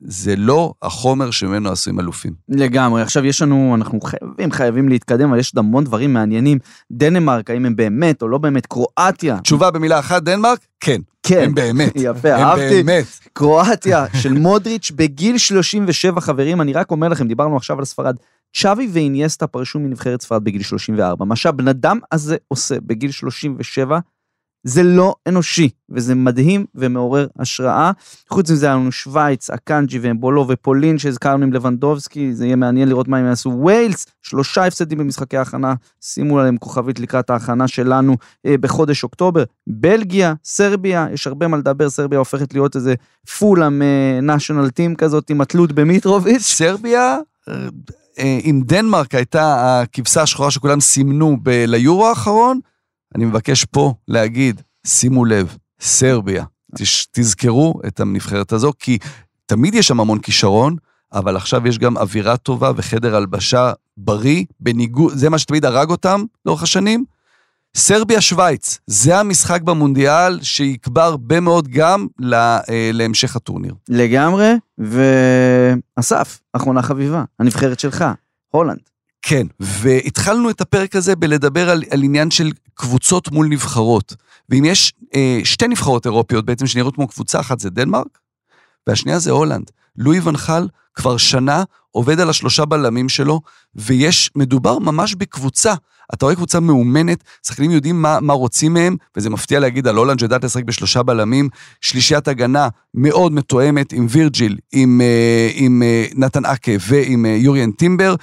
זה 0.00 0.36
לא 0.36 0.74
החומר 0.82 1.30
שממנו 1.30 1.70
עשויים 1.70 2.00
אלופים. 2.00 2.32
לגמרי. 2.48 3.02
עכשיו 3.02 3.26
יש 3.26 3.42
לנו, 3.42 3.74
אנחנו 3.74 4.00
חייבים, 4.00 4.52
חייבים 4.52 4.88
להתקדם, 4.88 5.28
אבל 5.28 5.38
יש 5.38 5.52
עוד 5.54 5.58
המון 5.64 5.84
דברים 5.84 6.12
מעניינים. 6.12 6.58
דנמרק, 6.92 7.50
האם 7.50 7.66
הם 7.66 7.76
באמת 7.76 8.22
או 8.22 8.28
לא 8.28 8.38
באמת? 8.38 8.66
קרואטיה. 8.66 9.38
תשובה 9.38 9.70
במילה 9.70 9.98
אחת, 9.98 10.22
דנמרק? 10.22 10.58
כן. 10.80 11.00
כן. 11.22 11.42
הם 11.44 11.54
באמת. 11.54 11.92
יפה, 12.04 12.34
הם 12.34 12.40
אהבתי. 12.40 12.82
באמת. 12.82 13.04
קרואטיה 13.32 14.06
של 14.20 14.32
מודריץ' 14.32 14.90
בגיל 14.90 15.38
37 15.38 16.20
חברים, 16.20 16.60
אני 16.60 16.72
רק 16.72 16.90
אומר 16.90 17.08
לכם, 17.08 17.28
דיברנו 17.28 17.56
עכשיו 17.56 17.78
על 17.78 17.84
ספרד. 17.84 18.16
צ'אבי 18.56 18.88
ואיניאסטה 18.92 19.46
פרשו 19.46 19.78
מנבחרת 19.78 20.22
ספרד 20.22 20.44
בגיל 20.44 20.62
34. 20.62 21.24
מה 21.24 21.36
שהבן 21.36 21.68
אדם 21.68 21.98
הזה 22.12 22.36
עושה 22.48 22.74
בגיל 22.80 23.10
37, 23.10 23.98
זה 24.64 24.82
לא 24.82 25.14
אנושי, 25.28 25.68
וזה 25.90 26.14
מדהים 26.14 26.66
ומעורר 26.74 27.26
השראה. 27.38 27.90
חוץ 28.28 28.50
מזה, 28.50 28.66
היה 28.66 28.74
לנו 28.74 28.92
שווייץ, 28.92 29.50
אקנג'י 29.50 29.98
ואמבולו 29.98 30.48
ופולין 30.48 30.98
שהזכרנו 30.98 31.44
עם 31.44 31.52
לבנדובסקי, 31.52 32.32
זה 32.32 32.46
יהיה 32.46 32.56
מעניין 32.56 32.88
לראות 32.88 33.08
מה 33.08 33.18
הם 33.18 33.26
יעשו. 33.26 33.62
ויילס, 33.64 34.06
שלושה 34.22 34.66
הפסדים 34.66 34.98
במשחקי 34.98 35.36
ההכנה, 35.36 35.74
שימו 36.00 36.38
עליהם 36.38 36.56
כוכבית 36.56 37.00
לקראת 37.00 37.30
ההכנה 37.30 37.68
שלנו 37.68 38.16
אה, 38.46 38.54
בחודש 38.60 39.02
אוקטובר. 39.02 39.44
בלגיה, 39.66 40.34
סרביה, 40.44 41.06
יש 41.12 41.26
הרבה 41.26 41.48
מה 41.48 41.56
לדבר, 41.56 41.90
סרביה 41.90 42.18
הופכת 42.18 42.54
להיות 42.54 42.76
איזה 42.76 42.94
פולאם 43.38 43.82
נשיונל 44.22 44.70
טים 44.70 44.94
כזאת 44.94 45.30
עם 45.30 45.40
התלות 45.40 45.72
במיטרוביץ'. 45.72 46.42
סרביה, 46.42 47.18
אה, 47.48 47.54
אה, 48.18 48.38
אם 48.44 48.62
דנמרק 48.64 49.14
הייתה 49.14 49.80
הכבשה 49.82 50.22
השחורה 50.22 50.50
שכולם 50.50 50.80
סימנו 50.80 51.36
ליורו 51.46 52.08
האחרון, 52.08 52.60
אני 53.14 53.24
מבקש 53.24 53.64
פה 53.64 53.94
להגיד, 54.08 54.60
שימו 54.86 55.24
לב, 55.24 55.56
סרביה. 55.80 56.44
תזכרו 57.12 57.80
את 57.86 58.00
הנבחרת 58.00 58.52
הזו, 58.52 58.72
כי 58.78 58.98
תמיד 59.46 59.74
יש 59.74 59.88
שם 59.88 60.00
המון 60.00 60.18
כישרון, 60.18 60.76
אבל 61.12 61.36
עכשיו 61.36 61.68
יש 61.68 61.78
גם 61.78 61.96
אווירה 61.96 62.36
טובה 62.36 62.72
וחדר 62.76 63.16
הלבשה 63.16 63.72
בריא, 63.96 64.44
בניגוד, 64.60 65.12
זה 65.16 65.30
מה 65.30 65.38
שתמיד 65.38 65.64
הרג 65.64 65.90
אותם 65.90 66.24
לאורך 66.46 66.62
השנים. 66.62 67.04
סרביה-שווייץ, 67.74 68.78
זה 68.86 69.18
המשחק 69.18 69.62
במונדיאל 69.62 70.42
שיקבע 70.42 71.04
הרבה 71.04 71.40
מאוד 71.40 71.68
גם 71.68 72.06
לה, 72.18 72.60
אה, 72.68 72.90
להמשך 72.92 73.36
הטורניר. 73.36 73.74
לגמרי, 73.88 74.52
ואסף, 74.78 76.40
אחרונה 76.52 76.82
חביבה, 76.82 77.24
הנבחרת 77.38 77.80
שלך, 77.80 78.04
הולנד. 78.48 78.80
כן, 79.22 79.46
והתחלנו 79.60 80.50
את 80.50 80.60
הפרק 80.60 80.96
הזה 80.96 81.16
בלדבר 81.16 81.70
על, 81.70 81.82
על 81.90 82.02
עניין 82.02 82.30
של 82.30 82.50
קבוצות 82.80 83.32
מול 83.32 83.46
נבחרות. 83.46 84.14
ואם 84.48 84.64
יש 84.64 84.92
אה, 85.14 85.40
שתי 85.44 85.68
נבחרות 85.68 86.06
אירופיות 86.06 86.44
בעצם 86.44 86.66
שנראות 86.66 86.94
כמו 86.94 87.08
קבוצה 87.08 87.40
אחת, 87.40 87.60
זה 87.60 87.70
דנמרק, 87.70 88.18
והשנייה 88.86 89.18
זה 89.18 89.30
הולנד. 89.30 89.70
לואי 89.96 90.20
ונחל 90.20 90.68
כבר 90.94 91.16
שנה 91.16 91.64
עובד 91.90 92.20
על 92.20 92.30
השלושה 92.30 92.64
בלמים 92.64 93.08
שלו, 93.08 93.40
ויש, 93.74 94.30
מדובר 94.36 94.78
ממש 94.78 95.14
בקבוצה. 95.14 95.74
אתה 96.14 96.24
רואה 96.24 96.34
קבוצה 96.34 96.60
מאומנת, 96.60 97.24
שחקנים 97.46 97.70
יודעים 97.70 98.02
מה, 98.02 98.20
מה 98.20 98.32
רוצים 98.32 98.74
מהם, 98.74 98.96
וזה 99.16 99.30
מפתיע 99.30 99.60
להגיד 99.60 99.86
על 99.86 99.96
הולנד 99.96 100.18
שיודעת 100.18 100.44
לשחק 100.44 100.64
בשלושה 100.64 101.02
בלמים, 101.02 101.48
שלישיית 101.80 102.28
הגנה 102.28 102.68
מאוד 102.94 103.32
מתואמת 103.32 103.92
עם 103.92 104.06
וירג'יל, 104.10 104.56
עם, 104.72 105.00
אה, 105.00 105.50
עם 105.54 105.82
אה, 105.82 106.06
נתן 106.14 106.44
אקה 106.44 106.72
ועם 106.88 107.26
אה, 107.26 107.30
יוריאן 107.30 107.70
טימבר. 107.70 108.14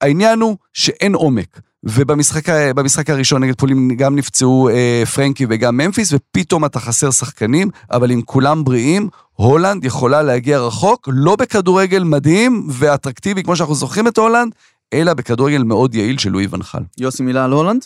העניין 0.00 0.40
הוא 0.40 0.56
שאין 0.72 1.14
עומק. 1.14 1.60
ובמשחק 1.84 3.10
הראשון 3.10 3.44
נגד 3.44 3.54
פולין 3.54 3.96
גם 3.96 4.16
נפצעו 4.16 4.68
אה, 4.68 5.02
פרנקי 5.14 5.46
וגם 5.50 5.76
ממפיס, 5.76 6.12
ופתאום 6.12 6.64
אתה 6.64 6.80
חסר 6.80 7.10
שחקנים, 7.10 7.70
אבל 7.90 8.12
אם 8.12 8.22
כולם 8.24 8.64
בריאים, 8.64 9.08
הולנד 9.32 9.84
יכולה 9.84 10.22
להגיע 10.22 10.58
רחוק, 10.58 11.08
לא 11.12 11.36
בכדורגל 11.36 12.02
מדהים 12.02 12.66
ואטרקטיבי 12.70 13.42
כמו 13.42 13.56
שאנחנו 13.56 13.74
זוכרים 13.74 14.08
את 14.08 14.18
הולנד, 14.18 14.52
אלא 14.92 15.14
בכדורגל 15.14 15.62
מאוד 15.62 15.94
יעיל 15.94 16.18
של 16.18 16.30
לואי 16.30 16.46
ונחל. 16.50 16.82
יוסי, 16.98 17.22
מילה 17.22 17.44
על 17.44 17.52
הולנד? 17.52 17.84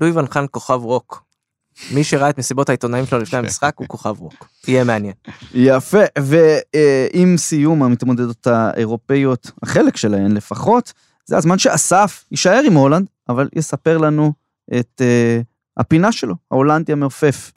לואי 0.00 0.10
ואן 0.10 0.27
חאל 0.27 0.44
כוכב 0.50 0.80
רוק. 0.82 1.22
מי 1.94 2.04
שראה 2.04 2.30
את 2.30 2.38
מסיבות 2.38 2.68
העיתונאים 2.68 3.06
שלו 3.06 3.18
לפני 3.18 3.38
המשחק 3.38 3.72
הוא 3.76 3.86
כוכב 3.88 4.14
רוק. 4.18 4.48
יהיה 4.68 4.84
מעניין. 4.84 5.12
יפה, 5.54 6.02
ועם 6.18 7.36
סיום 7.36 7.82
המתמודדות 7.82 8.46
האירופאיות, 8.46 9.50
החלק 9.62 9.96
שלהן 9.96 10.32
לפחות, 10.32 10.92
זה 11.26 11.36
הזמן 11.36 11.58
שאסף 11.58 12.24
יישאר 12.30 12.62
עם 12.66 12.74
הולנד, 12.74 13.06
אבל 13.28 13.48
יספר 13.54 13.98
לנו 13.98 14.32
את 14.78 15.02
אה, 15.02 15.44
הפינה 15.76 16.12
שלו, 16.12 16.34
ההולנדי 16.50 16.92
המעופף. 16.92 17.52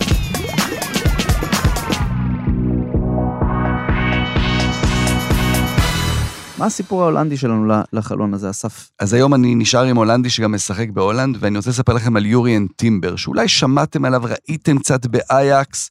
מה 6.59 6.65
הסיפור 6.65 7.01
ההולנדי 7.01 7.37
שלנו 7.37 7.73
לחלון 7.93 8.33
הזה, 8.33 8.49
אסף? 8.49 8.89
אז 8.99 9.13
היום 9.13 9.33
אני 9.33 9.55
נשאר 9.55 9.83
עם 9.83 9.97
הולנדי 9.97 10.29
שגם 10.29 10.51
משחק 10.51 10.89
בהולנד, 10.89 11.37
ואני 11.39 11.57
רוצה 11.57 11.69
לספר 11.69 11.93
לכם 11.93 12.17
על 12.17 12.25
יוריאן 12.25 12.65
טימבר, 12.75 13.15
שאולי 13.15 13.47
שמעתם 13.47 14.05
עליו, 14.05 14.21
ראיתם 14.23 14.79
קצת 14.79 15.05
באייאקס, 15.05 15.89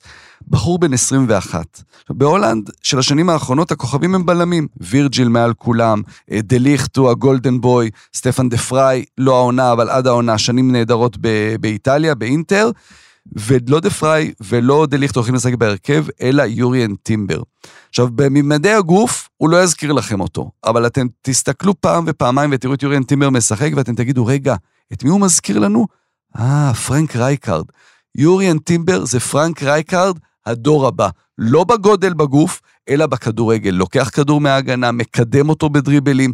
בחור 0.49 0.79
בן 0.79 0.93
21. 0.93 1.83
עכשיו, 2.03 2.16
בהולנד 2.16 2.71
של 2.83 2.99
השנים 2.99 3.31
האחרונות 3.31 3.71
הכוכבים 3.71 4.14
הם 4.14 4.27
בלמים, 4.27 4.66
וירג'יל 4.81 5.29
מעל 5.29 5.55
כולם, 5.55 6.03
אה, 6.31 6.41
דליכט 6.43 6.97
הוא 6.97 7.11
ה 7.11 7.18
golden 7.18 7.61
boy, 7.61 7.91
סטפן 8.14 8.49
דה 8.49 8.57
פריי, 8.57 9.05
לא 9.19 9.37
העונה, 9.37 9.73
אבל 9.73 9.91
עד 9.91 10.07
העונה, 10.07 10.39
שנים 10.39 10.73
נהדרות 10.73 11.16
באיטליה, 11.61 12.14
באינטר, 12.14 12.71
ולא 13.37 13.81
דה 13.81 13.91
פריי 13.91 14.33
ולא 14.41 14.87
דליכט 14.91 15.16
הולכים 15.16 15.35
לשחק 15.35 15.55
בהרכב, 15.55 16.05
אלא 16.22 16.43
יוריאן 16.43 16.95
טימבר. 16.95 17.43
עכשיו, 17.89 18.09
בממדי 18.14 18.72
הגוף, 18.72 19.29
הוא 19.37 19.49
לא 19.49 19.62
יזכיר 19.62 19.93
לכם 19.93 20.20
אותו, 20.20 20.51
אבל 20.64 20.87
אתם 20.87 21.07
תסתכלו 21.22 21.81
פעם 21.81 22.05
ופעמיים 22.07 22.51
ותראו 22.53 22.74
את 22.74 22.83
יוריאן 22.83 23.03
טימבר 23.03 23.31
משחק, 23.31 23.70
ואתם 23.76 23.95
תגידו, 23.95 24.26
רגע, 24.26 24.55
את 24.93 25.05
מי 25.05 25.11
הוא 25.11 25.20
מזכיר 25.20 25.59
לנו? 25.59 25.87
אה, 26.39 26.74
פרנק 26.74 27.16
רייקארד. 27.16 27.64
יוריאן 28.14 28.59
טימבר 28.59 29.05
זה 29.05 29.20
פרנק 29.20 29.62
רייקארד, 29.62 30.18
הדור 30.47 30.87
הבא. 30.87 31.09
לא 31.39 31.64
בגודל 31.64 32.14
בגוף, 32.14 32.61
אלא 32.89 33.07
בכדורגל. 33.07 33.70
לוקח 33.70 34.11
כדור 34.12 34.41
מההגנה, 34.41 34.93
מקדם 34.93 35.49
אותו 35.49 35.68
בדריבלים, 35.68 36.33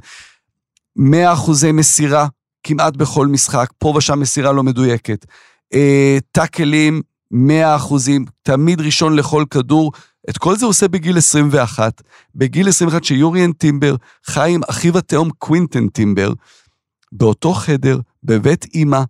100 0.97 1.32
אחוזי 1.32 1.72
מסירה 1.72 2.26
כמעט 2.62 2.97
בכל 2.97 3.26
משחק, 3.26 3.70
פה 3.78 3.95
ושם 3.97 4.20
מסירה 4.20 4.53
לא 4.53 4.62
מדויקת. 4.62 5.26
אה, 5.75 6.18
טאקלים, 6.33 7.03
100 7.31 7.77
אחוזים, 7.77 8.25
תמיד 8.43 8.81
ראשון 8.81 9.16
לכל 9.16 9.45
כדור. 9.51 9.93
את 10.31 10.39
כל 10.39 10.57
זה 10.57 10.64
הוא 10.64 10.70
עושה 10.70 10.89
בגיל 10.89 11.18
21. 11.18 12.03
בגיל 12.35 12.68
21 12.68 13.05
שיוריאן 13.05 13.53
טימבר 13.53 13.97
חי 14.27 14.51
עם 14.55 14.61
אחיו 14.70 14.99
התאום 14.99 15.31
קווינטן 15.39 15.89
טימבר, 15.89 16.33
באותו 17.12 17.53
חדר, 17.53 18.01
בבית 18.25 18.64
אימא, 18.75 19.03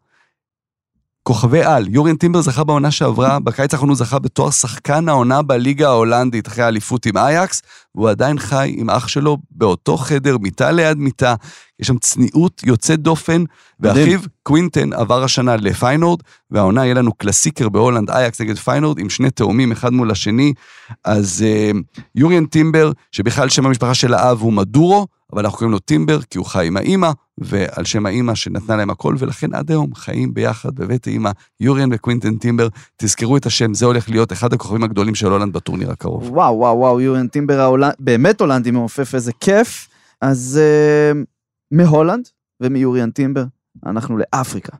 כוכבי 1.27 1.62
על, 1.62 1.87
יוריאן 1.89 2.16
טימבר 2.16 2.41
זכה 2.41 2.64
בעונה 2.64 2.91
שעברה, 2.91 3.41
בקיץ 3.41 3.75
האחרון 3.75 3.89
הוא 3.89 3.97
זכה 3.97 4.18
בתואר 4.18 4.51
שחקן 4.51 5.09
העונה 5.09 5.43
בליגה 5.43 5.89
ההולנדית 5.89 6.49
אחרי 6.49 6.64
האליפות 6.64 7.07
עם 7.07 7.16
אייאקס, 7.16 7.62
והוא 7.95 8.09
עדיין 8.09 8.39
חי 8.39 8.75
עם 8.77 8.91
אח 8.91 9.09
שלו 9.09 9.39
באותו 9.51 9.97
חדר, 9.97 10.39
מיטה 10.39 10.70
ליד 10.70 10.99
מיטה, 10.99 11.35
יש 11.81 11.87
שם 11.87 11.99
צניעות 11.99 12.62
יוצאת 12.66 13.01
דופן, 13.01 13.45
ואחיו 13.81 14.20
קווינטן 14.43 14.93
עבר 14.93 15.25
השנה 15.25 15.57
לפיינורד, 15.57 16.20
והעונה 16.51 16.85
יהיה 16.85 16.95
לנו 16.95 17.12
קלאסיקר 17.12 17.68
בהולנד, 17.68 18.11
אייאקס 18.11 18.41
נגד 18.41 18.59
פיינורד, 18.59 18.99
עם 18.99 19.11
שני 19.11 19.31
תאומים 19.31 19.72
אחד 19.72 19.93
מול 19.93 20.11
השני, 20.11 20.53
אז 21.05 21.45
אה, 21.45 21.76
יוריאן 22.14 22.47
טימבר, 22.47 22.93
שבכלל 23.12 23.49
שם 23.49 23.66
המשפחה 23.66 23.95
של 23.95 24.14
האב 24.14 24.41
הוא 24.41 24.53
מדורו, 24.53 25.07
אבל 25.33 25.45
אנחנו 25.45 25.59
קוראים 25.59 25.72
לו 25.72 25.79
טימבר 25.79 26.22
כי 26.22 26.39
הוא 26.39 26.47
חי 26.47 26.66
עם 26.66 26.77
האימא, 26.77 27.11
ועל 27.39 27.85
שם 27.85 28.07
האימא 28.07 28.35
שנתנה 28.35 28.76
להם 28.76 28.91
הכל, 28.91 29.14
ולכן 29.18 29.55
עד 29.55 29.70
היום 29.70 29.95
חיים 29.95 30.35
ביחד 30.35 30.74
בבית 30.74 31.07
האימא, 31.07 31.30
יוריאן 31.61 31.89
וקווינטן 31.93 32.37
טימבר. 32.37 32.68
תזכרו 32.97 33.37
את 33.37 33.47
השם, 33.47 33.74
זה 33.74 33.87
הולך 33.87 34.11
להיות 34.11 34.32
אחד 34.32 34.53
הכוכבים 34.53 34.85
הגדולים 34.85 35.14
של 35.14 35.26
הולנד 35.26 35.53
בטורניר 35.53 35.91
הקרוב. 35.91 36.30
וואו, 36.30 36.59
וואו, 36.59 36.76
וואו, 36.78 37.01
יוריאן 37.01 37.28
טימבר 37.28 37.61
ההולנד, 37.61 37.95
באמת 37.99 38.41
הולנדי 38.41 38.70
מעופף, 38.70 39.14
איזה 39.14 39.32
כיף. 39.41 39.89
אז 40.20 40.61
אה, 40.61 41.16
מהולנד 41.70 42.28
ומיוריאן 42.61 43.11
טימבר, 43.11 43.45
אנחנו 43.87 44.18
לאפריקה. 44.18 44.76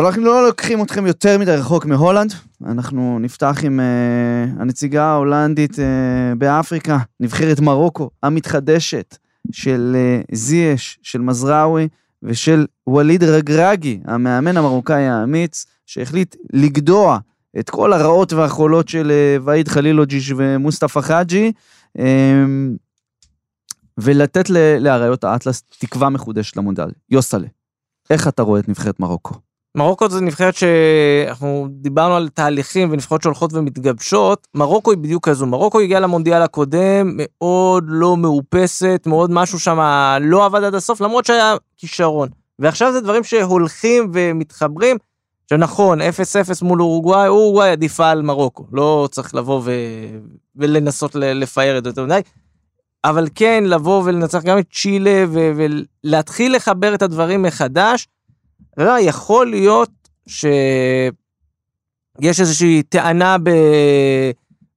אבל 0.00 0.08
אנחנו 0.08 0.24
לא 0.24 0.46
לוקחים 0.46 0.82
אתכם 0.82 1.06
יותר 1.06 1.38
מדי 1.38 1.50
רחוק 1.50 1.84
מהולנד, 1.84 2.32
אנחנו 2.66 3.18
נפתח 3.18 3.58
עם 3.62 3.80
uh, 3.80 4.62
הנציגה 4.62 5.04
ההולנדית 5.04 5.72
uh, 5.72 5.78
באפריקה, 6.38 6.98
נבחרת 7.20 7.60
מרוקו 7.60 8.10
המתחדשת 8.22 9.16
של 9.52 9.96
uh, 9.96 10.36
זייש, 10.36 10.98
של 11.02 11.20
מזרעוי 11.20 11.88
ושל 12.22 12.66
ווליד 12.86 13.24
רגרגי, 13.24 14.00
המאמן 14.04 14.56
המרוקאי 14.56 15.08
האמיץ, 15.08 15.66
שהחליט 15.86 16.36
לגדוע 16.52 17.18
את 17.58 17.70
כל 17.70 17.92
הרעות 17.92 18.32
והחולות 18.32 18.88
של 18.88 19.12
uh, 19.38 19.42
ואיד 19.44 19.68
חלילוג'יש 19.68 20.32
ומוסטפא 20.36 21.00
חאג'י, 21.00 21.52
um, 21.98 22.00
ולתת 23.98 24.50
לאריות 24.80 25.24
האטלס 25.24 25.62
תקווה 25.78 26.08
מחודשת 26.10 26.56
למונדיאל. 26.56 26.90
יוסלה, 27.10 27.48
איך 28.10 28.28
אתה 28.28 28.42
רואה 28.42 28.60
את 28.60 28.68
נבחרת 28.68 29.00
מרוקו? 29.00 29.49
מרוקו 29.76 30.08
זה 30.08 30.20
נבחרת 30.20 30.54
שאנחנו 30.54 31.68
דיברנו 31.70 32.16
על 32.16 32.28
תהליכים 32.28 32.88
ונבחרות 32.92 33.22
שהולכות 33.22 33.52
ומתגבשות, 33.52 34.46
מרוקו 34.54 34.90
היא 34.90 34.98
בדיוק 34.98 35.28
כזו, 35.28 35.46
מרוקו 35.46 35.80
הגיעה 35.80 36.00
למונדיאל 36.00 36.42
הקודם 36.42 37.16
מאוד 37.16 37.84
לא 37.86 38.16
מאופסת, 38.16 39.02
מאוד 39.06 39.30
משהו 39.30 39.58
שם 39.58 39.78
לא 40.20 40.44
עבד 40.44 40.64
עד 40.64 40.74
הסוף, 40.74 41.00
למרות 41.00 41.24
שהיה 41.24 41.54
כישרון. 41.76 42.28
ועכשיו 42.58 42.92
זה 42.92 43.00
דברים 43.00 43.24
שהולכים 43.24 44.10
ומתחברים, 44.14 44.96
שנכון, 45.50 46.00
0-0 46.00 46.04
מול 46.62 46.82
אורוגוואי, 46.82 47.28
אורוגוואי 47.28 47.70
עדיפה 47.70 48.10
על 48.10 48.22
מרוקו, 48.22 48.66
לא 48.72 49.08
צריך 49.10 49.34
לבוא 49.34 49.60
ו... 49.64 49.72
ולנסות 50.56 51.14
לפאר 51.14 51.78
את 51.78 51.84
זה 51.84 51.90
יותר 51.90 52.04
מדי. 52.04 52.20
אבל 53.04 53.28
כן, 53.34 53.64
לבוא 53.66 54.02
ולנצח 54.04 54.42
גם 54.42 54.58
את 54.58 54.66
צ'ילה 54.72 55.24
ו- 55.28 55.52
ולהתחיל 56.04 56.56
לחבר 56.56 56.94
את 56.94 57.02
הדברים 57.02 57.42
מחדש, 57.42 58.08
אתה 58.80 58.88
יודע, 58.88 59.00
יכול 59.00 59.50
להיות 59.50 59.90
שיש 60.26 61.10
איזושהי 62.40 62.82
טענה 62.82 63.36
ב... 63.42 63.50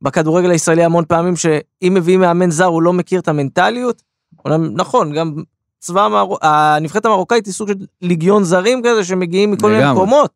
בכדורגל 0.01 0.51
הישראלי 0.51 0.84
המון 0.84 1.06
פעמים, 1.08 1.36
שאם 1.36 1.93
מביאים 1.93 2.20
מאמן 2.20 2.51
זר 2.51 2.66
הוא 2.66 2.82
לא 2.82 2.93
מכיר 2.93 3.20
את 3.20 3.28
המנטליות. 3.28 4.01
נכון, 4.76 5.14
גם 5.14 5.34
צבא 5.80 6.06
המרו... 6.06 6.38
הנבחרת 6.41 7.06
המרוקאית 7.06 7.45
היא 7.45 7.54
סוג 7.54 7.68
של 7.68 7.74
ליגיון 8.01 8.43
זרים 8.43 8.82
כזה 8.86 9.04
שמגיעים 9.04 9.51
מכל 9.51 9.72
מיני. 9.72 9.91
מקומות, 9.91 10.32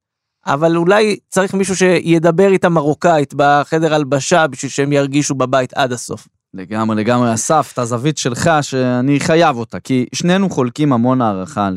אבל 0.46 0.78
אולי 0.78 1.18
צריך 1.30 1.54
מישהו 1.54 1.76
שידבר 1.76 2.52
איתם 2.52 2.74
מרוקאית 2.74 3.34
בחדר 3.38 3.94
הלבשה 3.94 4.48
בשביל 4.48 4.72
שהם 4.72 4.94
ירגישו 4.94 5.36
בבית 5.36 5.74
עד 5.74 5.92
הסוף. 5.92 6.28
לגמרי, 6.54 6.96
לגמרי, 6.96 7.34
אסף, 7.34 7.70
את 7.74 7.80
הזווית 7.80 8.18
שלך, 8.18 8.50
שאני 8.62 9.20
חייב 9.20 9.58
אותה, 9.58 9.80
כי 9.80 10.06
שנינו 10.16 10.50
חולקים 10.50 10.94
המון 10.94 11.22
הערכה 11.22 11.70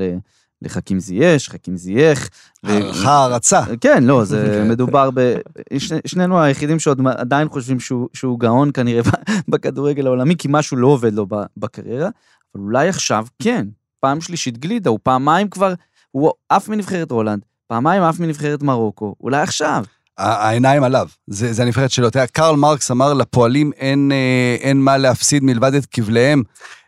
לחכים 0.63 1.01
זייש, 1.01 1.49
חכים 1.49 1.77
זייח. 1.77 2.29
ו- 2.67 2.71
הערכה, 2.71 3.11
הערצה. 3.11 3.63
כן, 3.81 4.05
לא, 4.05 4.25
זה 4.25 4.65
מדובר 4.71 5.11
ב... 5.15 5.35
שני, 5.79 5.99
שנינו 6.07 6.41
היחידים 6.41 6.79
שעוד 6.79 7.01
עדיין 7.17 7.49
חושבים 7.49 7.81
שהוא, 7.81 8.09
שהוא 8.13 8.41
גאון 8.41 8.71
כנראה 8.75 9.03
בכדורגל 9.49 10.07
העולמי, 10.07 10.37
כי 10.37 10.49
משהו 10.51 10.77
לא 10.77 10.87
עובד 10.87 11.15
לו 11.15 11.27
בקריירה, 11.57 12.09
אבל 12.55 12.65
אולי 12.65 12.89
עכשיו 12.89 13.27
כן. 13.43 13.67
פעם 14.01 14.21
שלישית 14.21 14.59
גלידה, 14.59 14.91
הוא 14.91 14.99
פעמיים 15.03 15.49
כבר, 15.49 15.75
הוא 16.11 16.33
עף 16.49 16.69
מנבחרת 16.69 17.11
הולנד, 17.11 17.45
פעמיים 17.67 18.03
עף 18.03 18.21
מנבחרת 18.21 18.63
מרוקו, 18.63 19.15
אולי 19.21 19.43
עכשיו. 19.43 19.85
העיניים 20.19 20.85
עליו, 20.85 21.09
זה, 21.27 21.53
זה 21.53 21.63
הנבחרת 21.63 21.91
שלו. 21.91 22.09
אתה 22.09 22.19
יודע, 22.19 22.27
קרל 22.27 22.57
מרקס 22.57 22.91
אמר, 22.91 23.15
לפועלים 23.15 23.73
אין, 23.77 24.13
אה, 24.13 24.57
אין 24.61 24.81
מה 24.81 24.97
להפסיד 24.97 25.45
מלבד 25.45 25.75
את 25.75 25.87
כבליהם. 25.87 26.43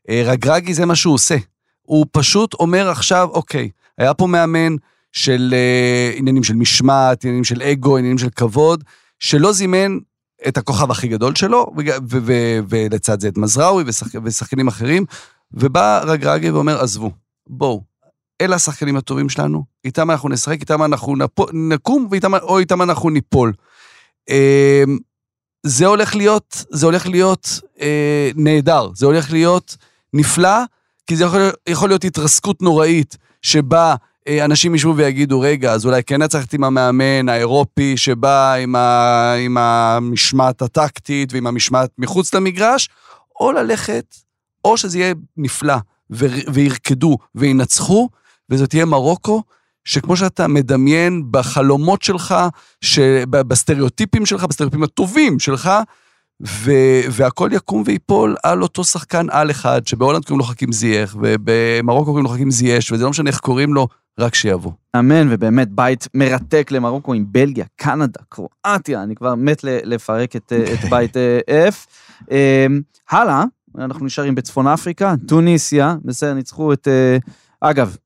אה, 0.08 0.22
רגרגי 0.26 0.74
זה 0.74 0.86
מה 0.86 0.94
שהוא 0.94 1.14
עושה. 1.14 1.36
הוא 1.82 2.06
פשוט 2.12 2.54
אומר 2.54 2.88
עכשיו, 2.88 3.28
אוקיי, 3.32 3.70
היה 3.98 4.14
פה 4.14 4.26
מאמן 4.26 4.76
של 5.12 5.54
אה, 5.56 6.12
עניינים 6.16 6.44
של 6.44 6.54
משמעת, 6.54 7.24
עניינים 7.24 7.44
של 7.44 7.62
אגו, 7.62 7.96
עניינים 7.96 8.18
של 8.18 8.30
כבוד, 8.30 8.84
שלא 9.18 9.52
זימן 9.52 9.98
את 10.48 10.56
הכוכב 10.56 10.90
הכי 10.90 11.08
גדול 11.08 11.34
שלו, 11.34 11.66
ולצד 12.68 13.20
זה 13.20 13.28
את 13.28 13.38
מזרעוי 13.38 13.84
ושחק- 13.86 14.20
ושחקנים 14.24 14.68
אחרים, 14.68 15.04
ובא 15.52 16.02
רגרגי 16.06 16.50
ואומר, 16.50 16.80
עזבו, 16.80 17.10
בואו, 17.46 17.82
אלה 18.40 18.56
השחקנים 18.56 18.96
הטובים 18.96 19.28
שלנו, 19.28 19.64
איתם 19.84 20.10
אנחנו 20.10 20.28
נשחק, 20.28 20.60
איתם 20.60 20.82
אנחנו 20.82 21.16
נפו, 21.16 21.46
נקום, 21.52 22.08
ואיתם, 22.10 22.34
או 22.34 22.58
איתם 22.58 22.82
אנחנו 22.82 23.10
ניפול. 23.10 23.52
אה, 24.30 24.84
זה 25.66 25.86
הולך 25.86 26.14
להיות, 26.14 26.64
זה 26.70 26.86
הולך 26.86 27.06
להיות 27.06 27.60
אה, 27.80 28.30
נהדר, 28.36 28.90
זה 28.94 29.06
הולך 29.06 29.32
להיות 29.32 29.76
נפלא, 30.12 30.58
כי 31.06 31.16
זה 31.16 31.24
יכול, 31.24 31.40
יכול 31.68 31.88
להיות 31.88 32.04
התרסקות 32.04 32.62
נוראית, 32.62 33.16
שבה 33.42 33.94
אה, 34.28 34.44
אנשים 34.44 34.74
ישבו 34.74 34.96
ויגידו, 34.96 35.40
רגע, 35.40 35.72
אז 35.72 35.86
אולי 35.86 36.02
כן 36.02 36.20
ללכת 36.20 36.52
עם 36.52 36.64
המאמן 36.64 37.28
האירופי, 37.28 37.96
שבא 37.96 38.54
עם, 38.54 38.76
ה, 38.76 39.34
עם 39.34 39.58
המשמעת 39.58 40.62
הטקטית 40.62 41.32
ועם 41.32 41.46
המשמעת 41.46 41.90
מחוץ 41.98 42.34
למגרש, 42.34 42.88
או 43.40 43.52
ללכת, 43.52 44.16
או 44.64 44.76
שזה 44.76 44.98
יהיה 44.98 45.14
נפלא, 45.36 45.76
ו, 46.12 46.26
וירקדו 46.52 47.18
וינצחו, 47.34 48.08
וזאת 48.50 48.70
תהיה 48.70 48.84
מרוקו, 48.84 49.42
שכמו 49.84 50.16
שאתה 50.16 50.48
מדמיין 50.48 51.22
בחלומות 51.30 52.02
שלך, 52.02 52.34
ש... 52.80 52.98
בסטריאוטיפים 53.30 54.26
שלך, 54.26 54.44
בסטריאוטיפים 54.44 54.84
הטובים 54.84 55.38
שלך, 55.38 55.70
ו... 56.46 56.70
והכל 57.10 57.50
יקום 57.52 57.82
ויפול 57.86 58.36
על 58.42 58.62
אותו 58.62 58.84
שחקן 58.84 59.26
על 59.30 59.50
אחד, 59.50 59.86
שבהולנד 59.86 60.24
קוראים 60.24 60.38
לו 60.38 60.44
חכים 60.44 60.72
זייח, 60.72 61.16
ובמרוקו 61.20 62.04
קוראים 62.04 62.24
לו 62.24 62.30
חכים 62.30 62.50
זייש, 62.50 62.92
וזה 62.92 63.04
לא 63.04 63.10
משנה 63.10 63.30
איך 63.30 63.38
קוראים 63.38 63.74
לו, 63.74 63.88
רק 64.18 64.34
שיבוא. 64.34 64.72
אמן, 64.98 65.26
ובאמת 65.30 65.68
בית 65.70 66.08
מרתק 66.14 66.70
למרוקו 66.70 67.14
עם 67.14 67.24
בלגיה, 67.28 67.64
קנדה, 67.76 68.20
קרואטיה, 68.28 69.02
אני 69.02 69.14
כבר 69.14 69.34
מת 69.34 69.64
לפרק 69.64 70.36
את, 70.36 70.52
אה, 70.52 70.72
את 70.72 70.90
בית 70.90 71.16
אה, 71.16 71.40
F. 71.68 71.74
אה, 72.30 72.66
הלאה, 73.10 73.44
אנחנו 73.78 74.06
נשארים 74.06 74.34
בצפון 74.34 74.66
אפריקה, 74.66 75.14
טוניסיה, 75.28 75.96
בסדר, 76.04 76.34
ניצחו 76.34 76.72
את... 76.72 76.88
אה, 76.88 77.16
אגב, 77.60 77.96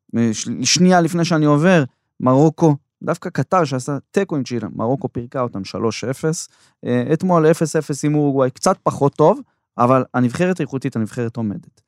שנייה 0.62 1.01
לפני 1.01 1.24
שאני 1.24 1.45
עובר, 1.45 1.85
מרוקו, 2.20 2.77
דווקא 3.07 3.30
קטר 3.30 3.64
שעשה 3.64 3.98
תיקו 4.11 4.36
עם 4.36 4.44
צ'ילה, 4.44 4.68
מרוקו 4.74 5.12
פירקה 5.12 5.40
אותם 5.40 5.61
3-0. 5.61 5.70
אה, 6.86 7.12
אתמול 7.12 7.46
0-0 7.46 7.50
עם 8.04 8.14
אורוגוואי, 8.14 8.50
קצת 8.50 8.76
פחות 8.82 9.14
טוב, 9.14 9.40
אבל 9.78 10.04
הנבחרת 10.14 10.61
האיכותית, 10.61 10.96
הנבחרת 10.96 11.36
עומדת. 11.36 11.80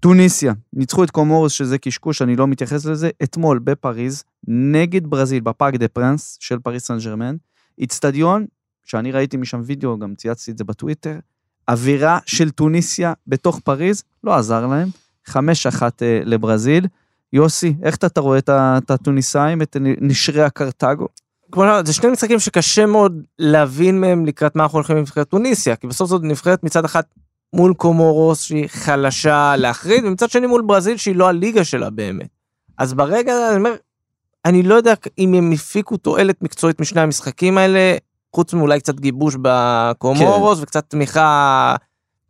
טוניסיה, 0.00 0.52
ניצחו 0.72 1.04
את 1.04 1.10
קומורוס, 1.10 1.52
שזה 1.52 1.78
קשקוש, 1.78 2.22
אני 2.22 2.36
לא 2.36 2.46
מתייחס 2.46 2.84
לזה, 2.84 3.10
אתמול 3.22 3.58
בפריז, 3.58 4.24
נגד 4.48 5.06
ברזיל, 5.06 5.40
בפארק 5.40 5.74
דה 5.74 5.88
פרנס 5.88 6.36
של 6.40 6.58
פריס 6.58 6.86
סן 6.86 6.98
ג'רמן, 6.98 7.36
איצטדיון, 7.78 8.46
שאני 8.84 9.12
ראיתי 9.12 9.36
משם 9.36 9.60
וידאו, 9.64 9.98
גם 9.98 10.14
צייצתי 10.14 10.50
את 10.50 10.58
זה 10.58 10.64
בטוויטר, 10.64 11.18
אווירה 11.68 12.18
של 12.26 12.50
טוניסיה 12.50 13.12
בתוך 13.26 13.60
פריז, 13.60 14.02
לא 14.24 14.34
עזר 14.34 14.66
להם, 14.66 14.88
5-1 15.28 15.34
אה, 16.02 16.20
לברזיל. 16.24 16.86
יוסי, 17.32 17.74
איך 17.82 17.96
אתה, 17.96 18.06
אתה 18.06 18.20
רואה 18.20 18.38
את 18.38 18.90
הטוניסאים, 18.90 19.62
את 19.62 19.76
נשרי 19.80 20.42
הקרתגו? 20.42 21.06
כמו 21.52 21.62
שאמרת, 21.62 21.86
זה 21.86 21.92
שני 21.92 22.10
משחקים 22.10 22.38
שקשה 22.38 22.86
מאוד 22.86 23.22
להבין 23.38 24.00
מהם 24.00 24.26
לקראת 24.26 24.56
מה 24.56 24.62
אנחנו 24.62 24.76
הולכים 24.76 24.96
עם 24.96 25.02
נבחרת 25.02 25.28
טוניסיה, 25.28 25.76
כי 25.76 25.86
בסוף 25.86 26.10
זאת 26.10 26.22
נבחרת 26.24 26.64
מצד 26.64 26.84
אחד 26.84 27.02
מול 27.52 27.74
קומורוס 27.74 28.42
שהיא 28.42 28.68
חלשה 28.68 29.56
להחריד, 29.56 30.04
ומצד 30.04 30.30
שני 30.30 30.46
מול 30.46 30.62
ברזיל 30.62 30.96
שהיא 30.96 31.16
לא 31.16 31.28
הליגה 31.28 31.64
שלה 31.64 31.90
באמת. 31.90 32.28
אז 32.78 32.94
ברגע 32.94 33.32
הזה 33.32 33.48
אני 33.48 33.56
אומר, 33.56 33.74
אני 34.44 34.62
לא 34.62 34.74
יודע 34.74 34.94
אם 35.18 35.34
הם 35.34 35.52
הפיקו 35.52 35.96
תועלת 35.96 36.42
מקצועית 36.42 36.80
משני 36.80 37.00
המשחקים 37.00 37.58
האלה, 37.58 37.96
חוץ 38.36 38.54
מאולי 38.54 38.80
קצת 38.80 39.00
גיבוש 39.00 39.36
בקומורוס 39.42 40.58
כן. 40.58 40.62
וקצת 40.62 40.84
תמיכה 40.88 41.74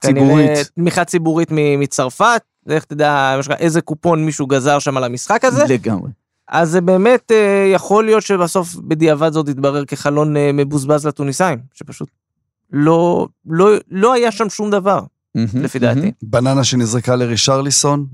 ציבורית. 0.01 0.49
כנראה, 0.49 0.65
תמיכה 0.65 1.05
ציבורית 1.05 1.49
מצרפת, 1.79 2.43
לך 2.67 2.85
תדע 2.85 3.41
איזה 3.59 3.81
קופון 3.81 4.25
מישהו 4.25 4.47
גזר 4.47 4.79
שם 4.79 4.97
על 4.97 5.05
המשחק 5.05 5.45
הזה. 5.45 5.65
לגמרי. 5.69 6.11
אז 6.49 6.71
זה 6.71 6.81
באמת 6.81 7.33
אה, 7.33 7.71
יכול 7.75 8.05
להיות 8.05 8.23
שבסוף 8.23 8.75
בדיעבד 8.75 9.33
זאת 9.33 9.49
יתברר 9.49 9.85
כחלון 9.85 10.37
אה, 10.37 10.51
מבוזבז 10.55 11.07
לטוניסאים, 11.07 11.59
שפשוט 11.75 12.09
לא, 12.73 13.29
לא, 13.47 13.71
לא 13.91 14.13
היה 14.13 14.33
שם 14.33 14.49
שום 14.51 14.71
דבר, 14.71 15.01
לפי 15.35 15.79
דעתי. 15.79 16.13
בננה 16.23 16.65
שנזרקה 16.65 17.17
לרישרליסון 17.17 18.07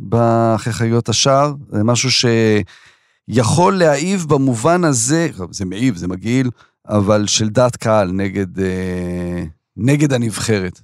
אחרי 0.55 0.72
חגיגות 0.72 1.09
השער, 1.09 1.55
זה 1.72 1.84
משהו 1.84 2.30
שיכול 3.30 3.78
להעיב 3.78 4.26
במובן 4.28 4.84
הזה, 4.84 5.28
זה 5.51 5.64
מעיב, 5.64 5.96
זה 5.96 6.09
מגעיל, 6.09 6.51
אבל 6.88 7.26
של 7.26 7.49
דעת 7.49 7.76
קהל 7.76 8.12
נגד, 8.12 8.59
אה, 8.59 9.44
נגד 9.76 10.12
הנבחרת. 10.12 10.80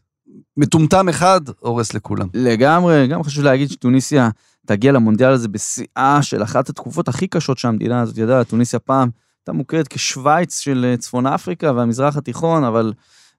מטומטם 0.56 1.08
אחד 1.08 1.40
הורס 1.60 1.94
לכולם. 1.94 2.28
לגמרי, 2.34 3.06
גם 3.06 3.22
חשוב 3.22 3.44
להגיד 3.44 3.70
שטוניסיה 3.70 4.28
תגיע 4.66 4.92
למונדיאל 4.92 5.30
הזה 5.30 5.48
בשיאה 5.48 6.18
של 6.22 6.42
אחת 6.42 6.68
התקופות 6.68 7.08
הכי 7.08 7.26
קשות 7.26 7.58
שהמדינה 7.58 8.00
הזאת 8.00 8.18
ידעה. 8.18 8.44
טוניסיה 8.44 8.78
פעם 8.78 9.08
הייתה 9.40 9.52
מוכרת 9.52 9.88
כשווייץ 9.88 10.58
של 10.58 10.86
אה, 10.88 10.96
צפון 10.96 11.26
אפריקה 11.26 11.72
והמזרח 11.72 12.16
התיכון, 12.16 12.64
אבל 12.64 12.92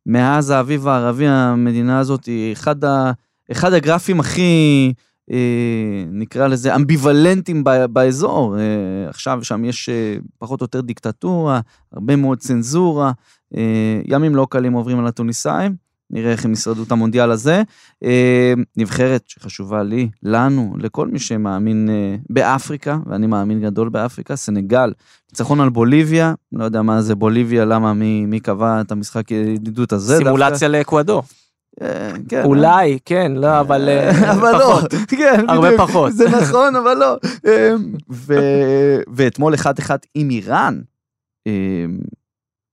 מאז 0.06 0.50
האביב 0.50 0.88
הערבי 0.88 1.28
המדינה 1.28 2.00
הזאת 2.00 2.26
היא 2.26 2.54
אחד, 2.54 2.84
ה, 2.84 3.12
אחד 3.52 3.74
הגרפים 3.74 4.20
הכי, 4.20 4.94
אה, 5.32 6.04
נקרא 6.12 6.48
לזה, 6.48 6.76
אמביוולנטיים 6.76 7.64
ב, 7.64 7.86
באזור. 7.86 8.58
אה, 8.58 9.10
עכשיו 9.10 9.40
שם 9.44 9.66
יש 9.66 9.90
אה, 9.90 10.18
פחות 10.38 10.62
או 10.62 10.64
יותר 10.64 10.82
דיקטטורה, 10.82 11.60
הרבה 11.92 12.16
מאוד 12.16 12.38
צנזורה, 12.38 13.12
אה, 13.58 14.02
ימים 14.06 14.36
לא 14.36 14.48
קלים 14.50 14.74
עוברים 14.74 15.00
על 15.00 15.08
הטוניסאים. 15.08 15.85
נראה 16.10 16.32
איך 16.32 16.46
הם 16.46 16.54
ישרדו 16.54 16.84
את 16.84 16.92
המונדיאל 16.92 17.32
הזה. 17.32 17.64
אה, 18.04 18.54
נבחרת 18.78 19.24
שחשובה 19.28 19.84
לי, 19.84 20.10
לנו, 20.24 20.76
לכל 20.80 21.08
מי 21.08 21.20
שמאמין 21.20 21.90
אה, 21.90 22.16
באפריקה, 22.30 22.98
ואני 23.06 23.28
מאמין 23.28 23.62
גדול 23.62 23.90
באפריקה, 23.90 24.36
סנגל, 24.36 24.94
ניצחון 25.32 25.60
על 25.60 25.70
בוליביה, 25.70 26.34
לא 26.52 26.64
יודע 26.64 26.82
מה 26.82 27.02
זה 27.02 27.16
בוליביה, 27.16 27.66
למה, 27.66 27.94
מי, 27.94 28.26
מי 28.26 28.40
קבע 28.40 28.82
את 28.82 28.92
המשחק 28.92 29.32
ידידות 29.32 29.94
הזה. 29.94 30.18
סימולציה 30.18 30.68
לאקוודור. 30.68 31.24
אה, 31.82 32.12
כן, 32.30 32.44
אולי, 32.44 33.00
כן, 33.06 33.32
לא, 33.36 33.60
אבל 33.60 33.90
אבל 34.34 34.52
לא, 34.52 34.60
פחות. 34.60 34.94
כן, 35.18 35.46
הרבה 35.48 35.78
פחות. 35.78 36.14
זה 36.14 36.30
נכון, 36.30 36.76
אבל 36.84 36.98
לא. 36.98 37.18
ואתמול 39.08 39.54
1-1 39.54 39.66
עם 40.16 40.30
איראן. 40.30 40.80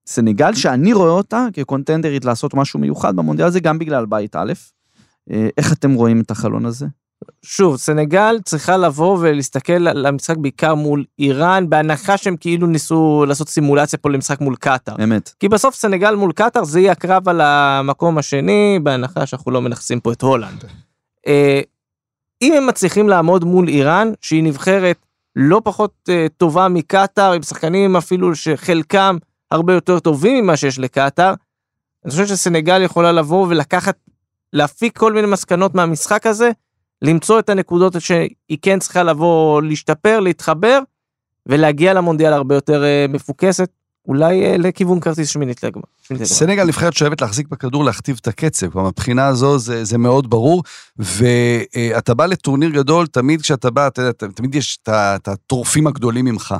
סנגל 0.07 0.55
שאני 0.55 0.93
רואה 0.93 1.11
אותה 1.11 1.47
כקונטנדרית 1.53 2.25
לעשות 2.25 2.55
משהו 2.55 2.81
מיוחד 2.81 3.17
במונדיאל 3.17 3.49
הזה, 3.49 3.61
גם 3.61 3.79
בגלל 3.79 4.07
בית 4.07 4.37
א'. 4.37 4.53
אה, 5.31 5.49
איך 5.59 5.73
אתם 5.73 5.93
רואים 5.93 6.21
את 6.21 6.31
החלון 6.31 6.67
הזה? 6.67 6.87
שוב, 7.43 7.77
סנגל 7.77 8.39
צריכה 8.45 8.77
לבוא 8.77 9.19
ולהסתכל 9.21 9.89
על 9.89 10.07
המשחק 10.07 10.37
בעיקר 10.37 10.75
מול 10.75 11.05
איראן, 11.19 11.71
בהנחה 11.71 12.17
שהם 12.17 12.37
כאילו 12.37 12.67
ניסו 12.67 13.25
לעשות 13.29 13.49
סימולציה 13.49 13.99
פה 13.99 14.11
למשחק 14.11 14.41
מול 14.41 14.57
קטאר. 14.57 14.95
אמת. 15.05 15.33
כי 15.41 15.49
בסוף 15.49 15.75
סנגל 15.75 16.15
מול 16.15 16.33
קטאר 16.33 16.65
זה 16.65 16.81
יהיה 16.81 16.93
הקרב 16.93 17.29
על 17.29 17.41
המקום 17.41 18.19
השני, 18.19 18.79
בהנחה 18.83 19.27
שאנחנו 19.27 19.51
לא 19.51 19.61
מנכסים 19.61 20.01
פה 20.01 20.13
את 20.13 20.23
הולנד. 20.23 20.65
אה, 21.27 21.61
אם 22.43 22.53
הם 22.53 22.67
מצליחים 22.67 23.09
לעמוד 23.09 23.45
מול 23.45 23.69
איראן, 23.69 24.13
שהיא 24.21 24.43
נבחרת 24.43 25.07
לא 25.37 25.61
פחות 25.65 25.95
אה, 26.09 26.27
טובה 26.37 26.69
מקטאר, 26.69 27.33
עם 27.33 27.43
שחקנים 27.43 27.97
אפילו 27.97 28.35
שחלקם 28.35 29.17
הרבה 29.53 29.75
יותר 29.75 29.99
טובים 29.99 30.45
ממה 30.45 30.57
שיש 30.57 30.79
לקטאר, 30.79 31.35
אני 32.05 32.11
חושב 32.11 32.27
שסנגל 32.27 32.83
יכולה 32.83 33.13
לבוא 33.13 33.47
ולקחת, 33.49 33.97
להפיק 34.53 34.99
כל 34.99 35.13
מיני 35.13 35.27
מסקנות 35.27 35.75
מהמשחק 35.75 36.27
הזה, 36.27 36.51
למצוא 37.03 37.39
את 37.39 37.49
הנקודות 37.49 38.01
שהיא 38.01 38.59
כן 38.63 38.79
צריכה 38.79 39.03
לבוא 39.03 39.63
להשתפר, 39.63 40.21
להתחבר, 40.21 40.79
ולהגיע 41.47 41.95
למונדיאל 41.95 42.33
הרבה 42.33 42.55
יותר 42.55 42.85
אה, 42.85 43.07
מפוקסת, 43.09 43.69
אולי 44.09 44.45
אה, 44.45 44.57
לכיוון 44.59 45.01
כרטיס 45.01 45.29
שמינית 45.29 45.63
לגמר. 45.63 45.83
סנגל 46.25 46.65
נבחרת 46.65 46.93
שאוהבת 46.93 47.21
להחזיק 47.21 47.49
בכדור, 47.49 47.85
להכתיב 47.85 48.19
את 48.21 48.29
הקצב, 48.29 48.71
כלומר, 48.71 48.89
מבחינה 48.89 49.27
הזו 49.27 49.59
זה, 49.59 49.85
זה 49.85 49.99
מאוד 49.99 50.31
ברור, 50.31 50.63
ואתה 50.97 52.15
בא 52.15 52.27
לטורניר 52.27 52.71
גדול, 52.71 53.07
תמיד 53.07 53.43
כשאתה 53.43 53.71
בא, 53.71 53.87
אתה 53.87 54.03
יודע, 54.03 54.13
תמיד 54.35 54.55
יש 54.55 54.79
את 54.83 55.29
הטורפים 55.29 55.87
הגדולים 55.87 56.25
ממך. 56.25 56.55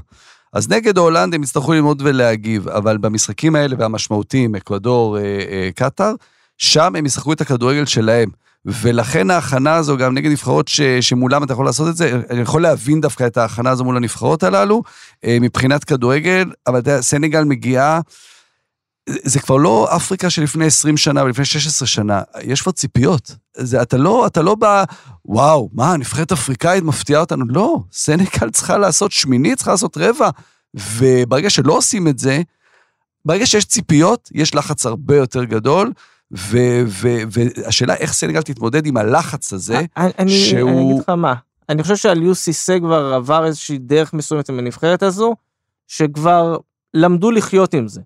אז 0.53 0.69
נגד 0.69 0.99
הולנד 0.99 1.35
הם 1.35 1.43
יצטרכו 1.43 1.73
ללמוד 1.73 2.03
ולהגיב, 2.05 2.69
אבל 2.69 2.99
במשחקים 2.99 3.55
האלה 3.57 3.77
והמשמעותיים, 3.79 4.55
אקוודור, 4.55 5.19
אה, 5.19 5.23
אה, 5.23 5.71
קטאר, 5.75 6.15
שם 6.59 6.97
הם 6.97 7.07
ישחקו 7.07 7.33
את 7.33 7.41
הכדורגל 7.41 7.87
שלהם. 7.87 8.29
ולכן 8.65 9.31
ההכנה 9.31 9.75
הזו, 9.75 9.97
גם 9.97 10.15
נגד 10.15 10.31
נבחרות 10.31 10.69
ש, 10.69 10.81
שמולם 10.81 11.43
אתה 11.43 11.53
יכול 11.53 11.65
לעשות 11.65 11.89
את 11.89 11.97
זה, 11.97 12.21
אני 12.31 12.41
יכול 12.41 12.63
להבין 12.63 13.01
דווקא 13.01 13.27
את 13.27 13.37
ההכנה 13.37 13.71
הזו 13.71 13.85
מול 13.85 13.97
הנבחרות 13.97 14.43
הללו, 14.43 14.83
אה, 15.25 15.39
מבחינת 15.41 15.85
כדורגל, 15.85 16.51
אבל 16.67 16.79
אתה 16.79 16.91
יודע, 16.91 17.03
סנגל 17.03 17.45
מגיעה 17.45 18.01
זה 19.09 19.41
כבר 19.41 19.57
לא 19.57 19.97
אפריקה 19.97 20.31
שלפני 20.31 20.67
20 20.67 20.97
שנה 20.97 21.25
ולפני 21.25 21.45
16 21.45 21.89
שנה, 21.89 22.23
יש 22.43 22.63
כבר 22.63 22.73
ציפיות. 22.73 23.35
זה, 23.57 23.83
אתה 23.83 23.97
לא, 23.97 24.27
אתה 24.27 24.43
לא 24.43 24.55
בא, 24.55 24.85
וואו, 25.25 25.71
מה, 25.73 25.97
נבחרת 25.97 26.33
אפריקאית 26.33 26.85
מפתיעה 26.85 27.21
אותנו? 27.21 27.45
לא, 27.49 27.79
סנגל 27.93 28.51
צריכה 28.53 28.79
לעשות 28.79 29.13
שמינית, 29.13 29.57
צריכה 29.57 29.71
לעשות 29.71 29.97
רבע, 29.97 30.31
וברגע 30.75 31.51
שלא 31.51 31.73
עושים 31.77 32.09
את 32.09 32.19
זה, 32.19 32.43
ברגע 33.25 33.47
שיש 33.47 33.65
ציפיות, 33.65 34.29
יש 34.35 34.55
לחץ 34.55 34.87
הרבה 34.87 35.17
יותר 35.17 35.45
גדול, 35.45 35.93
ו- 36.33 36.83
ו- 36.87 37.23
והשאלה 37.31 37.95
איך 37.95 38.13
סנגל 38.13 38.43
תתמודד 38.43 38.87
עם 38.87 38.97
הלחץ 38.97 39.53
הזה, 39.53 39.81
אני, 39.97 40.13
אני 40.19 40.39
שהוא... 40.39 40.91
אגיד 40.93 41.03
לך 41.03 41.09
מה, 41.09 41.35
אני 41.69 41.83
חושב 41.83 41.97
שעליו 41.97 42.35
סיסא 42.35 42.79
כבר 42.79 43.15
עבר 43.15 43.45
איזושהי 43.45 43.79
דרך 43.79 44.13
מסוימת 44.13 44.49
עם 44.49 44.59
הנבחרת 44.59 45.03
הזו, 45.03 45.35
שכבר 45.87 46.57
למדו 46.95 47.31
לחיות 47.31 47.75
עם 47.75 47.89
זה. 47.89 48.01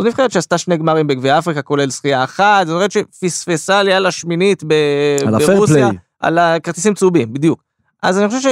זו 0.00 0.06
נבחרת 0.06 0.32
שעשתה 0.32 0.58
שני 0.58 0.76
גמרים 0.76 1.06
בגביע 1.06 1.38
אפריקה, 1.38 1.62
כולל 1.62 1.90
זכייה 1.90 2.24
אחת, 2.24 2.66
זו 2.66 2.74
נבחרת 2.74 2.90
שפספסה 2.90 3.82
לי 3.82 3.92
על 3.92 4.06
השמינית 4.06 4.64
ב- 4.64 5.16
על 5.26 5.46
ברוסיה, 5.46 5.88
פליי. 5.88 5.98
על 6.20 6.38
הכרטיסים 6.38 6.94
צהובים, 6.94 7.32
בדיוק. 7.32 7.62
אז 8.02 8.18
אני 8.18 8.28
חושב 8.28 8.50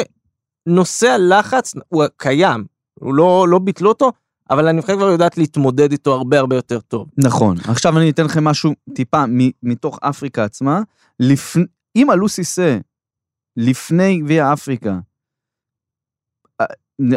שנושא 0.68 1.09
הלחץ 1.09 1.74
הוא 1.88 2.05
קיים, 2.16 2.64
הוא 3.01 3.14
לא, 3.14 3.47
לא 3.49 3.59
ביטלו 3.59 3.88
אותו, 3.88 4.12
אבל 4.51 4.68
הנבחרת 4.68 4.97
כבר 4.97 5.11
יודעת 5.11 5.38
להתמודד 5.38 5.92
איתו 5.92 6.14
הרבה 6.14 6.38
הרבה 6.38 6.57
יותר 6.57 6.80
טוב. 6.80 7.09
נכון. 7.18 7.57
עכשיו 7.68 7.99
אני 7.99 8.11
אתן 8.11 8.24
לכם 8.24 8.45
משהו 8.45 8.72
טיפה 8.95 9.26
מ- 9.26 9.51
מתוך 9.62 9.99
אפריקה 10.03 10.45
עצמה. 10.45 10.80
לפ... 11.20 11.57
אם 11.97 12.11
עלו 12.11 12.28
סיסא 12.28 12.78
לפני 13.57 14.18
גביע 14.18 14.53
אפריקה, 14.53 14.99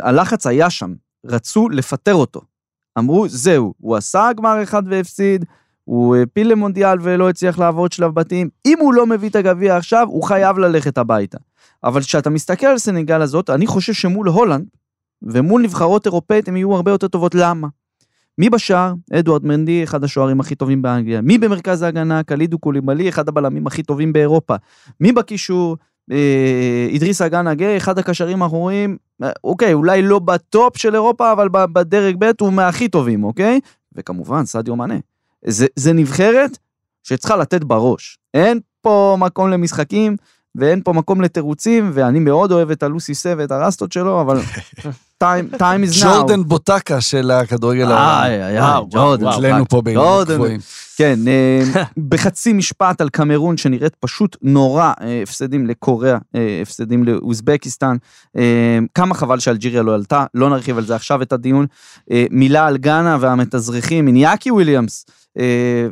הלחץ 0.02 0.48
היה 0.48 0.70
שם, 0.70 0.94
רצו 1.26 1.70
לפטר 1.70 2.14
אותו. 2.14 2.42
אמרו, 2.98 3.28
זהו, 3.30 3.74
הוא 3.78 3.96
עשה 3.96 4.30
גמר 4.38 4.64
אחד 4.64 4.84
והפסיד, 4.86 5.46
הוא 5.84 6.16
העפיל 6.16 6.52
למונדיאל 6.52 6.98
ולא 7.02 7.30
הצליח 7.30 7.60
לעבור 7.60 7.86
את 7.86 7.92
שלב 7.92 8.14
בתים. 8.14 8.50
אם 8.66 8.78
הוא 8.80 8.94
לא 8.94 9.06
מביא 9.06 9.30
את 9.30 9.36
הגביע 9.36 9.78
עכשיו, 9.78 10.08
הוא 10.10 10.24
חייב 10.24 10.58
ללכת 10.58 10.98
הביתה. 10.98 11.38
אבל 11.84 12.02
כשאתה 12.02 12.30
מסתכל 12.30 12.68
על 12.68 12.78
סנגל 12.78 13.22
הזאת, 13.22 13.50
אני 13.50 13.68
חושב 13.68 13.94
שמול 13.94 14.28
הולנד 14.28 14.66
ומול 15.22 15.62
נבחרות 15.62 16.06
אירופאית 16.06 16.48
הם 16.48 16.58
יהיו 16.58 16.76
הרבה 16.76 16.92
יותר 16.92 17.08
טובות. 17.08 17.36
למה? 17.36 17.68
מי 18.38 18.50
בשער? 18.50 18.94
אדוארד 19.14 19.46
מנדי, 19.46 19.84
אחד 19.84 20.04
השוערים 20.04 20.40
הכי 20.40 20.56
טובים 20.56 20.82
באנגליה. 20.82 21.22
מי 21.22 21.38
במרכז 21.38 21.82
ההגנה? 21.82 22.24
קלידו 22.24 22.60
קוליבאלי, 22.60 23.10
אחד 23.10 23.28
הבלמים 23.28 23.68
הכי 23.68 23.84
טובים 23.84 24.14
באירופה. 24.14 24.56
מי 25.00 25.12
בקישור? 25.12 25.78
אה, 26.12 26.88
אידריס 26.90 27.22
אגן 27.22 27.48
אגה, 27.48 27.78
אחד 27.78 28.00
הקשרים 28.00 28.44
האחוריים, 28.44 28.98
אה, 29.24 29.30
אוקיי, 29.44 29.74
אולי 29.74 30.02
לא 30.02 30.20
בטופ 30.20 30.78
של 30.78 30.96
אירופה, 30.96 31.32
אבל 31.32 31.50
בדרג 31.52 32.16
ב' 32.20 32.32
הוא 32.42 32.54
מהכי 32.54 32.88
טובים, 32.88 33.24
אוקיי? 33.24 33.60
וכמובן, 33.96 34.46
סעדיו 34.46 34.76
מאנה. 34.76 34.98
זה, 35.46 35.68
זה 35.76 35.94
נבחרת 35.94 36.58
שצריכה 37.04 37.36
לתת 37.36 37.64
בראש. 37.64 38.18
אין 38.34 38.60
פה 38.82 39.18
מקום 39.20 39.50
למשחקים, 39.50 40.16
ואין 40.56 40.82
פה 40.84 40.94
מקום 40.94 41.22
לתירוצים, 41.22 41.92
ואני 41.94 42.20
מאוד 42.20 42.52
אוהב 42.52 42.72
את 42.72 42.84
הלוסי 42.84 43.14
סה 43.14 43.34
ואת 43.38 43.52
הרסטות 43.52 43.92
שלו, 43.92 44.22
אבל 44.22 44.40
time, 45.24 45.56
time 45.64 45.84
is 45.84 46.04
now. 46.04 46.06
ג'ורדן 46.06 46.44
בוטקה 46.44 47.02
של 47.02 47.32
הכדורגל 47.32 47.92
העולם. 47.92 48.24
איי, 48.24 48.44
איי, 48.44 48.82
ג'ורדן. 48.90 49.26
וואו, 49.26 49.38
אצלנו 49.38 49.66
פה 49.70 49.82
בעניינים 49.82 50.10
ג'ורדן. 50.10 50.34
גבוהים. 50.36 50.60
כן, 50.98 51.20
אה, 51.28 51.84
בחצי 52.10 52.54
משפט 52.54 53.02
על 53.02 53.10
קמרון 53.10 53.58
שנראית 53.58 53.96
פשוט 53.96 54.38
נורא, 54.42 54.94
אה, 55.02 55.20
הפסדים 55.24 55.68
לקוריאה, 55.68 56.18
אה, 56.36 56.60
הפסדים 56.62 57.04
לאוזבקיסטן. 57.04 57.98
כמה 58.94 59.16
חבל 59.16 59.40
שאלג'יריה 59.40 59.82
לא 59.82 59.96
עלתה, 59.96 60.26
לא 60.34 60.50
נרחיב 60.50 60.78
על 60.78 60.86
זה 60.86 60.96
עכשיו 60.96 61.22
את 61.22 61.34
הדיון. 61.34 61.66
מילה 62.32 62.68
על 62.68 62.78
גאנה 62.78 63.18
והמתאזרחים, 63.20 64.08
איניאקי 64.08 64.52
וויליאמס 64.52 65.06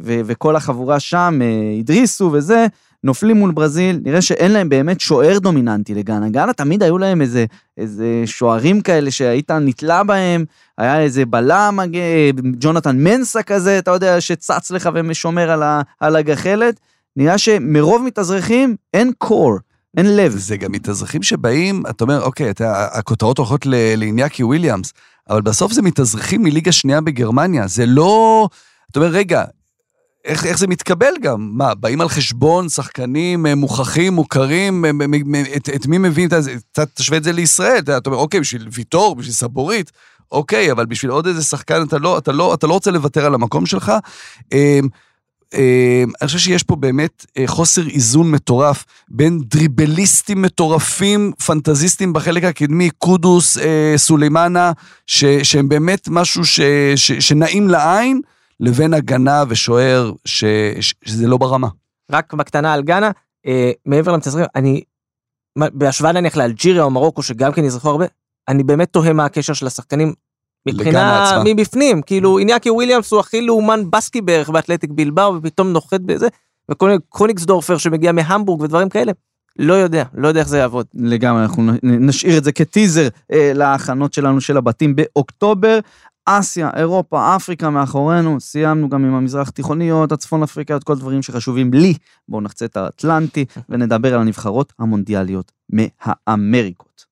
ו- 0.04 0.22
וכל 0.26 0.56
החבורה 0.56 1.00
שם, 1.00 1.40
הדריסו 1.80 2.30
וזה. 2.34 2.68
נופלים 3.06 3.38
מול 3.38 3.52
ברזיל, 3.52 4.00
נראה 4.04 4.22
שאין 4.22 4.52
להם 4.52 4.70
באמת 4.70 5.00
שוער 5.00 5.40
דומיננטי 5.40 5.94
לגאנה. 5.94 6.30
גאנה 6.30 6.54
תמיד 6.54 6.84
היו 6.84 6.98
להם 6.98 7.22
איזה, 7.22 7.46
איזה 7.78 8.06
שוערים 8.26 8.82
כאלה 8.82 9.12
שהיית 9.12 9.52
נתלה 9.52 10.04
בהם, 10.04 10.46
היה 10.78 11.02
איזה 11.02 11.26
בלם, 11.26 11.80
אה, 11.96 12.30
ג'ונתן 12.60 12.98
מנסה 12.98 13.44
כזה, 13.44 13.80
אתה 13.80 13.92
יודע, 13.92 14.22
שצץ 14.22 14.72
לך 14.72 14.90
ושומר 15.10 15.52
על, 15.52 15.64
על 16.00 16.16
הגחלת. 16.16 16.80
נראה 17.16 17.38
שמרוב 17.38 18.04
מתאזרחים 18.04 18.76
אין 18.94 19.12
קור, 19.18 19.58
אין 19.98 20.16
לב. 20.16 20.32
זה 20.38 20.58
גם 20.58 20.72
מתאזרחים 20.72 21.24
שבאים, 21.24 21.84
אתה 21.90 22.04
אומר, 22.04 22.22
אוקיי, 22.24 22.50
אתה, 22.50 22.88
הכותרות 22.92 23.38
הולכות 23.38 23.66
ל- 23.66 23.96
לאיניאקי 23.98 24.44
וויליאמס, 24.44 24.94
אבל 25.30 25.42
בסוף 25.42 25.74
זה 25.74 25.82
מתאזרחים 25.82 26.44
מליגה 26.44 26.72
שנייה 26.72 27.02
בגרמניה, 27.02 27.68
זה 27.68 27.86
לא... 27.86 28.48
אתה 28.92 29.00
אומר, 29.00 29.12
רגע, 29.12 29.44
איך, 30.26 30.46
איך 30.46 30.58
זה 30.58 30.68
מתקבל 30.68 31.14
גם? 31.22 31.50
מה, 31.54 31.76
באים 31.76 32.02
על 32.02 32.10
חשבון 32.10 32.70
שחקנים 32.70 33.46
אה, 33.46 33.56
מוכחים, 33.56 34.14
מוכרים, 34.14 34.86
את, 35.56 35.70
את 35.76 35.88
מי 35.88 35.98
מביאים? 35.98 36.30
אתה 36.72 36.86
תשווה 36.86 37.18
את 37.18 37.24
זה 37.24 37.32
לישראל, 37.32 37.78
אתה 37.78 37.98
אתה 37.98 38.10
אומר, 38.10 38.22
אוקיי, 38.22 38.40
בשביל 38.40 38.68
ויטור, 38.72 39.16
בשביל 39.16 39.34
סבורית, 39.34 39.92
אוקיי, 40.32 40.72
אבל 40.72 40.86
בשביל 40.86 41.12
עוד 41.12 41.28
איזה 41.28 41.44
שחקן 41.44 41.84
אתה 41.84 41.98
לא, 41.98 42.18
אתה 42.18 42.32
לא, 42.32 42.54
אתה 42.54 42.68
לא 42.68 42.74
רוצה 42.74 42.92
לוותר 42.92 43.26
על 43.26 43.34
המקום 43.34 43.66
שלך. 43.66 43.92
אה, 44.54 44.80
אה, 45.54 46.04
אני 46.22 46.28
חושב 46.28 46.40
שיש 46.40 46.64
פה 46.64 46.76
באמת 46.76 47.26
אה, 47.38 47.44
חוסר 47.48 47.88
איזון 47.88 48.32
מטורף 48.32 48.86
בין 49.10 49.40
דריבליסטים 49.44 50.42
מטורפים, 50.42 51.32
פנטזיסטים 51.46 52.14
בחלק 52.14 52.44
הקדמי, 52.44 52.90
קודוס, 52.90 53.58
אה, 53.58 53.94
סולימנה, 53.98 54.72
ש, 55.08 55.26
שהם 55.26 55.70
באמת 55.70 56.08
משהו 56.12 56.46
ש, 56.46 56.60
ש, 56.96 57.12
שנעים 57.12 57.68
לעין, 57.68 58.22
לבין 58.60 58.94
הגנה 58.94 59.44
ושוער 59.50 60.12
ש, 60.26 60.44
ש, 60.80 60.94
שזה 61.06 61.28
לא 61.28 61.38
ברמה. 61.38 61.68
רק 62.12 62.34
בקטנה 62.34 62.74
על 62.74 62.82
גאנה, 62.82 63.12
אה, 63.48 63.72
מעבר 63.86 64.12
למתאזרים, 64.12 64.46
אני, 64.56 64.82
בהשוואה 65.58 66.12
נניח 66.12 66.38
לאלג'יריה 66.38 66.84
או 66.84 66.90
מרוקו, 66.90 67.24
שגם 67.24 67.52
כן 67.52 67.64
נזרחו 67.64 67.90
הרבה, 67.90 68.06
אני 68.48 68.64
באמת 68.64 68.94
תוהה 68.94 69.14
מה 69.14 69.26
הקשר 69.26 69.54
של 69.54 69.68
השחקנים 69.68 70.14
מבחינה. 70.68 71.44
מבפנים, 71.46 72.02
כאילו 72.02 72.40
איניאקי 72.40 72.70
וויליאמס 72.70 73.12
הוא 73.12 73.20
הכי 73.20 73.42
לאומן 73.42 73.92
בסקי 73.92 74.22
בערך 74.22 74.50
באתלטיק 74.50 74.90
בלבאו, 74.94 75.36
ופתאום 75.36 75.68
נוחת 75.68 76.02
בזה, 76.02 76.28
וקוניגסדורפר 76.72 77.78
שמגיע 77.78 78.12
מהמבורג 78.12 78.62
ודברים 78.62 78.90
כאלה, 78.90 79.12
לא 79.60 79.74
יודע, 79.74 80.04
לא 80.14 80.28
יודע 80.28 80.40
איך 80.40 80.48
זה 80.48 80.58
יעבוד. 80.58 80.86
לגמרי, 80.94 81.42
אנחנו 81.42 81.72
נשאיר 81.84 82.38
את 82.38 82.44
זה 82.44 82.52
כטיזר 82.52 83.08
אה, 83.32 83.52
להכנות 83.56 84.14
שלנו 84.14 84.42
של 84.42 84.58
הבתים 84.58 84.96
באוקטובר. 84.96 85.80
אסיה, 86.28 86.70
אירופה, 86.76 87.36
אפריקה 87.36 87.70
מאחורינו, 87.70 88.40
סיימנו 88.40 88.90
גם 88.90 89.06
עם 89.06 89.14
המזרח 89.14 89.50
תיכוניות, 89.50 90.12
הצפון 90.12 90.44
אפריקאיות, 90.44 90.84
כל 90.84 90.96
דברים 90.96 91.22
שחשובים 91.22 91.74
לי. 91.74 91.94
בואו 92.30 92.42
נחצה 92.42 92.66
את 92.66 92.78
האטלנטי 92.78 93.46
ונדבר 93.70 94.14
על 94.14 94.22
הנבחרות 94.22 94.74
המונדיאליות 94.80 95.52
מהאמריקות. 95.70 97.06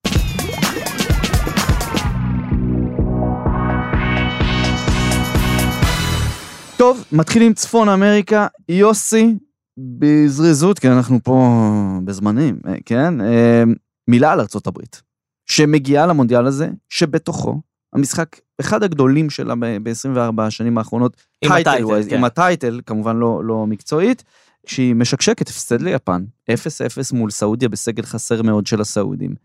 טוב, 6.77 7.03
מתחילים 7.11 7.53
צפון 7.53 7.89
אמריקה, 7.89 8.47
יוסי, 8.69 9.35
בזריזות, 9.77 10.79
כי 10.79 10.87
אנחנו 10.87 11.19
פה 11.23 11.49
בזמנים, 12.05 12.59
אה, 12.67 12.73
כן? 12.85 13.21
אה, 13.21 13.63
מילה 14.07 14.31
על 14.31 14.39
ארצות 14.39 14.67
הברית, 14.67 15.01
שמגיעה 15.45 16.07
למונדיאל 16.07 16.45
הזה, 16.45 16.69
שבתוכו 16.89 17.61
המשחק, 17.93 18.39
אחד 18.59 18.83
הגדולים 18.83 19.29
שלה 19.29 19.55
ב-24 19.55 20.41
השנים 20.41 20.77
האחרונות, 20.77 21.17
עם 21.41 21.51
ה 21.51 21.56
title, 21.56 21.85
wise, 21.85 22.07
כן. 22.07 22.17
עם 22.17 22.23
ה 22.23 22.31
title, 22.31 22.81
כמובן 22.85 23.17
לא, 23.17 23.41
לא 23.43 23.67
מקצועית, 23.67 24.23
שהיא 24.65 24.95
משקשקת 24.95 25.49
הפסד 25.49 25.81
ליפן, 25.81 26.23
0-0 26.51 26.53
מול 27.13 27.31
סעודיה 27.31 27.69
בסגל 27.69 28.03
חסר 28.03 28.41
מאוד 28.41 28.67
של 28.67 28.81
הסעודים. 28.81 29.35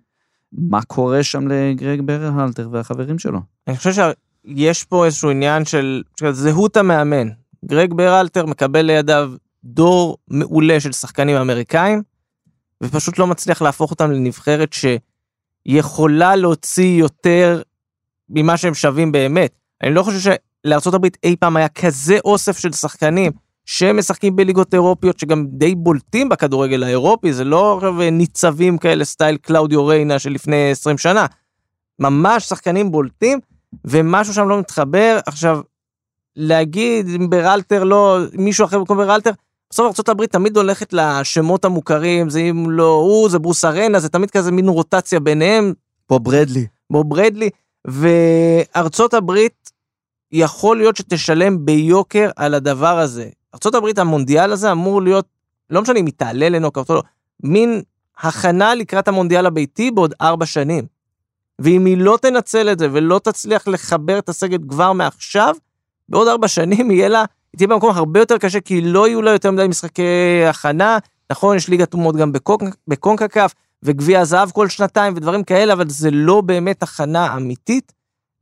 מה 0.52 0.82
קורה 0.82 1.22
שם 1.22 1.48
לגרג 1.48 2.00
ברהלטר 2.00 2.68
והחברים 2.72 3.18
שלו? 3.18 3.40
אני 3.66 3.76
חושב 3.76 4.12
שיש 4.46 4.84
פה 4.84 5.06
איזשהו 5.06 5.30
עניין 5.30 5.64
של, 5.64 6.02
של 6.20 6.32
זהות 6.32 6.76
המאמן. 6.76 7.28
גרג 7.64 7.94
ברהלטר 7.94 8.46
מקבל 8.46 8.82
לידיו 8.82 9.32
דור 9.64 10.16
מעולה 10.28 10.80
של 10.80 10.92
שחקנים 10.92 11.36
אמריקאים, 11.36 12.02
ופשוט 12.82 13.18
לא 13.18 13.26
מצליח 13.26 13.62
להפוך 13.62 13.90
אותם 13.90 14.10
לנבחרת 14.10 14.74
שיכולה 15.68 16.36
להוציא 16.36 17.00
יותר 17.00 17.62
ממה 18.30 18.56
שהם 18.56 18.74
שווים 18.74 19.12
באמת. 19.12 19.54
אני 19.82 19.94
לא 19.94 20.02
חושב 20.02 20.18
שלארה"ב 20.66 21.06
אי 21.24 21.36
פעם 21.36 21.56
היה 21.56 21.68
כזה 21.68 22.18
אוסף 22.24 22.58
של 22.58 22.72
שחקנים 22.72 23.32
שמשחקים 23.64 24.36
בליגות 24.36 24.74
אירופיות 24.74 25.18
שגם 25.18 25.46
די 25.48 25.74
בולטים 25.74 26.28
בכדורגל 26.28 26.82
האירופי, 26.82 27.32
זה 27.32 27.44
לא 27.44 27.74
עכשיו 27.76 27.94
ניצבים 28.12 28.78
כאלה 28.78 29.04
סטייל 29.04 29.36
קלאודיו 29.36 29.86
ריינה 29.86 30.18
של 30.18 30.30
לפני 30.30 30.70
20 30.70 30.98
שנה. 30.98 31.26
ממש 31.98 32.44
שחקנים 32.44 32.90
בולטים, 32.90 33.38
ומשהו 33.84 34.34
שם 34.34 34.48
לא 34.48 34.58
מתחבר. 34.58 35.18
עכשיו, 35.26 35.60
להגיד 36.36 37.08
אם 37.16 37.30
ברהלטר 37.30 37.84
לא, 37.84 38.18
מישהו 38.32 38.64
אחר 38.64 38.78
במקום 38.78 38.96
ברהלטר, 38.96 39.30
בסוף 39.70 40.00
ארה"ב 40.08 40.26
תמיד 40.26 40.56
הולכת 40.56 40.92
לשמות 40.92 41.64
המוכרים, 41.64 42.30
זה 42.30 42.40
אם 42.40 42.70
לא 42.70 42.94
הוא, 42.94 43.30
זה 43.30 43.38
ברוס 43.38 43.64
ארנה, 43.64 44.00
זה 44.00 44.08
תמיד 44.08 44.30
כזה 44.30 44.52
מין 44.52 44.68
רוטציה 44.68 45.20
ביניהם, 45.20 45.72
פה 46.06 46.18
ברדלי. 46.18 46.66
בו 46.90 47.04
ברדלי, 47.04 47.50
וארצות 47.88 49.14
הברית 49.14 49.70
יכול 50.32 50.76
להיות 50.76 50.96
שתשלם 50.96 51.64
ביוקר 51.64 52.30
על 52.36 52.54
הדבר 52.54 52.98
הזה. 52.98 53.28
ארה"ב 53.54 54.00
המונדיאל 54.00 54.52
הזה 54.52 54.72
אמור 54.72 55.02
להיות, 55.02 55.26
לא 55.70 55.82
משנה 55.82 55.98
אם 55.98 56.06
היא 56.06 56.14
תעלה 56.16 56.48
לנוקאוט 56.48 56.90
או 56.90 56.94
לא, 56.94 57.02
מין 57.42 57.82
הכנה 58.18 58.74
לקראת 58.74 59.08
המונדיאל 59.08 59.46
הביתי 59.46 59.90
בעוד 59.90 60.14
ארבע 60.20 60.46
שנים. 60.46 60.84
ואם 61.58 61.84
היא 61.84 61.98
לא 61.98 62.18
תנצל 62.22 62.72
את 62.72 62.78
זה 62.78 62.88
ולא 62.92 63.20
תצליח 63.24 63.68
לחבר 63.68 64.18
את 64.18 64.28
הסגל 64.28 64.58
כבר 64.68 64.92
מעכשיו, 64.92 65.54
בעוד 66.08 66.28
ארבע 66.28 66.48
שנים 66.48 66.90
יהיה 66.90 67.08
לה, 67.08 67.24
היא 67.52 67.58
תהיה 67.58 67.68
במקום 67.68 67.90
הרבה 67.96 68.20
יותר 68.20 68.38
קשה, 68.38 68.60
כי 68.60 68.80
לא 68.80 69.08
יהיו 69.08 69.22
לה 69.22 69.30
יותר 69.30 69.50
מדי 69.50 69.68
משחקי 69.68 70.44
הכנה. 70.48 70.98
נכון, 71.32 71.56
יש 71.56 71.68
ליגת 71.68 71.94
אומות 71.94 72.16
גם 72.16 72.32
בקונק, 72.32 72.76
בקונקקף, 72.88 73.54
וגביע 73.82 74.20
הזהב 74.20 74.50
כל 74.50 74.68
שנתיים 74.68 75.14
ודברים 75.16 75.44
כאלה, 75.44 75.72
אבל 75.72 75.88
זה 75.88 76.10
לא 76.10 76.40
באמת 76.40 76.82
הכנה 76.82 77.36
אמיתית 77.36 77.92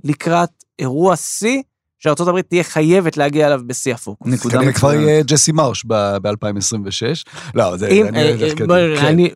לקראת 0.05 0.65
אירוע 0.79 1.17
שיא, 1.17 1.63
שארה"ב 2.07 2.41
תהיה 2.41 2.65
חייבת 2.65 3.17
להגיע 3.17 3.47
אליו 3.47 3.61
בשיא 3.67 3.95
הפוקוס. 3.95 4.33
נקודה 4.33 4.59
כנראה 4.59 4.73
כבר 4.73 4.89
מצוינת. 4.89 5.09
יהיה 5.09 5.23
ג'סי 5.23 5.53
מרש 5.53 5.85
ב-2026. 5.85 7.31
לא, 7.55 7.77
זה... 7.77 7.89
אם, 7.89 8.07
אני 8.07 8.19
אה, 8.19 8.49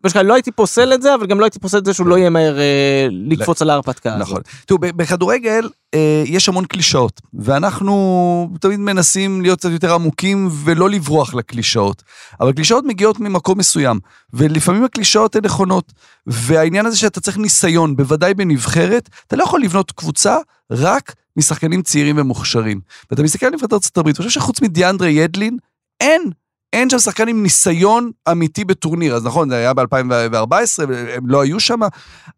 אה, 0.04 0.10
כן. 0.12 0.26
לא 0.26 0.34
הייתי 0.34 0.52
פוסל 0.52 0.94
את 0.94 1.02
זה, 1.02 1.14
אבל 1.14 1.26
גם 1.26 1.40
לא 1.40 1.44
הייתי 1.44 1.58
פוסל 1.58 1.78
את 1.78 1.84
זה 1.84 1.94
שהוא 1.94 2.06
לא 2.06 2.18
יהיה 2.18 2.30
מהר 2.30 2.58
אה, 2.58 3.06
לקפוץ 3.10 3.62
על 3.62 3.70
ההרפתקה 3.70 4.14
הזאת. 4.14 4.20
נכון. 4.20 4.40
תראו, 4.66 4.78
בכדורגל 4.80 5.68
אה, 5.94 6.22
יש 6.26 6.48
המון 6.48 6.64
קלישאות, 6.64 7.20
ואנחנו 7.34 8.50
תמיד 8.60 8.80
מנסים 8.80 9.40
להיות 9.40 9.58
קצת 9.58 9.70
יותר 9.70 9.94
עמוקים 9.94 10.48
ולא 10.64 10.90
לברוח 10.90 11.34
לקלישאות. 11.34 12.02
אבל 12.40 12.52
קלישאות 12.52 12.84
מגיעות 12.84 13.20
ממקום 13.20 13.58
מסוים, 13.58 13.98
ולפעמים 14.32 14.84
הקלישאות 14.84 15.36
הן 15.36 15.44
נכונות. 15.44 15.92
והעניין 16.26 16.86
הזה 16.86 16.96
שאתה 16.96 17.20
צריך 17.20 17.38
ניסיון, 17.38 17.96
בוודאי 17.96 18.34
בנבחרת, 18.34 19.08
אתה 19.26 19.36
לא 19.36 19.44
יכול 19.44 19.62
לבנות 19.62 19.92
קבוצה 19.92 20.36
רק 20.70 21.14
משחקנים 21.36 21.82
צעירים 21.82 22.18
ומוכשרים. 22.18 22.80
ואתה 23.10 23.22
מסתכל 23.22 23.46
על 23.46 23.52
נבחרת 23.52 23.72
ארצות 23.72 23.98
הברית, 23.98 24.16
אני 24.20 24.26
חושב 24.26 24.40
שחוץ 24.40 24.60
מדיאנדרי 24.62 25.10
ידלין, 25.10 25.56
אין. 26.00 26.30
אין 26.72 26.90
שם 26.90 26.98
שחקן 26.98 27.28
עם 27.28 27.42
ניסיון 27.42 28.10
אמיתי 28.30 28.64
בטורניר. 28.64 29.14
אז 29.14 29.24
נכון, 29.24 29.48
זה 29.48 29.56
היה 29.56 29.74
ב-2014, 29.74 30.82
הם 31.16 31.26
לא 31.26 31.40
היו 31.42 31.60
שם, 31.60 31.80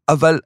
אבל 0.08 0.40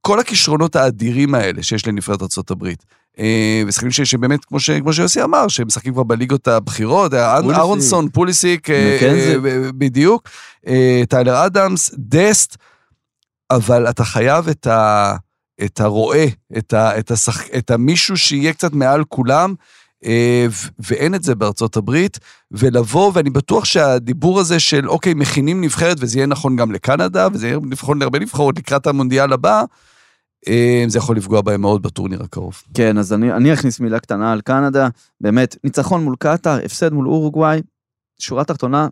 כל 0.00 0.20
הכישרונות 0.20 0.76
האדירים 0.76 1.34
האלה 1.34 1.62
שיש 1.62 1.86
לנבחרת 1.86 2.22
ארצות 2.22 2.50
הברית. 2.50 2.84
אה, 3.18 3.62
ושחקנים 3.66 3.90
ש- 3.92 4.00
שבאמת, 4.00 4.44
כמו, 4.44 4.60
ש, 4.60 4.70
כמו 4.70 4.92
שיוסי 4.92 5.22
אמר, 5.22 5.48
שהם 5.48 5.66
משחקים 5.66 5.92
כבר 5.92 6.02
בליגות 6.02 6.48
הבכירות, 6.48 7.14
אה, 7.14 7.36
פוליסיק. 7.36 7.58
אהרונסון, 7.58 8.08
פוליסיק, 8.08 8.70
אה, 8.70 8.98
בדיוק, 9.78 10.28
טיילר 11.08 11.46
אדמס, 11.46 11.90
דסט, 11.98 12.56
אבל 13.50 13.90
אתה 13.90 14.04
חייב 14.04 14.48
את, 14.48 14.66
ה, 14.66 15.16
את 15.64 15.80
הרועה, 15.80 16.24
את, 16.58 16.72
ה, 16.72 16.98
את, 16.98 17.10
השח, 17.10 17.50
את 17.58 17.70
המישהו 17.70 18.16
שיהיה 18.16 18.52
קצת 18.52 18.72
מעל 18.72 19.04
כולם, 19.04 19.54
אה, 20.04 20.46
ואין 20.78 21.14
את 21.14 21.22
זה 21.22 21.34
בארצות 21.34 21.76
הברית, 21.76 22.18
ולבוא, 22.50 23.12
ואני 23.14 23.30
בטוח 23.30 23.64
שהדיבור 23.64 24.40
הזה 24.40 24.60
של, 24.60 24.88
אוקיי, 24.88 25.14
מכינים 25.14 25.60
נבחרת, 25.60 25.96
וזה 26.00 26.18
יהיה 26.18 26.26
נכון 26.26 26.56
גם 26.56 26.72
לקנדה, 26.72 27.28
וזה 27.32 27.46
יהיה 27.46 27.58
נכון 27.70 27.98
להרבה 27.98 28.18
נבחרות 28.18 28.58
לקראת 28.58 28.86
המונדיאל 28.86 29.32
הבא, 29.32 29.62
אה, 30.48 30.84
זה 30.88 30.98
יכול 30.98 31.16
לפגוע 31.16 31.40
בהם 31.40 31.60
מאוד 31.60 31.82
בטורניר 31.82 32.22
הקרוב. 32.22 32.62
כן, 32.74 32.98
אז 32.98 33.12
אני, 33.12 33.32
אני 33.32 33.52
אכניס 33.52 33.80
מילה 33.80 34.00
קטנה 34.00 34.32
על 34.32 34.40
קנדה. 34.40 34.88
באמת, 35.20 35.56
ניצחון 35.64 36.04
מול 36.04 36.16
קטאר, 36.18 36.58
הפסד 36.64 36.92
מול 36.92 37.08
אורוגוואי. 37.08 37.62
שורה 38.18 38.44
תחתונה, 38.44 38.88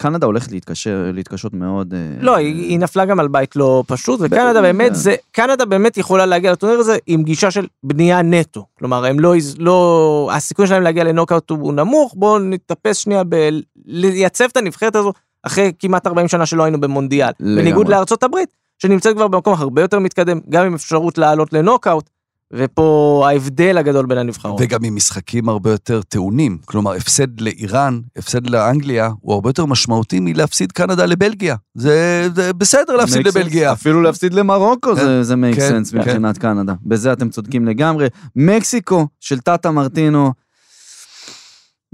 קנדה 0.00 0.26
הולכת 0.26 0.52
להתקשר, 0.52 1.10
להתקשות 1.14 1.54
מאוד. 1.54 1.94
אה, 1.94 1.98
לא, 2.20 2.36
היא, 2.36 2.54
היא 2.54 2.78
נפלה 2.78 3.04
גם 3.04 3.20
על 3.20 3.28
בית 3.28 3.56
לא 3.56 3.84
פשוט, 3.86 4.20
וקנדה 4.22 4.62
באמת, 4.62 4.88
כן. 4.88 4.94
זה, 4.94 5.14
קנדה 5.32 5.64
באמת 5.64 5.96
יכולה 5.96 6.26
להגיע 6.26 6.52
לטורניר 6.52 6.78
הזה 6.78 6.96
עם 7.06 7.22
גישה 7.22 7.50
של 7.50 7.66
בנייה 7.82 8.22
נטו. 8.22 8.66
כלומר, 8.78 9.04
הם 9.06 9.20
לא, 9.20 9.34
לא, 9.58 10.30
הסיכוי 10.32 10.66
שלהם 10.66 10.82
להגיע 10.82 11.04
לנוקאוט 11.04 11.50
הוא 11.50 11.72
נמוך, 11.72 12.14
בואו 12.16 12.38
נתאפס 12.38 12.96
שנייה 12.96 13.22
בלייצב 13.24 14.44
את 14.44 14.56
הנבחרת 14.56 14.96
הזו 14.96 15.12
אחרי 15.42 15.72
כמעט 15.78 16.06
40 16.06 16.28
שנה 16.28 16.46
שלא 16.46 16.62
היינו 16.62 16.80
במונדיאל. 16.80 17.30
לגמרי. 17.40 17.62
בניגוד 17.62 17.88
לארצות 17.88 18.22
הברית, 18.22 18.48
שנמצאת 18.82 19.16
כבר 19.16 19.28
במקום 19.28 19.54
הרבה 19.58 19.82
יותר 19.82 19.98
מתקדם, 19.98 20.40
גם 20.48 20.66
עם 20.66 20.74
אפשרות 20.74 21.18
לעלות 21.18 21.52
לנוקאוט, 21.52 22.10
ופה 22.52 23.24
ההבדל 23.28 23.78
הגדול 23.78 24.06
בין 24.06 24.18
הנבחרות. 24.18 24.60
וגם 24.60 24.84
עם 24.84 24.96
משחקים 24.96 25.48
הרבה 25.48 25.70
יותר 25.70 26.02
טעונים. 26.02 26.58
כלומר, 26.64 26.92
הפסד 26.92 27.40
לאיראן, 27.40 28.00
הפסד 28.16 28.46
לאנגליה, 28.50 29.10
הוא 29.20 29.34
הרבה 29.34 29.48
יותר 29.48 29.66
משמעותי 29.66 30.20
מלהפסיד 30.20 30.72
קנדה 30.72 31.06
לבלגיה. 31.06 31.56
זה, 31.74 32.28
זה 32.34 32.52
בסדר 32.52 32.96
להפסיד 32.96 33.26
sense. 33.26 33.28
לבלגיה. 33.28 33.72
אפילו 33.72 34.02
להפסיד 34.02 34.34
למרוקו 34.34 34.96
כן, 34.96 35.00
זה, 35.04 35.22
זה 35.22 35.34
make 35.34 35.56
כן, 35.56 35.82
sense 35.82 35.90
כן. 35.90 35.98
מבחינת 35.98 36.38
קנדה. 36.38 36.74
בזה 36.82 37.12
אתם 37.12 37.30
צודקים 37.30 37.66
לגמרי. 37.66 38.08
מקסיקו 38.36 39.06
של 39.20 39.40
טאטה 39.40 39.70
מרטינו. 39.70 40.32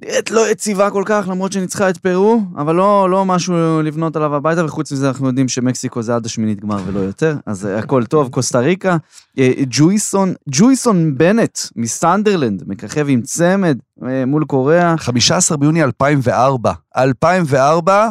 נראית 0.02 0.30
לא 0.30 0.50
יציבה 0.50 0.90
כל 0.90 1.02
כך, 1.06 1.28
למרות 1.28 1.52
שניצחה 1.52 1.90
את 1.90 1.98
פרו, 1.98 2.42
אבל 2.56 2.74
לא, 2.74 3.10
לא 3.10 3.24
משהו 3.24 3.82
לבנות 3.82 4.16
עליו 4.16 4.34
הביתה, 4.34 4.64
וחוץ 4.64 4.92
מזה 4.92 5.08
אנחנו 5.08 5.26
יודעים 5.26 5.48
שמקסיקו 5.48 6.02
זה 6.02 6.14
עד 6.14 6.26
השמינית 6.26 6.60
גמר 6.60 6.82
ולא 6.86 7.00
יותר, 7.00 7.36
אז 7.46 7.64
הכל 7.64 8.04
טוב. 8.04 8.28
קוסטה 8.28 8.58
ריקה, 8.58 8.96
אה, 9.38 9.52
ג'ויסון, 9.70 10.34
ג'ויסון 10.48 11.18
בנט 11.18 11.58
מסנדרלנד, 11.76 12.62
מככב 12.66 13.06
עם 13.08 13.22
צמד 13.22 13.78
אה, 14.06 14.26
מול 14.26 14.44
קוריאה. 14.44 14.96
15 14.96 15.56
ביוני 15.56 15.82
2004. 15.82 16.72
2004, 16.96 18.10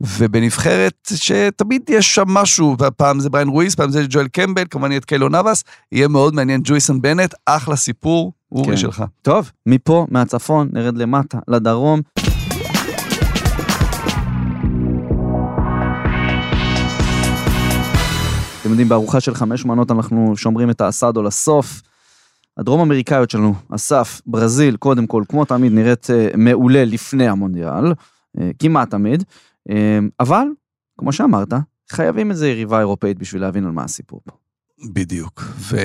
ובנבחרת 0.00 1.12
שתמיד 1.14 1.82
יש 1.90 2.14
שם 2.14 2.28
משהו, 2.28 2.76
פעם 2.96 3.20
זה 3.20 3.30
בריין 3.30 3.48
רויס, 3.48 3.74
פעם 3.74 3.90
זה 3.90 4.04
ג'ואל 4.08 4.28
קמבל, 4.28 4.64
כמובן 4.70 4.90
יהיה 4.90 4.98
את 4.98 5.04
קיילו 5.04 5.28
נאבס, 5.28 5.64
יהיה 5.92 6.08
מאוד 6.08 6.34
מעניין, 6.34 6.60
ג'ויסון 6.64 7.02
בנט, 7.02 7.34
אחלה 7.46 7.76
סיפור, 7.76 8.32
אורי 8.52 8.70
כן. 8.70 8.76
שלך. 8.76 9.04
טוב, 9.22 9.50
מפה, 9.66 10.06
מהצפון, 10.10 10.68
נרד 10.72 10.96
למטה, 10.98 11.38
לדרום. 11.48 12.00
אתם 18.60 18.70
יודעים, 18.70 18.88
בארוחה 18.88 19.20
של 19.20 19.34
חמש 19.34 19.64
מנות 19.64 19.90
אנחנו 19.90 20.36
שומרים 20.36 20.70
את 20.70 20.80
האסדו 20.80 21.22
לסוף. 21.22 21.82
הדרום 22.58 22.80
אמריקאיות 22.80 23.30
שלנו, 23.30 23.54
אסף, 23.74 24.20
ברזיל, 24.26 24.76
קודם 24.76 25.06
כל, 25.06 25.22
כמו 25.28 25.44
תמיד, 25.44 25.72
נראית 25.72 26.10
אה, 26.10 26.28
מעולה 26.36 26.84
לפני 26.84 27.28
המונדיאל, 27.28 27.92
אה, 28.40 28.50
כמעט 28.58 28.90
תמיד, 28.90 29.24
אה, 29.70 29.98
אבל, 30.20 30.46
כמו 30.98 31.12
שאמרת, 31.12 31.52
חייבים 31.90 32.30
איזה 32.30 32.48
יריבה 32.48 32.78
אירופאית 32.78 33.18
בשביל 33.18 33.42
להבין 33.42 33.64
על 33.64 33.70
מה 33.70 33.84
הסיפור 33.84 34.20
פה. 34.24 34.47
בדיוק, 34.84 35.44
ו... 35.58 35.76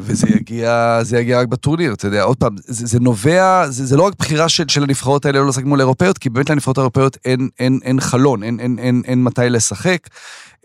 וזה 0.00 0.26
יגיע, 0.28 0.98
זה 1.02 1.18
יגיע 1.18 1.40
רק 1.40 1.48
בטורניר, 1.48 1.92
אתה 1.92 2.06
יודע, 2.06 2.22
עוד 2.22 2.36
פעם, 2.36 2.54
זה, 2.56 2.86
זה 2.86 3.00
נובע, 3.00 3.70
זה, 3.70 3.86
זה 3.86 3.96
לא 3.96 4.02
רק 4.02 4.14
בחירה 4.18 4.48
של, 4.48 4.68
של 4.68 4.82
הנבחרות 4.82 5.26
האלה 5.26 5.40
לא 5.40 5.48
לשחק 5.48 5.64
מול 5.64 5.80
האירופאיות, 5.80 6.18
כי 6.18 6.30
באמת 6.30 6.50
לנבחרות 6.50 6.78
האירופאיות 6.78 7.16
אין, 7.24 7.48
אין, 7.58 7.78
אין 7.82 8.00
חלון, 8.00 8.42
אין, 8.42 8.60
אין, 8.60 8.78
אין, 8.78 9.02
אין 9.04 9.24
מתי 9.24 9.50
לשחק. 9.50 10.08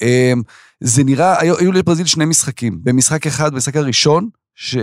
אמ, 0.01 0.41
זה 0.80 1.03
נראה, 1.03 1.41
היו, 1.41 1.57
היו 1.57 1.72
לברזיל 1.72 2.05
שני 2.05 2.26
משחקים, 2.26 2.80
במשחק 2.84 3.28
אחד, 3.28 3.53
במשחק 3.53 3.76
הראשון, 3.76 4.30
ש... 4.55 4.76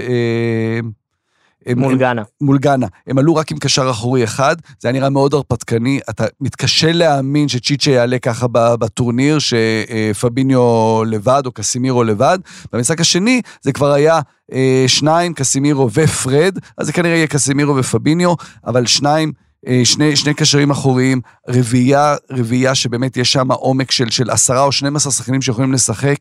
מול 1.76 1.92
הם- 1.92 1.98
גאנה. 1.98 2.22
מול 2.40 2.58
גאנה. 2.58 2.86
הם 3.06 3.18
עלו 3.18 3.36
רק 3.36 3.52
עם 3.52 3.58
קשר 3.58 3.90
אחורי 3.90 4.24
אחד, 4.24 4.56
זה 4.80 4.88
היה 4.88 4.92
נראה 4.92 5.10
מאוד 5.10 5.34
הרפתקני, 5.34 6.00
אתה 6.10 6.24
מתקשה 6.40 6.92
להאמין 6.92 7.48
שצ'יצ'ה 7.48 7.90
יעלה 7.90 8.18
ככה 8.18 8.46
בטורניר, 8.52 9.38
שפביניו 9.38 11.02
לבד 11.06 11.42
או 11.46 11.52
קסימירו 11.52 12.04
לבד. 12.04 12.38
במשחק 12.72 13.00
השני 13.00 13.42
זה 13.60 13.72
כבר 13.72 13.92
היה 13.92 14.20
אה, 14.52 14.84
שניים, 14.86 15.34
קסימירו 15.34 15.90
ופרד, 15.92 16.58
אז 16.78 16.86
זה 16.86 16.92
כנראה 16.92 17.16
יהיה 17.16 17.26
קסימירו 17.26 17.76
ופביניו, 17.76 18.34
אבל 18.66 18.86
שניים, 18.86 19.32
אה, 19.66 19.80
שני, 19.84 20.16
שני 20.16 20.34
קשרים 20.34 20.70
אחוריים, 20.70 21.20
רביעייה, 21.48 22.16
רביעייה 22.30 22.74
שבאמת 22.74 23.16
יש 23.16 23.32
שם 23.32 23.52
עומק 23.52 23.90
של, 23.90 24.10
של 24.10 24.30
עשרה 24.30 24.62
או 24.62 24.72
12 24.72 25.12
שחקנים 25.12 25.42
שיכולים 25.42 25.72
לשחק. 25.72 26.16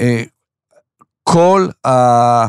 אה, 0.00 0.22
כל 1.22 1.68
ה... 1.86 2.46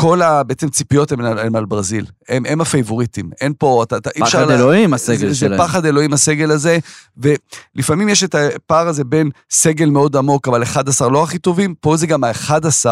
כל 0.00 0.22
ה... 0.22 0.42
בעצם 0.42 0.68
ציפיות 0.68 1.12
הן 1.12 1.20
על, 1.20 1.56
על 1.56 1.64
ברזיל. 1.64 2.06
הם, 2.28 2.42
הם 2.48 2.60
הפייבוריטים. 2.60 3.30
אין 3.40 3.52
פה, 3.58 3.82
אתה, 3.82 3.96
אתה, 3.96 4.10
אי 4.16 4.22
אפשר... 4.22 4.38
פחד 4.38 4.50
אלוהים 4.50 4.94
הסגל 4.94 5.28
זה, 5.28 5.34
שלהם. 5.34 5.52
זה 5.52 5.58
פחד 5.58 5.86
אלוהים 5.86 6.12
הסגל 6.12 6.50
הזה, 6.50 6.78
ולפעמים 7.16 8.08
יש 8.08 8.24
את 8.24 8.34
הפער 8.34 8.88
הזה 8.88 9.04
בין 9.04 9.30
סגל 9.50 9.90
מאוד 9.90 10.16
עמוק, 10.16 10.48
אבל 10.48 10.62
11 10.62 11.08
לא 11.08 11.22
הכי 11.22 11.38
טובים, 11.38 11.74
פה 11.80 11.96
זה 11.96 12.06
גם 12.06 12.24
ה-11 12.24 12.86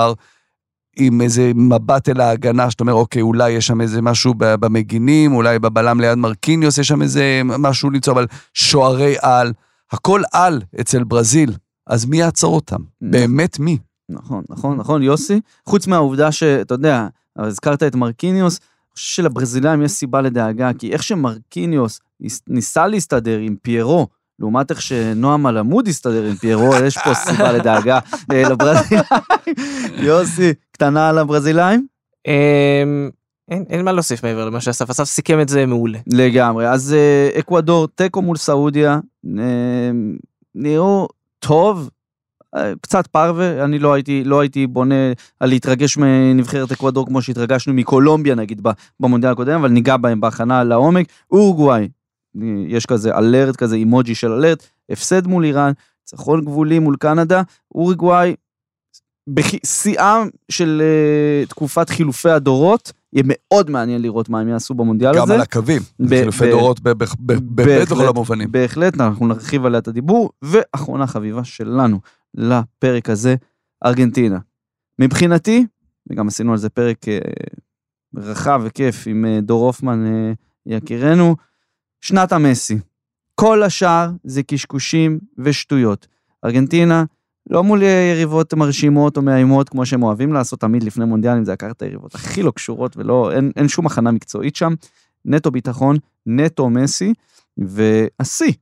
עם 0.96 1.20
איזה 1.20 1.52
מבט 1.54 2.08
אל 2.08 2.20
ההגנה, 2.20 2.70
שאתה 2.70 2.82
אומר, 2.82 2.94
אוקיי, 2.94 3.22
אולי 3.22 3.50
יש 3.50 3.66
שם 3.66 3.80
איזה 3.80 4.02
משהו 4.02 4.34
במגינים, 4.38 5.34
אולי 5.34 5.58
בבלם 5.58 6.00
ליד 6.00 6.18
מרקיניוס 6.18 6.78
יש 6.78 6.88
שם 6.88 7.02
איזה 7.02 7.40
משהו 7.44 7.90
למצוא, 7.90 8.12
אבל 8.12 8.26
שוערי 8.54 9.14
על, 9.20 9.52
הכל 9.92 10.22
על 10.32 10.62
אצל 10.80 11.04
ברזיל, 11.04 11.52
אז 11.86 12.04
מי 12.04 12.16
יעצור 12.16 12.54
אותם? 12.54 12.80
באמת 13.00 13.58
מי? 13.58 13.78
נכון, 14.10 14.44
נכון, 14.48 14.76
נכון, 14.76 15.02
יוסי. 15.02 15.40
חוץ 15.66 15.86
מהעובדה 15.86 16.32
שאתה 16.32 16.74
יודע, 16.74 17.06
הזכרת 17.38 17.82
את 17.82 17.94
מרקיניוס, 17.94 18.58
אני 18.58 18.94
חושב 18.94 19.22
שלברזילאים 19.22 19.82
יש 19.82 19.90
סיבה 19.92 20.20
לדאגה, 20.20 20.70
כי 20.78 20.92
איך 20.92 21.02
שמרקיניוס 21.02 22.00
ניס- 22.20 22.42
ניסה 22.48 22.86
להסתדר 22.86 23.38
עם 23.38 23.56
פיירו, 23.62 24.06
לעומת 24.38 24.70
איך 24.70 24.82
שנועם 24.82 25.46
אלעמוד 25.46 25.88
הסתדר 25.88 26.24
עם 26.24 26.34
פיירו, 26.34 26.74
יש 26.86 26.98
פה 26.98 27.14
סיבה 27.14 27.52
לדאגה 27.52 27.98
אה, 28.32 28.42
לברזילאים. 28.48 29.04
יוסי, 30.06 30.52
קטנה 30.72 31.08
על 31.08 31.18
הברזילאים? 31.18 31.86
אמ, 32.26 33.10
אין, 33.50 33.64
אין 33.68 33.84
מה 33.84 33.92
להוסיף 33.92 34.24
מעבר 34.24 34.44
למה 34.46 34.60
שאסף 34.60 34.90
אסף 34.90 35.04
סיכם 35.04 35.40
את 35.40 35.48
זה 35.48 35.66
מעולה. 35.66 35.98
לגמרי. 36.12 36.68
אז 36.68 36.92
אה, 36.92 37.38
אקוודור, 37.38 37.88
תיקו 37.88 38.22
מול 38.22 38.36
סעודיה, 38.36 38.98
אה, 39.38 39.90
נראו 40.54 41.08
טוב, 41.38 41.90
קצת 42.80 43.06
פרווה, 43.06 43.64
אני 43.64 43.78
לא 43.78 43.92
הייתי, 43.92 44.24
לא 44.24 44.40
הייתי 44.40 44.66
בונה 44.66 45.12
על 45.40 45.48
להתרגש 45.48 45.96
מנבחרת 45.96 46.72
אקוודור 46.72 47.06
כמו 47.06 47.22
שהתרגשנו 47.22 47.74
מקולומביה 47.74 48.34
נגיד 48.34 48.66
במונדיאל 49.00 49.32
הקודם, 49.32 49.60
אבל 49.60 49.68
ניגע 49.68 49.96
בהם 49.96 50.20
בהכנה 50.20 50.64
לעומק. 50.64 51.06
אורוגוואי, 51.30 51.88
יש 52.66 52.86
כזה 52.86 53.18
אלרט 53.18 53.56
כזה, 53.56 53.76
אימוג'י 53.76 54.14
של 54.14 54.32
אלרט, 54.32 54.66
הפסד 54.90 55.26
מול 55.26 55.44
איראן, 55.44 55.72
ניצחון 56.02 56.44
גבולי 56.44 56.78
מול 56.78 56.96
קנדה, 56.96 57.42
אורוגוואי, 57.74 58.34
בשיאם 59.28 60.28
של 60.50 60.82
uh, 61.44 61.48
תקופת 61.48 61.90
חילופי 61.90 62.30
הדורות, 62.30 62.92
יהיה 63.12 63.24
מאוד 63.26 63.70
מעניין 63.70 64.02
לראות 64.02 64.28
מה 64.28 64.40
הם 64.40 64.48
יעשו 64.48 64.74
במונדיאל 64.74 65.14
גם 65.14 65.22
הזה. 65.22 65.34
על 65.34 65.40
הקווים, 65.40 65.82
חילופי 66.08 66.50
דורות 66.50 66.80
בהחלט. 66.80 67.18
בכל 67.88 68.08
המובנים. 68.08 68.52
בהחלט, 68.52 69.00
אנחנו 69.00 69.26
נרחיב 69.26 69.66
עליה 69.66 69.78
את 69.78 69.88
הדיבור. 69.88 70.30
ואחרונה 70.42 71.06
חביבה 71.06 71.44
שלנו 71.44 72.00
לפרק 72.34 73.10
הזה, 73.10 73.34
ארגנטינה. 73.84 74.38
מבחינתי, 74.98 75.66
וגם 76.10 76.28
עשינו 76.28 76.52
על 76.52 76.58
זה 76.58 76.68
פרק 76.68 77.08
אה, 77.08 77.18
רחב 78.16 78.60
וכיף 78.64 79.06
עם 79.06 79.24
אה, 79.24 79.40
דור 79.40 79.66
הופמן 79.66 80.06
אה, 80.06 80.32
יקירנו, 80.66 81.36
שנת 82.00 82.32
המסי. 82.32 82.78
כל 83.34 83.62
השאר 83.62 84.10
זה 84.24 84.42
קשקושים 84.42 85.18
ושטויות. 85.38 86.06
ארגנטינה, 86.44 87.04
לא 87.50 87.64
מול 87.64 87.82
יריבות 87.82 88.54
מרשימות 88.54 89.16
או 89.16 89.22
מאיימות, 89.22 89.68
כמו 89.68 89.86
שהם 89.86 90.02
אוהבים 90.02 90.32
לעשות 90.32 90.60
תמיד 90.60 90.82
לפני 90.82 91.04
מונדיאלים, 91.04 91.44
זה 91.44 91.52
לקחת 91.52 91.76
את 91.76 91.82
היריבות 91.82 92.14
הכי 92.14 92.42
לא 92.42 92.50
קשורות 92.50 92.96
ולא, 92.96 93.32
אין, 93.32 93.52
אין 93.56 93.68
שום 93.68 93.86
הכנה 93.86 94.10
מקצועית 94.10 94.56
שם. 94.56 94.74
נטו 95.24 95.50
ביטחון, 95.50 95.96
נטו 96.26 96.70
מסי, 96.70 97.14
והשיא, 97.58 98.52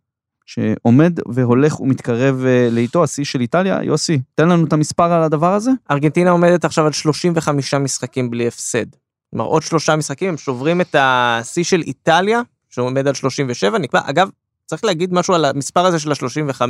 שעומד 0.46 1.20
והולך 1.28 1.80
ומתקרב 1.80 2.44
אה, 2.46 2.68
לאיתו, 2.70 3.04
השיא 3.04 3.24
של 3.24 3.40
איטליה, 3.40 3.78
יוסי, 3.82 4.18
תן 4.34 4.48
לנו 4.48 4.66
את 4.66 4.72
המספר 4.72 5.12
על 5.12 5.22
הדבר 5.22 5.54
הזה. 5.54 5.70
ארגנטינה 5.90 6.30
עומדת 6.30 6.64
עכשיו 6.64 6.86
על 6.86 6.92
35 6.92 7.74
משחקים 7.74 8.30
בלי 8.30 8.48
הפסד. 8.48 8.86
כלומר 9.30 9.44
עוד 9.44 9.62
שלושה 9.62 9.96
משחקים 9.96 10.28
הם 10.28 10.36
שוברים 10.36 10.80
את 10.80 10.96
השיא 10.98 11.64
של 11.64 11.80
איטליה 11.80 12.40
שעומד 12.70 13.08
על 13.08 13.14
37 13.14 13.78
נקבע 13.78 14.00
אגב 14.04 14.28
צריך 14.66 14.84
להגיד 14.84 15.12
משהו 15.12 15.34
על 15.34 15.44
המספר 15.44 15.86
הזה 15.86 15.98
של 15.98 16.12
ה-35. 16.12 16.60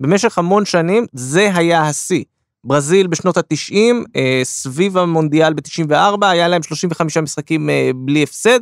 במשך 0.00 0.38
המון 0.38 0.64
שנים 0.64 1.06
זה 1.12 1.50
היה 1.54 1.82
השיא. 1.82 2.24
ברזיל 2.64 3.06
בשנות 3.06 3.36
ה-90 3.36 3.74
אה, 4.16 4.40
סביב 4.44 4.98
המונדיאל 4.98 5.54
ב-94 5.54 6.26
היה 6.26 6.48
להם 6.48 6.62
35 6.62 7.16
משחקים 7.16 7.70
אה, 7.70 7.90
בלי 7.94 8.22
הפסד. 8.22 8.60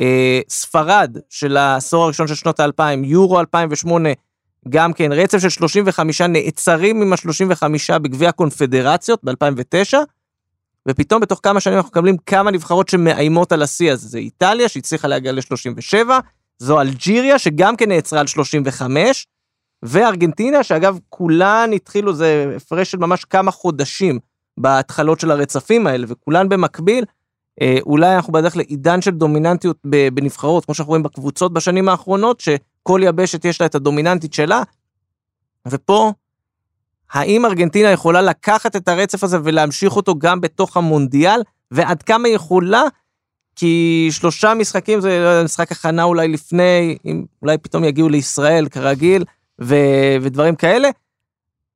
אה, 0.00 0.40
ספרד 0.48 1.16
של 1.28 1.56
העשור 1.56 2.04
הראשון 2.04 2.28
של 2.28 2.34
שנות 2.34 2.60
ה-2000 2.60 2.82
יורו 3.04 3.40
2008 3.40 4.08
גם 4.68 4.92
כן 4.92 5.12
רצף 5.12 5.38
של 5.38 5.48
35 5.48 6.20
נעצרים 6.20 7.02
עם 7.02 7.12
ה-35 7.12 7.98
בגביע 7.98 8.28
הקונפדרציות 8.28 9.24
ב-2009, 9.24 9.98
ופתאום 10.88 11.20
בתוך 11.20 11.40
כמה 11.42 11.60
שנים 11.60 11.76
אנחנו 11.76 11.90
מקבלים 11.90 12.16
כמה 12.26 12.50
נבחרות 12.50 12.88
שמאיימות 12.88 13.52
על 13.52 13.62
השיא 13.62 13.92
הזה. 13.92 14.08
זה 14.08 14.18
איטליה 14.18 14.68
שהצליחה 14.68 15.08
להגיע 15.08 15.32
ל-37, 15.32 16.08
זו 16.58 16.80
אלג'יריה 16.80 17.38
שגם 17.38 17.76
כן 17.76 17.88
נעצרה 17.88 18.20
על 18.20 18.26
35, 18.26 19.26
וארגנטינה 19.82 20.62
שאגב 20.62 20.98
כולן 21.08 21.70
התחילו, 21.74 22.12
זה 22.12 22.52
הפרש 22.56 22.90
של 22.90 22.98
ממש 22.98 23.24
כמה 23.24 23.50
חודשים 23.50 24.18
בהתחלות 24.58 25.20
של 25.20 25.30
הרצפים 25.30 25.86
האלה, 25.86 26.06
וכולן 26.08 26.48
במקביל. 26.48 27.04
אה, 27.60 27.78
אולי 27.86 28.16
אנחנו 28.16 28.32
בדרך 28.32 28.56
לעידן 28.56 29.02
של 29.02 29.10
דומיננטיות 29.10 29.76
בנבחרות, 30.14 30.64
כמו 30.64 30.74
שאנחנו 30.74 30.90
רואים 30.90 31.02
בקבוצות 31.02 31.52
בשנים 31.52 31.88
האחרונות, 31.88 32.40
שכל 32.40 33.00
יבשת 33.04 33.44
יש 33.44 33.60
לה 33.60 33.66
את 33.66 33.74
הדומיננטית 33.74 34.34
שלה, 34.34 34.62
ופה, 35.68 36.12
האם 37.12 37.46
ארגנטינה 37.46 37.90
יכולה 37.90 38.22
לקחת 38.22 38.76
את 38.76 38.88
הרצף 38.88 39.24
הזה 39.24 39.38
ולהמשיך 39.44 39.96
אותו 39.96 40.18
גם 40.18 40.40
בתוך 40.40 40.76
המונדיאל, 40.76 41.40
ועד 41.70 42.02
כמה 42.02 42.28
היא 42.28 42.34
יכולה? 42.34 42.82
כי 43.56 44.08
שלושה 44.10 44.54
משחקים 44.54 45.00
זה 45.00 45.42
משחק 45.44 45.72
הכנה 45.72 46.02
אולי 46.02 46.28
לפני, 46.28 46.96
אם 47.04 47.24
אולי 47.42 47.58
פתאום 47.58 47.84
יגיעו 47.84 48.08
לישראל 48.08 48.68
כרגיל, 48.68 49.24
ו- 49.60 50.16
ודברים 50.22 50.56
כאלה. 50.56 50.88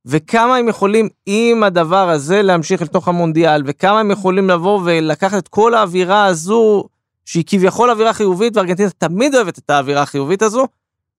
וכמה 0.07 0.57
הם 0.57 0.68
יכולים 0.68 1.09
עם 1.26 1.62
הדבר 1.62 2.09
הזה 2.09 2.42
להמשיך 2.42 2.82
לתוך 2.82 3.09
המונדיאל, 3.09 3.62
וכמה 3.66 4.00
הם 4.00 4.11
יכולים 4.11 4.50
לבוא 4.50 4.80
ולקחת 4.84 5.38
את 5.38 5.48
כל 5.48 5.74
האווירה 5.74 6.24
הזו, 6.24 6.84
שהיא 7.24 7.44
כביכול 7.46 7.90
אווירה 7.90 8.12
חיובית, 8.12 8.57
וארגנטינה 8.57 8.90
תמיד 8.90 9.34
אוהבת 9.34 9.59
את 9.59 9.70
האווירה 9.70 10.02
החיובית 10.02 10.42
הזו, 10.42 10.66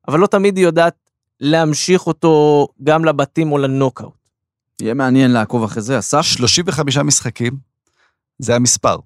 אבל 0.08 0.20
לא 0.20 0.28
תמיד 0.28 0.58
היא 0.58 0.66
יודעת 0.66 0.96
להמשיך 1.40 2.08
אותו 2.08 2.68
גם 2.84 3.06
לבתים 3.06 3.52
או 3.52 3.58
לנוקאוט. 3.58 4.14
יהיה 4.82 4.94
מעניין 4.94 5.32
לעקוב 5.32 5.64
אחרי 5.64 5.82
זה, 5.82 6.00
אסף. 6.00 6.22
35 6.22 6.98
משחקים, 6.98 7.58
זה 8.40 8.56
המספר. 8.56 8.98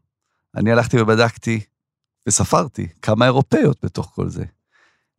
אני 0.55 0.71
הלכתי 0.71 1.01
ובדקתי 1.01 1.59
וספרתי 2.27 2.87
כמה 3.01 3.25
אירופאיות 3.25 3.77
בתוך 3.83 4.11
כל 4.15 4.29
זה. 4.29 4.43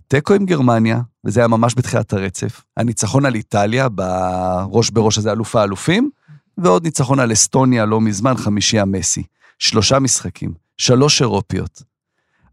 תיקו 0.08 0.34
עם 0.34 0.46
גרמניה, 0.46 1.00
וזה 1.24 1.40
היה 1.40 1.48
ממש 1.48 1.74
בתחילת 1.76 2.12
הרצף. 2.12 2.62
הניצחון 2.76 3.26
על 3.26 3.34
איטליה, 3.34 3.88
בראש 3.88 4.90
בראש 4.90 5.18
הזה 5.18 5.32
אלוף 5.32 5.56
האלופים, 5.56 6.10
ועוד 6.58 6.84
ניצחון 6.84 7.20
על 7.20 7.32
אסטוניה 7.32 7.84
לא 7.84 8.00
מזמן, 8.00 8.36
חמישי 8.36 8.78
המסי. 8.78 9.22
שלושה 9.58 9.98
משחקים, 9.98 10.52
שלוש 10.76 11.22
אירופיות. 11.22 11.82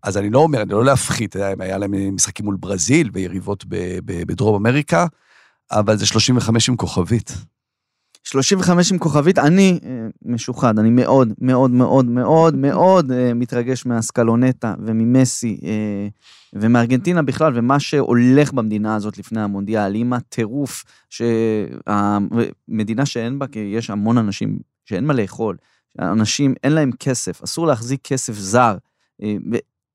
אז 0.03 0.17
אני 0.17 0.29
לא 0.29 0.39
אומר, 0.39 0.61
אני 0.61 0.71
לא 0.71 0.85
להפחית, 0.85 1.35
היה 1.59 1.77
להם 1.77 2.15
משחקים 2.15 2.45
מול 2.45 2.55
ברזיל 2.59 3.09
ויריבות 3.13 3.65
בדרום 4.05 4.55
אמריקה, 4.55 5.05
אבל 5.71 5.97
זה 5.97 6.05
35 6.05 6.69
עם 6.69 6.75
כוכבית. 6.75 7.33
35 8.23 8.91
עם 8.91 8.97
כוכבית, 8.97 9.37
אני 9.37 9.79
אה, 9.85 10.07
משוחד, 10.25 10.79
אני 10.79 10.89
מאוד 10.89 11.33
מאוד 11.41 11.71
מאוד 11.71 12.05
מאוד 12.05 12.55
מאוד 12.55 13.11
אה, 13.11 13.33
מתרגש 13.33 13.85
מהסקלונטה 13.85 14.73
וממסי 14.85 15.59
אה, 15.63 16.07
ומארגנטינה 16.53 17.21
בכלל, 17.21 17.51
ומה 17.55 17.79
שהולך 17.79 18.53
במדינה 18.53 18.95
הזאת 18.95 19.17
לפני 19.17 19.41
המונדיאל, 19.41 19.95
עם 19.95 20.13
הטירוף, 20.13 20.83
מדינה 22.67 23.05
שאין 23.05 23.39
בה, 23.39 23.47
כי 23.47 23.59
יש 23.59 23.89
המון 23.89 24.17
אנשים 24.17 24.59
שאין 24.85 25.05
מה 25.05 25.13
לאכול, 25.13 25.57
אנשים 25.99 26.53
אין 26.63 26.71
להם 26.71 26.91
כסף, 26.99 27.43
אסור 27.43 27.67
להחזיק 27.67 27.99
כסף 28.03 28.33
זר, 28.33 28.77
אה, 29.23 29.35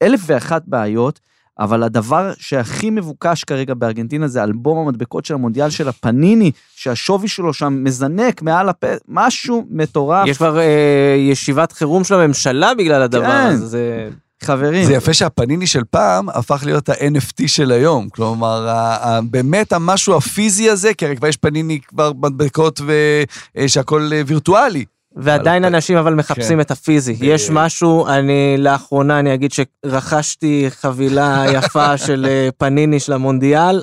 אלף 0.03 0.20
ואחת 0.26 0.62
בעיות. 0.66 1.20
אבל 1.59 1.82
הדבר 1.82 2.32
שהכי 2.38 2.90
מבוקש 2.90 3.44
כרגע 3.44 3.74
בארגנטינה 3.74 4.28
זה 4.28 4.42
אלבום 4.42 4.78
המדבקות 4.78 5.24
של 5.24 5.34
המונדיאל 5.34 5.70
של 5.70 5.88
הפניני, 5.88 6.50
שהשווי 6.74 7.28
שלו 7.28 7.53
שם 7.53 7.84
מזנק 7.84 8.42
מעל 8.42 8.68
הפ... 8.68 8.84
משהו 9.09 9.66
מטורף. 9.70 10.28
יש 10.28 10.36
כבר 10.36 10.59
אה, 10.59 11.16
ישיבת 11.18 11.72
חירום 11.72 12.05
של 12.05 12.14
הממשלה 12.14 12.74
בגלל 12.74 13.03
הדבר 13.03 13.26
כן. 13.26 13.50
הזה. 13.53 14.11
חברים, 14.45 14.84
זה 14.84 14.93
יפה 14.95 15.14
שהפניני 15.14 15.66
של 15.66 15.82
פעם 15.90 16.28
הפך 16.28 16.62
להיות 16.66 16.88
ה-NFT 16.88 17.47
של 17.47 17.72
היום. 17.72 18.09
כלומר, 18.09 18.68
באמת 19.30 19.72
המשהו 19.72 20.16
הפיזי 20.16 20.70
הזה, 20.70 20.95
כי 20.95 21.07
הרי 21.07 21.16
כבר 21.16 21.28
יש 21.28 21.36
פניני 21.36 21.80
כבר 21.88 22.12
מדבקות 22.12 22.80
ושהכול 23.57 24.12
וירטואלי. 24.26 24.84
ועדיין 25.16 25.64
אנשים 25.64 25.97
אבל 25.97 26.14
מחפשים 26.14 26.57
כן. 26.57 26.61
את 26.61 26.70
הפיזי. 26.70 27.16
יש 27.20 27.51
משהו, 27.51 28.07
אני 28.07 28.55
לאחרונה, 28.59 29.18
אני 29.18 29.34
אגיד 29.34 29.51
שרכשתי 29.53 30.66
חבילה 30.70 31.45
יפה 31.55 31.97
של 31.97 32.26
אה, 32.28 32.49
פניני 32.59 33.01
של 33.01 33.12
המונדיאל. 33.12 33.82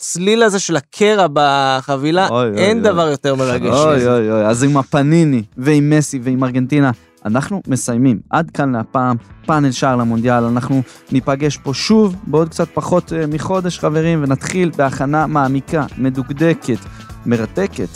הצליל 0.00 0.42
הזה 0.42 0.58
של 0.58 0.76
הקרע 0.76 1.26
בחבילה, 1.32 2.28
אוי, 2.28 2.48
אין 2.56 2.76
אוי. 2.76 2.92
דבר 2.92 3.08
יותר 3.08 3.34
מרגש 3.34 3.74
אוי. 3.74 4.06
אוי 4.06 4.30
אוי, 4.30 4.46
אז 4.46 4.62
עם 4.62 4.76
הפניני 4.76 5.42
ועם 5.56 5.90
מסי 5.90 6.20
ועם 6.22 6.44
ארגנטינה, 6.44 6.90
אנחנו 7.26 7.62
מסיימים. 7.66 8.20
עד 8.30 8.50
כאן 8.50 8.72
להפעם, 8.72 9.16
פאנל 9.46 9.70
שער 9.70 9.96
למונדיאל. 9.96 10.44
אנחנו 10.44 10.82
ניפגש 11.12 11.56
פה 11.56 11.74
שוב 11.74 12.16
בעוד 12.26 12.48
קצת 12.48 12.68
פחות 12.74 13.12
אה, 13.12 13.26
מחודש, 13.26 13.78
חברים, 13.78 14.22
ונתחיל 14.22 14.70
בהכנה 14.76 15.26
מעמיקה, 15.26 15.86
מדוקדקת, 15.98 16.78
מרתקת 17.26 17.88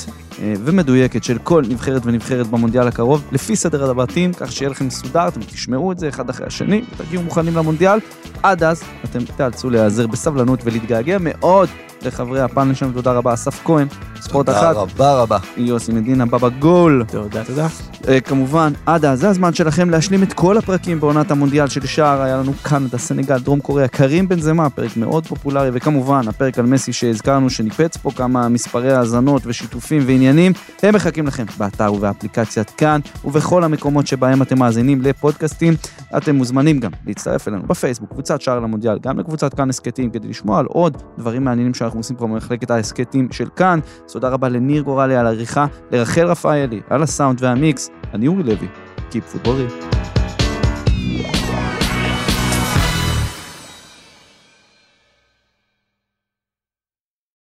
אה, 0.43 0.55
ומדויקת 0.65 1.25
של 1.25 1.39
כל 1.39 1.63
נבחרת 1.69 2.03
ונבחרת 2.05 2.47
במונדיאל 2.47 2.89
הקרוב, 2.89 3.25
לפי 3.33 3.57
סדר 3.57 3.91
הבתים, 3.91 4.33
כך 4.33 4.53
שיהיה 4.53 4.71
לכם 4.71 4.87
מסודר, 4.87 5.29
אתם 5.29 5.41
תשמעו 5.41 5.93
את 5.93 5.99
זה 5.99 6.09
אחד 6.09 6.31
אחרי 6.31 6.47
השני, 6.47 6.83
ותגיעו 6.97 7.23
מוכנים 7.23 7.57
למונדיאל. 7.57 7.99
עד 8.43 8.63
אז, 8.63 8.83
אתם 9.05 9.19
תיאלצו 9.37 9.71
להיעזר 9.71 10.07
בסבלנות 10.07 10.61
ולהתגעגע 10.65 11.17
מאוד 11.21 11.69
לחברי 12.03 12.41
הפאנל 12.41 12.75
שלנו. 12.75 12.93
תודה 12.93 13.13
רבה, 13.13 13.35
אסף 13.35 13.65
כהן, 13.65 13.89
ספורט 14.21 14.47
תודה 14.47 14.61
אחת, 14.61 14.77
רבה 14.77 15.23
רבה. 15.23 15.39
יוסי 15.57 15.93
מדינה 15.93 16.27
בבא 16.27 16.49
גול. 16.49 17.05
תודה, 17.09 17.45
תודה. 17.45 17.67
אה, 18.09 18.21
כמובן, 18.21 18.73
עד 18.87 19.05
אז, 19.05 19.21
זה 19.21 19.29
הזמן 19.29 19.55
שלכם 19.55 19.91
להשלים 19.91 20.23
את 20.23 20.33
כל 20.33 20.59
הפרקים 20.59 21.01
בעונת 21.01 21.31
המונדיאל 21.31 21.69
של 21.69 21.87
שער, 21.87 22.23
היה 22.23 22.37
לנו 22.37 22.53
קנדה, 22.63 22.99
סנגל, 22.99 23.39
דרום 23.39 23.61
קוריאה, 23.61 23.89
קרים 23.89 24.29
בן 24.29 24.41
זמה, 24.41 24.71
פרק 24.71 24.97
מאוד 24.97 25.27
פופולרי, 25.27 25.71
וכמובן, 25.73 26.29
הפרק 26.29 26.59
על 26.59 26.67
מסי 26.67 26.93
שהזכרנו, 26.93 27.51
שניפץ 27.51 27.97
פה 27.97 28.11
כמה 28.11 28.49
מספרי 28.49 28.93
האזנות 28.93 29.43
ושיתופים 29.47 30.03
ועניינים, 30.07 30.53
הם 30.83 30.95
מחכים 30.95 31.27
לכם 31.27 31.45
באתר 31.59 31.93
ובאפליקציית 31.93 32.71
כאן, 32.71 33.01
ובכל 33.25 33.65
המקומות 33.65 34.07
שבהם 34.07 34.43
אתם 34.43 34.59
מאזינים 34.59 35.03
לפודקאסטים. 35.03 35.75
אתם 36.17 36.37
מוזמנים 36.37 36.81
גם 36.81 36.91
להצטרף 37.07 37.49
אלינו 37.49 37.63
בפייסבוק, 37.63 38.11
קבוצת 38.11 38.41
שער 38.41 38.61
למונדיאל, 38.61 38.99
גם 39.03 39.19
לקבוצת 39.19 39.55
כאן 39.55 39.69
הסכתים, 39.71 40.11
כדי 40.11 40.29
לשמוע 40.29 40.59
על 40.59 40.67
עוד 40.67 40.97
דברים 41.19 41.45
מעניינים 41.45 41.75
שאנחנו 41.91 42.01
עושים 42.01 42.17
פה 42.17 42.27
במחלקת 42.27 42.71
ההסכתים 42.71 43.29
של 43.33 43.49
כאן. 43.57 43.81
אז 44.07 44.13
תודה 44.13 44.29
רבה 44.29 44.49
לניר 44.49 44.83
גורלי 44.83 45.17
על 45.17 45.27
העריכה, 45.27 45.67
לרחל 45.91 46.27
רפאלי 46.27 46.81
על 46.91 47.03
הסאונד 47.03 47.43
והמיקס. 47.43 47.91
אני 48.15 48.29
אורי 48.29 48.43
לוי, 48.43 48.69
קיפ 49.11 49.37
Yeah. 51.01 51.40